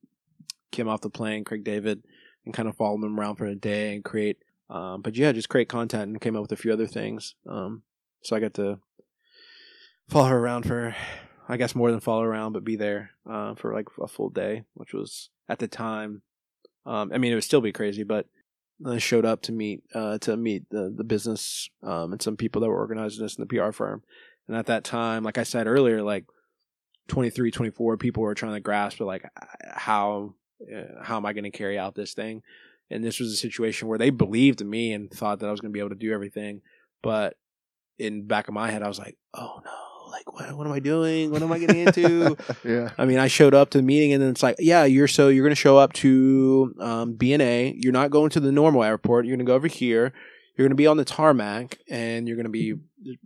Kim 0.72 0.88
off 0.88 1.02
the 1.02 1.10
plane, 1.10 1.44
Craig 1.44 1.64
David, 1.64 2.04
and 2.46 2.54
kind 2.54 2.70
of 2.70 2.78
follow 2.78 2.98
them 2.98 3.20
around 3.20 3.36
for 3.36 3.46
a 3.46 3.56
day 3.56 3.94
and 3.94 4.04
create. 4.04 4.38
Um, 4.70 5.02
but 5.02 5.18
yeah, 5.18 5.34
just 5.34 5.50
create 5.50 5.70
content 5.70 6.04
and 6.04 6.22
came 6.22 6.36
up 6.36 6.41
with 6.41 6.52
a 6.54 6.58
few 6.58 6.72
other 6.72 6.88
things. 6.88 7.36
Um, 7.48 7.84
so 8.24 8.36
I 8.36 8.39
got 8.39 8.54
to 8.56 8.80
follow 10.08 10.30
her 10.30 10.38
around 10.38 10.64
for, 10.64 10.96
I 11.50 11.58
guess, 11.58 11.76
more 11.76 11.91
than 11.91 12.00
follow 12.00 12.24
around, 12.24 12.54
but 12.54 12.64
be 12.64 12.78
there 12.78 13.12
uh, 13.30 13.56
for 13.56 13.74
like 13.74 13.88
a 14.02 14.08
full 14.08 14.30
day, 14.30 14.64
which 14.74 14.94
was 14.94 15.30
at 15.50 15.60
the 15.60 15.68
time. 15.68 16.22
Um, 16.86 17.12
I 17.14 17.18
mean, 17.18 17.32
it 17.32 17.36
would 17.36 17.44
still 17.44 17.62
be 17.62 17.72
crazy, 17.72 18.04
but 18.04 18.28
I 18.86 18.98
showed 18.98 19.26
up 19.26 19.41
to 19.44 19.52
meet 19.52 19.84
uh, 19.94 20.18
to 20.20 20.36
meet 20.36 20.70
the 20.70 20.94
the 20.96 21.04
business 21.04 21.70
um, 21.82 22.12
and 22.12 22.22
some 22.22 22.38
people 22.38 22.62
that 22.62 22.70
were 22.70 22.80
organizing 22.80 23.24
this 23.24 23.38
in 23.38 23.46
the 23.46 23.58
PR 23.58 23.72
firm. 23.72 24.04
And 24.48 24.58
at 24.58 24.66
that 24.66 24.84
time, 24.84 25.24
like 25.24 25.38
I 25.38 25.44
said 25.44 25.68
earlier, 25.68 26.02
like 26.02 26.26
23, 27.08 27.52
24 27.52 27.98
people 27.98 28.24
were 28.24 28.36
trying 28.36 28.54
to 28.54 28.60
grasp 28.60 29.00
like 29.00 29.26
how 29.74 30.36
uh, 30.74 31.04
how 31.04 31.18
am 31.18 31.26
I 31.26 31.34
going 31.34 31.44
to 31.46 31.52
carry 31.52 31.78
out 31.78 31.96
this 31.96 32.14
thing? 32.14 32.41
And 32.89 33.04
this 33.04 33.20
was 33.20 33.32
a 33.32 33.38
situation 33.38 33.88
where 33.88 33.98
they 33.98 34.10
believed 34.10 34.62
in 34.62 34.70
me 34.70 34.91
and 34.94 35.10
thought 35.10 35.39
that 35.39 35.48
I 35.48 35.52
was 35.52 35.62
going 35.62 35.72
to 35.72 35.74
be 35.74 35.80
able 35.80 35.89
to 35.89 35.96
do 35.96 36.14
everything, 36.14 36.62
but 37.02 37.38
in 37.98 38.28
back 38.28 38.48
of 38.48 38.54
my 38.54 38.70
head, 38.70 38.84
I 38.84 38.88
was 38.88 39.00
like, 39.00 39.18
oh 39.34 39.62
no, 39.64 39.72
like 40.14 40.32
what, 40.32 40.55
what 40.55 40.68
am 40.68 40.74
I 40.74 40.80
doing? 40.80 41.32
What 41.32 41.41
am 41.41 41.51
I 41.51 41.59
getting 41.59 41.80
into? 41.80 42.38
yeah. 42.64 42.91
I 42.97 43.05
mean, 43.05 43.20
I 43.20 43.28
showed 43.28 43.53
up 43.53 43.72
to 43.72 43.80
the 43.80 43.84
meeting 43.84 44.14
and 44.14 44.22
then 44.22 44.30
it's 44.30 44.43
like, 44.43 44.55
yeah, 44.59 44.86
you're 44.86 45.07
so 45.07 45.28
you're 45.28 45.43
going 45.43 45.55
to 45.55 45.59
show 45.59 45.78
up 45.78 45.91
to 45.93 46.74
um, 46.80 47.16
BNA. 47.16 47.76
You're 47.78 47.93
not 47.93 48.11
going 48.11 48.30
to 48.32 48.39
the 48.39 48.51
normal 48.51 48.84
airport. 48.84 49.26
You're 49.26 49.36
going 49.36 49.45
to 49.45 49.49
go 49.49 49.55
over 49.55 49.68
here. 49.68 50.14
You're 50.55 50.68
going 50.68 50.72
to 50.72 50.76
be 50.76 50.88
on 50.88 50.97
the 50.97 51.05
tarmac 51.05 51.80
and 51.89 52.28
you're 52.28 52.38
going 52.38 52.45
to 52.45 52.51
be 52.51 52.76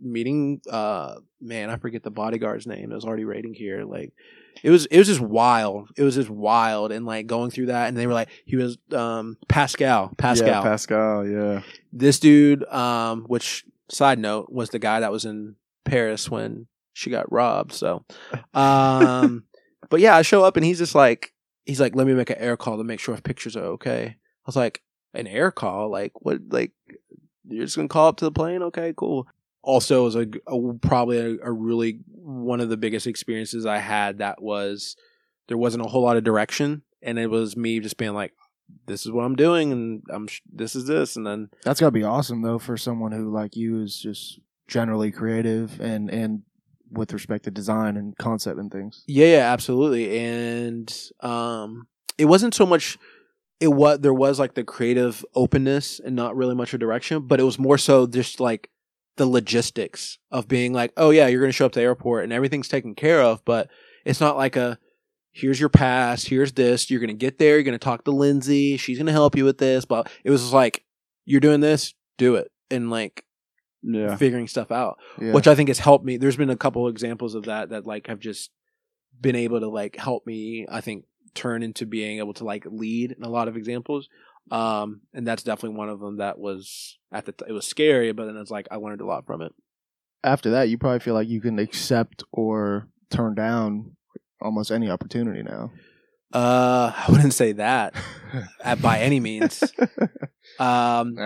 meeting. 0.00 0.62
Uh, 0.68 1.16
man, 1.40 1.68
I 1.68 1.76
forget 1.76 2.02
the 2.02 2.10
bodyguard's 2.10 2.66
name. 2.66 2.90
It 2.90 2.94
was 2.94 3.04
already 3.04 3.24
rating 3.24 3.52
here. 3.52 3.84
Like, 3.84 4.14
it 4.62 4.70
was 4.70 4.86
it 4.86 4.98
was 4.98 5.06
just 5.06 5.20
wild. 5.20 5.90
It 5.96 6.02
was 6.02 6.14
just 6.14 6.30
wild 6.30 6.90
and 6.90 7.04
like 7.04 7.26
going 7.26 7.50
through 7.50 7.66
that. 7.66 7.88
And 7.88 7.96
they 7.96 8.06
were 8.06 8.14
like, 8.14 8.30
he 8.46 8.56
was 8.56 8.78
um, 8.92 9.36
Pascal. 9.46 10.12
Pascal. 10.16 10.48
Yeah, 10.48 10.62
Pascal. 10.62 11.28
Yeah. 11.28 11.62
this 11.92 12.18
dude, 12.18 12.64
um, 12.64 13.24
which 13.24 13.64
side 13.90 14.18
note 14.18 14.50
was 14.50 14.70
the 14.70 14.78
guy 14.78 15.00
that 15.00 15.12
was 15.12 15.24
in 15.24 15.56
Paris 15.84 16.30
when 16.30 16.66
she 16.98 17.10
got 17.10 17.30
robbed. 17.30 17.72
So, 17.72 18.04
um, 18.54 19.44
but 19.88 20.00
yeah, 20.00 20.16
I 20.16 20.22
show 20.22 20.42
up 20.42 20.56
and 20.56 20.66
he's 20.66 20.78
just 20.78 20.96
like, 20.96 21.32
he's 21.64 21.80
like, 21.80 21.94
let 21.94 22.08
me 22.08 22.14
make 22.14 22.30
an 22.30 22.38
air 22.38 22.56
call 22.56 22.76
to 22.76 22.84
make 22.84 22.98
sure 22.98 23.14
if 23.14 23.22
pictures 23.22 23.56
are 23.56 23.64
okay. 23.64 24.16
I 24.16 24.46
was 24.46 24.56
like, 24.56 24.82
an 25.14 25.28
air 25.28 25.52
call? 25.52 25.90
Like 25.90 26.12
what? 26.16 26.40
Like 26.48 26.72
you're 27.48 27.64
just 27.64 27.76
gonna 27.76 27.88
call 27.88 28.08
up 28.08 28.16
to 28.16 28.24
the 28.24 28.32
plane? 28.32 28.62
Okay, 28.64 28.92
cool. 28.96 29.28
Also, 29.62 30.00
it 30.00 30.04
was 30.04 30.16
a, 30.16 30.26
a 30.48 30.74
probably 30.80 31.18
a, 31.18 31.36
a 31.44 31.52
really 31.52 32.00
one 32.10 32.60
of 32.60 32.68
the 32.68 32.76
biggest 32.76 33.06
experiences 33.06 33.64
I 33.64 33.78
had. 33.78 34.18
That 34.18 34.42
was 34.42 34.96
there 35.46 35.56
wasn't 35.56 35.84
a 35.84 35.88
whole 35.88 36.02
lot 36.02 36.16
of 36.16 36.24
direction, 36.24 36.82
and 37.00 37.16
it 37.16 37.28
was 37.28 37.56
me 37.56 37.78
just 37.78 37.96
being 37.96 38.14
like, 38.14 38.32
this 38.86 39.06
is 39.06 39.12
what 39.12 39.24
I'm 39.24 39.36
doing, 39.36 39.70
and 39.70 40.02
I'm 40.10 40.26
sh- 40.26 40.42
this 40.52 40.74
is 40.74 40.86
this, 40.86 41.14
and 41.14 41.24
then 41.26 41.50
That's 41.62 41.80
gotta 41.80 41.92
be 41.92 42.02
awesome 42.02 42.42
though 42.42 42.58
for 42.58 42.76
someone 42.76 43.12
who 43.12 43.32
like 43.32 43.54
you 43.54 43.82
is 43.82 43.96
just 43.96 44.40
generally 44.66 45.10
creative 45.12 45.80
and 45.80 46.10
and 46.10 46.42
with 46.90 47.12
respect 47.12 47.44
to 47.44 47.50
design 47.50 47.96
and 47.96 48.16
concept 48.18 48.58
and 48.58 48.70
things. 48.70 49.04
Yeah, 49.06 49.26
yeah, 49.26 49.52
absolutely. 49.52 50.18
And 50.18 50.94
um 51.20 51.88
it 52.16 52.26
wasn't 52.26 52.54
so 52.54 52.66
much 52.66 52.98
it 53.60 53.68
was 53.68 53.98
there 54.00 54.14
was 54.14 54.38
like 54.38 54.54
the 54.54 54.64
creative 54.64 55.24
openness 55.34 56.00
and 56.00 56.14
not 56.14 56.36
really 56.36 56.54
much 56.54 56.74
of 56.74 56.80
direction, 56.80 57.26
but 57.26 57.40
it 57.40 57.44
was 57.44 57.58
more 57.58 57.78
so 57.78 58.06
just 58.06 58.40
like 58.40 58.70
the 59.16 59.26
logistics 59.26 60.18
of 60.30 60.48
being 60.48 60.72
like, 60.72 60.92
oh 60.96 61.10
yeah, 61.10 61.26
you're 61.26 61.40
to 61.50 61.56
show 61.56 61.66
up 61.66 61.72
to 61.72 61.80
the 61.80 61.84
airport 61.84 62.24
and 62.24 62.32
everything's 62.32 62.68
taken 62.68 62.94
care 62.94 63.20
of, 63.20 63.44
but 63.44 63.68
it's 64.04 64.20
not 64.20 64.36
like 64.36 64.56
a 64.56 64.78
here's 65.32 65.60
your 65.60 65.68
pass, 65.68 66.24
here's 66.24 66.52
this, 66.52 66.90
you're 66.90 67.00
to 67.08 67.14
get 67.14 67.38
there, 67.38 67.56
you're 67.56 67.64
to 67.78 67.84
talk 67.84 68.04
to 68.04 68.10
Lindsay, 68.10 68.76
she's 68.76 68.98
to 69.06 69.12
help 69.12 69.36
you 69.36 69.44
with 69.44 69.58
this, 69.58 69.84
but 69.84 70.10
it 70.24 70.30
was 70.30 70.52
like 70.52 70.84
you're 71.24 71.40
doing 71.40 71.60
this, 71.60 71.94
do 72.16 72.36
it. 72.36 72.50
And 72.70 72.90
like 72.90 73.24
Yeah. 73.82 74.16
figuring 74.16 74.48
stuff 74.48 74.72
out 74.72 74.98
Yeah. 75.20 75.32
which 75.32 75.46
I 75.46 75.54
think 75.54 75.68
has 75.68 75.78
helped 75.78 76.04
me. 76.04 76.16
There's 76.16 76.36
been 76.36 76.50
a 76.50 76.56
couple 76.56 76.88
examples 76.88 77.34
of 77.34 77.44
that 77.44 77.70
that 77.70 77.86
like 77.86 78.08
have 78.08 78.18
just 78.18 78.50
been 79.20 79.36
able 79.36 79.60
to 79.60 79.68
like 79.68 79.96
help 79.96 80.26
me. 80.26 80.66
I 80.70 80.80
think 80.80 81.04
turn 81.34 81.62
into 81.62 81.86
being 81.86 82.18
able 82.18 82.34
to 82.34 82.44
like 82.44 82.64
lead 82.66 83.12
in 83.12 83.22
a 83.22 83.28
lot 83.28 83.46
of 83.48 83.56
examples. 83.56 84.08
Um, 84.50 85.02
and 85.12 85.26
that's 85.26 85.42
definitely 85.42 85.76
one 85.78 85.88
of 85.90 86.00
them 86.00 86.16
that 86.16 86.38
was 86.38 86.98
at 87.12 87.26
the 87.26 87.32
t- 87.32 87.44
it 87.48 87.52
was 87.52 87.66
scary, 87.66 88.12
but 88.12 88.24
then 88.26 88.36
it's 88.36 88.50
like 88.50 88.66
I 88.70 88.76
learned 88.76 89.00
a 89.00 89.06
lot 89.06 89.26
from 89.26 89.42
it. 89.42 89.52
After 90.24 90.50
that, 90.50 90.68
you 90.68 90.78
probably 90.78 91.00
feel 91.00 91.14
like 91.14 91.28
you 91.28 91.40
can 91.40 91.58
accept 91.58 92.24
or 92.32 92.88
turn 93.10 93.34
down 93.34 93.96
almost 94.40 94.70
any 94.72 94.88
opportunity 94.90 95.42
now. 95.42 95.70
Uh, 96.32 96.92
I 96.96 97.04
wouldn't 97.10 97.34
say 97.34 97.52
that 97.52 97.94
uh, 98.64 98.76
by 98.76 99.00
any 99.00 99.20
means. 99.20 99.62
Um, 100.58 101.16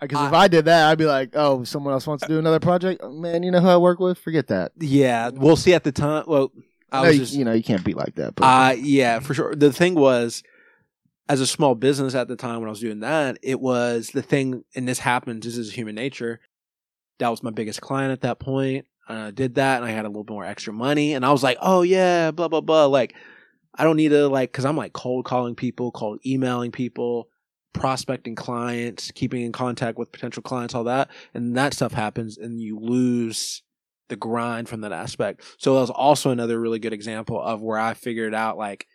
Because 0.00 0.26
if 0.28 0.32
I 0.32 0.48
did 0.48 0.66
that, 0.66 0.88
I'd 0.90 0.98
be 0.98 1.06
like, 1.06 1.30
"Oh, 1.34 1.64
someone 1.64 1.92
else 1.92 2.06
wants 2.06 2.22
to 2.22 2.28
do 2.28 2.38
another 2.38 2.60
project. 2.60 3.00
Oh, 3.02 3.10
man, 3.10 3.42
you 3.42 3.50
know 3.50 3.60
who 3.60 3.68
I 3.68 3.76
work 3.76 3.98
with? 3.98 4.18
Forget 4.18 4.46
that." 4.48 4.72
yeah, 4.78 5.30
we'll 5.30 5.56
see 5.56 5.74
at 5.74 5.84
the 5.84 5.92
time. 5.92 6.24
Well, 6.26 6.52
I 6.92 7.02
No, 7.02 7.08
was 7.08 7.16
you, 7.16 7.22
just 7.24 7.34
you 7.34 7.44
know, 7.44 7.52
you 7.52 7.62
can't 7.62 7.84
be 7.84 7.94
like 7.94 8.14
that. 8.14 8.34
But 8.36 8.44
Uh 8.44 8.72
yeah, 8.78 9.18
for 9.18 9.34
sure. 9.34 9.54
The 9.54 9.72
thing 9.72 9.94
was, 9.94 10.42
as 11.28 11.40
a 11.40 11.46
small 11.46 11.74
business 11.74 12.14
at 12.14 12.28
the 12.28 12.36
time 12.36 12.60
when 12.60 12.68
I 12.68 12.70
was 12.70 12.80
doing 12.80 13.00
that, 13.00 13.38
it 13.42 13.60
was 13.60 14.10
the 14.10 14.22
thing, 14.22 14.64
and 14.74 14.88
this 14.88 15.00
happens. 15.00 15.44
This 15.44 15.56
is 15.58 15.72
human 15.72 15.94
nature. 15.94 16.40
That 17.18 17.28
was 17.30 17.42
my 17.42 17.50
biggest 17.50 17.80
client 17.80 18.12
at 18.12 18.20
that 18.20 18.38
point. 18.38 18.86
I 19.08 19.30
did 19.30 19.56
that, 19.56 19.82
and 19.82 19.90
I 19.90 19.92
had 19.92 20.04
a 20.04 20.08
little 20.08 20.22
bit 20.24 20.32
more 20.32 20.44
extra 20.44 20.72
money, 20.72 21.14
and 21.14 21.24
I 21.24 21.32
was 21.32 21.42
like, 21.42 21.58
"Oh 21.60 21.82
yeah, 21.82 22.30
blah 22.30 22.48
blah 22.48 22.60
blah." 22.60 22.86
Like, 22.86 23.14
I 23.74 23.84
don't 23.84 23.96
need 23.96 24.10
to 24.10 24.28
like, 24.28 24.52
because 24.52 24.64
I'm 24.64 24.76
like 24.76 24.92
cold 24.92 25.24
calling 25.24 25.54
people, 25.54 25.90
cold 25.90 26.20
emailing 26.24 26.70
people, 26.72 27.28
prospecting 27.72 28.34
clients, 28.34 29.10
keeping 29.12 29.42
in 29.42 29.52
contact 29.52 29.98
with 29.98 30.12
potential 30.12 30.42
clients, 30.42 30.74
all 30.74 30.84
that, 30.84 31.10
and 31.34 31.56
that 31.56 31.74
stuff 31.74 31.92
happens, 31.92 32.38
and 32.38 32.60
you 32.60 32.78
lose 32.78 33.62
the 34.08 34.16
grind 34.16 34.68
from 34.68 34.80
that 34.80 34.92
aspect. 34.92 35.42
So 35.58 35.74
that 35.74 35.80
was 35.80 35.90
also 35.90 36.30
another 36.30 36.58
really 36.58 36.78
good 36.78 36.92
example 36.92 37.40
of 37.40 37.60
where 37.60 37.78
I 37.78 37.94
figured 37.94 38.34
out 38.34 38.56
like 38.56 38.86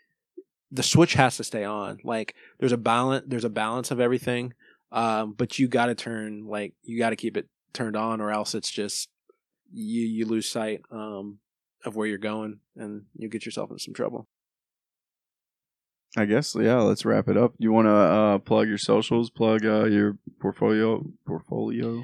the 0.71 0.83
switch 0.83 1.13
has 1.13 1.37
to 1.37 1.43
stay 1.43 1.63
on. 1.63 1.99
Like 2.03 2.35
there's 2.59 2.71
a 2.71 2.77
balance 2.77 3.25
there's 3.27 3.45
a 3.45 3.49
balance 3.49 3.91
of 3.91 3.99
everything. 3.99 4.53
Um, 4.91 5.33
but 5.33 5.57
you 5.59 5.67
gotta 5.67 5.95
turn 5.95 6.47
like 6.47 6.73
you 6.83 6.97
gotta 6.97 7.15
keep 7.15 7.37
it 7.37 7.47
turned 7.73 7.95
on 7.95 8.21
or 8.21 8.31
else 8.31 8.53
it's 8.53 8.71
just 8.71 9.09
you 9.71 10.01
you 10.01 10.25
lose 10.25 10.49
sight 10.49 10.81
um 10.91 11.39
of 11.85 11.95
where 11.95 12.07
you're 12.07 12.17
going 12.17 12.59
and 12.75 13.03
you 13.15 13.29
get 13.29 13.45
yourself 13.45 13.71
in 13.71 13.79
some 13.79 13.93
trouble. 13.93 14.27
I 16.15 16.25
guess 16.25 16.55
yeah. 16.55 16.79
Let's 16.81 17.05
wrap 17.05 17.27
it 17.27 17.37
up. 17.37 17.53
You 17.57 17.71
want 17.71 17.87
to 17.87 17.95
uh, 17.95 18.37
plug 18.39 18.67
your 18.67 18.77
socials? 18.77 19.29
Plug 19.29 19.65
uh, 19.65 19.85
your 19.85 20.17
portfolio? 20.39 21.03
Portfolio? 21.25 22.03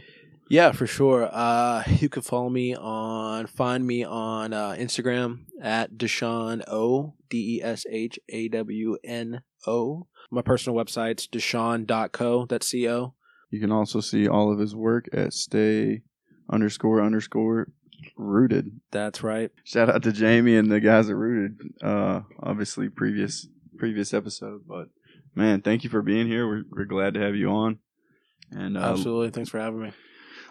Yeah, 0.49 0.72
for 0.72 0.88
sure. 0.88 1.30
Uh, 1.32 1.84
you 1.99 2.10
can 2.10 2.24
follow 2.24 2.49
me 2.49 2.76
on, 2.76 3.45
find 3.45 3.86
me 3.86 4.03
on 4.03 4.51
uh, 4.51 4.72
Instagram 4.72 5.41
at 5.62 5.93
Deshawn 5.93 6.64
O, 6.68 7.14
D 7.30 7.57
E 7.57 7.64
S 7.64 7.86
H 7.89 8.20
A 8.30 8.47
W 8.49 8.97
N 9.03 9.43
O. 9.68 10.07
My 10.32 10.41
personal 10.41 10.84
website's 10.84 11.28
deshawn.co, 11.28 12.45
that's 12.47 12.68
C 12.68 12.89
O. 12.89 13.14
You 13.51 13.60
can 13.60 13.72
also 13.72 13.99
see 13.99 14.28
all 14.28 14.51
of 14.51 14.60
his 14.60 14.76
work 14.76 15.07
at 15.14 15.34
stay 15.34 16.01
underscore 16.51 17.01
underscore 17.01 17.72
rooted. 18.16 18.80
That's 18.91 19.24
right. 19.24 19.51
Shout 19.64 19.89
out 19.89 20.03
to 20.03 20.12
Jamie 20.12 20.55
and 20.55 20.72
the 20.72 20.80
guys 20.80 21.10
at 21.10 21.16
Rooted. 21.16 21.60
Uh, 21.82 22.22
obviously 22.41 22.89
previous 22.89 23.47
previous 23.80 24.13
episode, 24.13 24.61
but 24.67 24.89
man, 25.36 25.61
thank 25.61 25.84
you 25.84 25.89
for 25.89 26.01
being 26.01 26.27
here. 26.27 26.47
We're, 26.47 26.63
we're 26.69 26.86
glad 26.86 27.13
to 27.15 27.19
have 27.21 27.36
you 27.36 27.49
on, 27.49 27.80
and 28.51 28.77
uh, 28.77 28.82
Absolutely. 28.82 29.32
Thanks 29.32 29.49
for 29.49 29.59
having 29.59 29.82
me. 29.82 29.91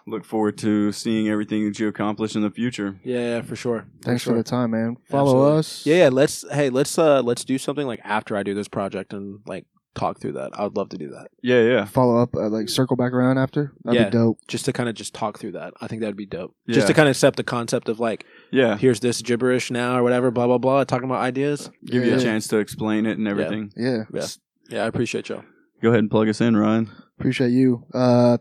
look 0.06 0.24
forward 0.24 0.56
to 0.58 0.90
seeing 0.92 1.28
everything 1.28 1.66
that 1.66 1.78
you 1.78 1.88
accomplish 1.88 2.34
in 2.34 2.42
the 2.42 2.50
future. 2.50 2.98
Yeah, 3.04 3.20
yeah, 3.20 3.42
for 3.42 3.56
sure. 3.56 3.86
thanks 4.02 4.22
sure. 4.22 4.32
for 4.32 4.38
the 4.38 4.42
time, 4.44 4.70
man. 4.70 4.96
Follow 5.08 5.32
Absolutely. 5.32 5.58
us. 5.58 5.86
Yeah, 5.86 5.96
yeah, 5.96 6.08
let's, 6.08 6.44
hey, 6.50 6.70
let's, 6.70 6.98
uh, 6.98 7.22
let's 7.22 7.44
do 7.44 7.58
something 7.58 7.86
like 7.86 8.00
after 8.02 8.36
I 8.36 8.42
do 8.42 8.54
this 8.54 8.68
project 8.68 9.12
and 9.12 9.40
like 9.46 9.66
talk 9.98 10.20
through 10.20 10.32
that. 10.32 10.50
I 10.58 10.64
would 10.64 10.76
love 10.76 10.88
to 10.90 10.98
do 10.98 11.08
that. 11.10 11.28
Yeah, 11.42 11.62
yeah, 11.62 11.84
Follow 11.84 12.16
up, 12.22 12.34
uh, 12.36 12.48
like 12.48 12.68
circle 12.68 12.96
back 12.96 13.12
around 13.12 13.38
after. 13.38 13.72
That'd 13.84 14.00
Yeah. 14.00 14.04
be 14.06 14.10
dope. 14.10 14.38
Just 14.48 14.64
to 14.66 14.72
kind 14.72 14.88
of 14.88 14.94
just 14.94 15.14
talk 15.14 15.38
through 15.38 15.52
that. 15.52 15.74
I 15.80 15.86
think 15.88 16.00
that'd 16.00 16.16
be 16.16 16.26
dope. 16.26 16.54
Yeah. 16.66 16.74
Just 16.76 16.86
to 16.86 16.94
kind 16.94 17.08
of 17.08 17.12
accept 17.12 17.36
the 17.36 17.44
concept 17.44 17.88
of 17.88 18.00
like, 18.00 18.24
yeah. 18.50 18.76
here's 18.78 19.00
this 19.00 19.20
gibberish 19.22 19.70
now 19.70 19.98
or 19.98 20.02
whatever, 20.02 20.30
blah, 20.30 20.46
blah, 20.46 20.58
blah, 20.58 20.84
talking 20.84 21.08
about 21.08 21.20
ideas. 21.22 21.70
Give 21.84 22.04
you 22.04 22.14
a 22.14 22.20
chance 22.20 22.46
to 22.48 22.58
explain 22.58 23.04
it 23.06 23.18
and 23.18 23.26
everything. 23.28 23.72
Yeah, 23.76 24.04
Yeah. 24.12 24.26
Yeah, 24.70 24.84
I 24.84 24.86
appreciate 24.86 25.28
y'all. 25.28 25.44
Go 25.82 25.88
ahead 25.88 26.00
and 26.00 26.10
plug 26.10 26.28
us 26.28 26.40
in, 26.40 26.56
Ryan. 26.56 26.90
appreciate 27.18 27.50
you. 27.50 27.84
Uh, 27.92 28.38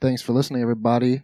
Thanks 0.00 0.20
for 0.20 0.32
listening, 0.34 0.60
everybody. 0.60 1.22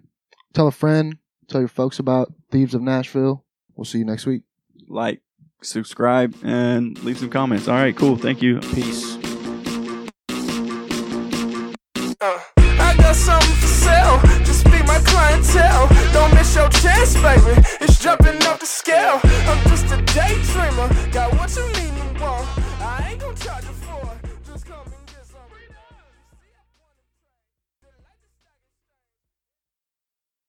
Tell 0.54 0.66
a 0.66 0.70
friend, 0.72 1.18
tell 1.48 1.60
your 1.60 1.68
folks 1.68 1.98
about 1.98 2.32
Thieves 2.50 2.74
of 2.74 2.80
Nashville. 2.80 3.44
We'll 3.76 3.84
see 3.84 3.98
you 3.98 4.06
next 4.06 4.24
week. 4.24 4.42
Like, 4.88 5.20
subscribe, 5.62 6.34
and 6.42 6.98
leave 7.04 7.18
some 7.18 7.28
comments. 7.28 7.68
All 7.68 7.74
right, 7.74 7.94
cool. 7.94 8.16
Thank 8.16 8.40
you. 8.40 8.60
Peace. 8.60 9.19
Uh, 12.22 12.38
I 12.58 12.94
got 12.98 13.16
something 13.16 13.56
for 13.56 13.66
sale, 13.66 14.20
just 14.44 14.66
be 14.66 14.82
my 14.82 14.98
clientele. 15.06 15.88
Don't 16.12 16.34
miss 16.34 16.54
your 16.54 16.68
chance, 16.68 17.14
baby. 17.14 17.58
It's 17.80 17.98
jumping 17.98 18.36
off 18.44 18.60
the 18.60 18.66
scale. 18.66 19.20
I'm 19.24 19.70
just 19.70 19.86
a 19.86 19.96
daydreamer, 20.12 21.12
got 21.12 21.32
what 21.38 21.56
you 21.56 21.66
need. 21.72 21.79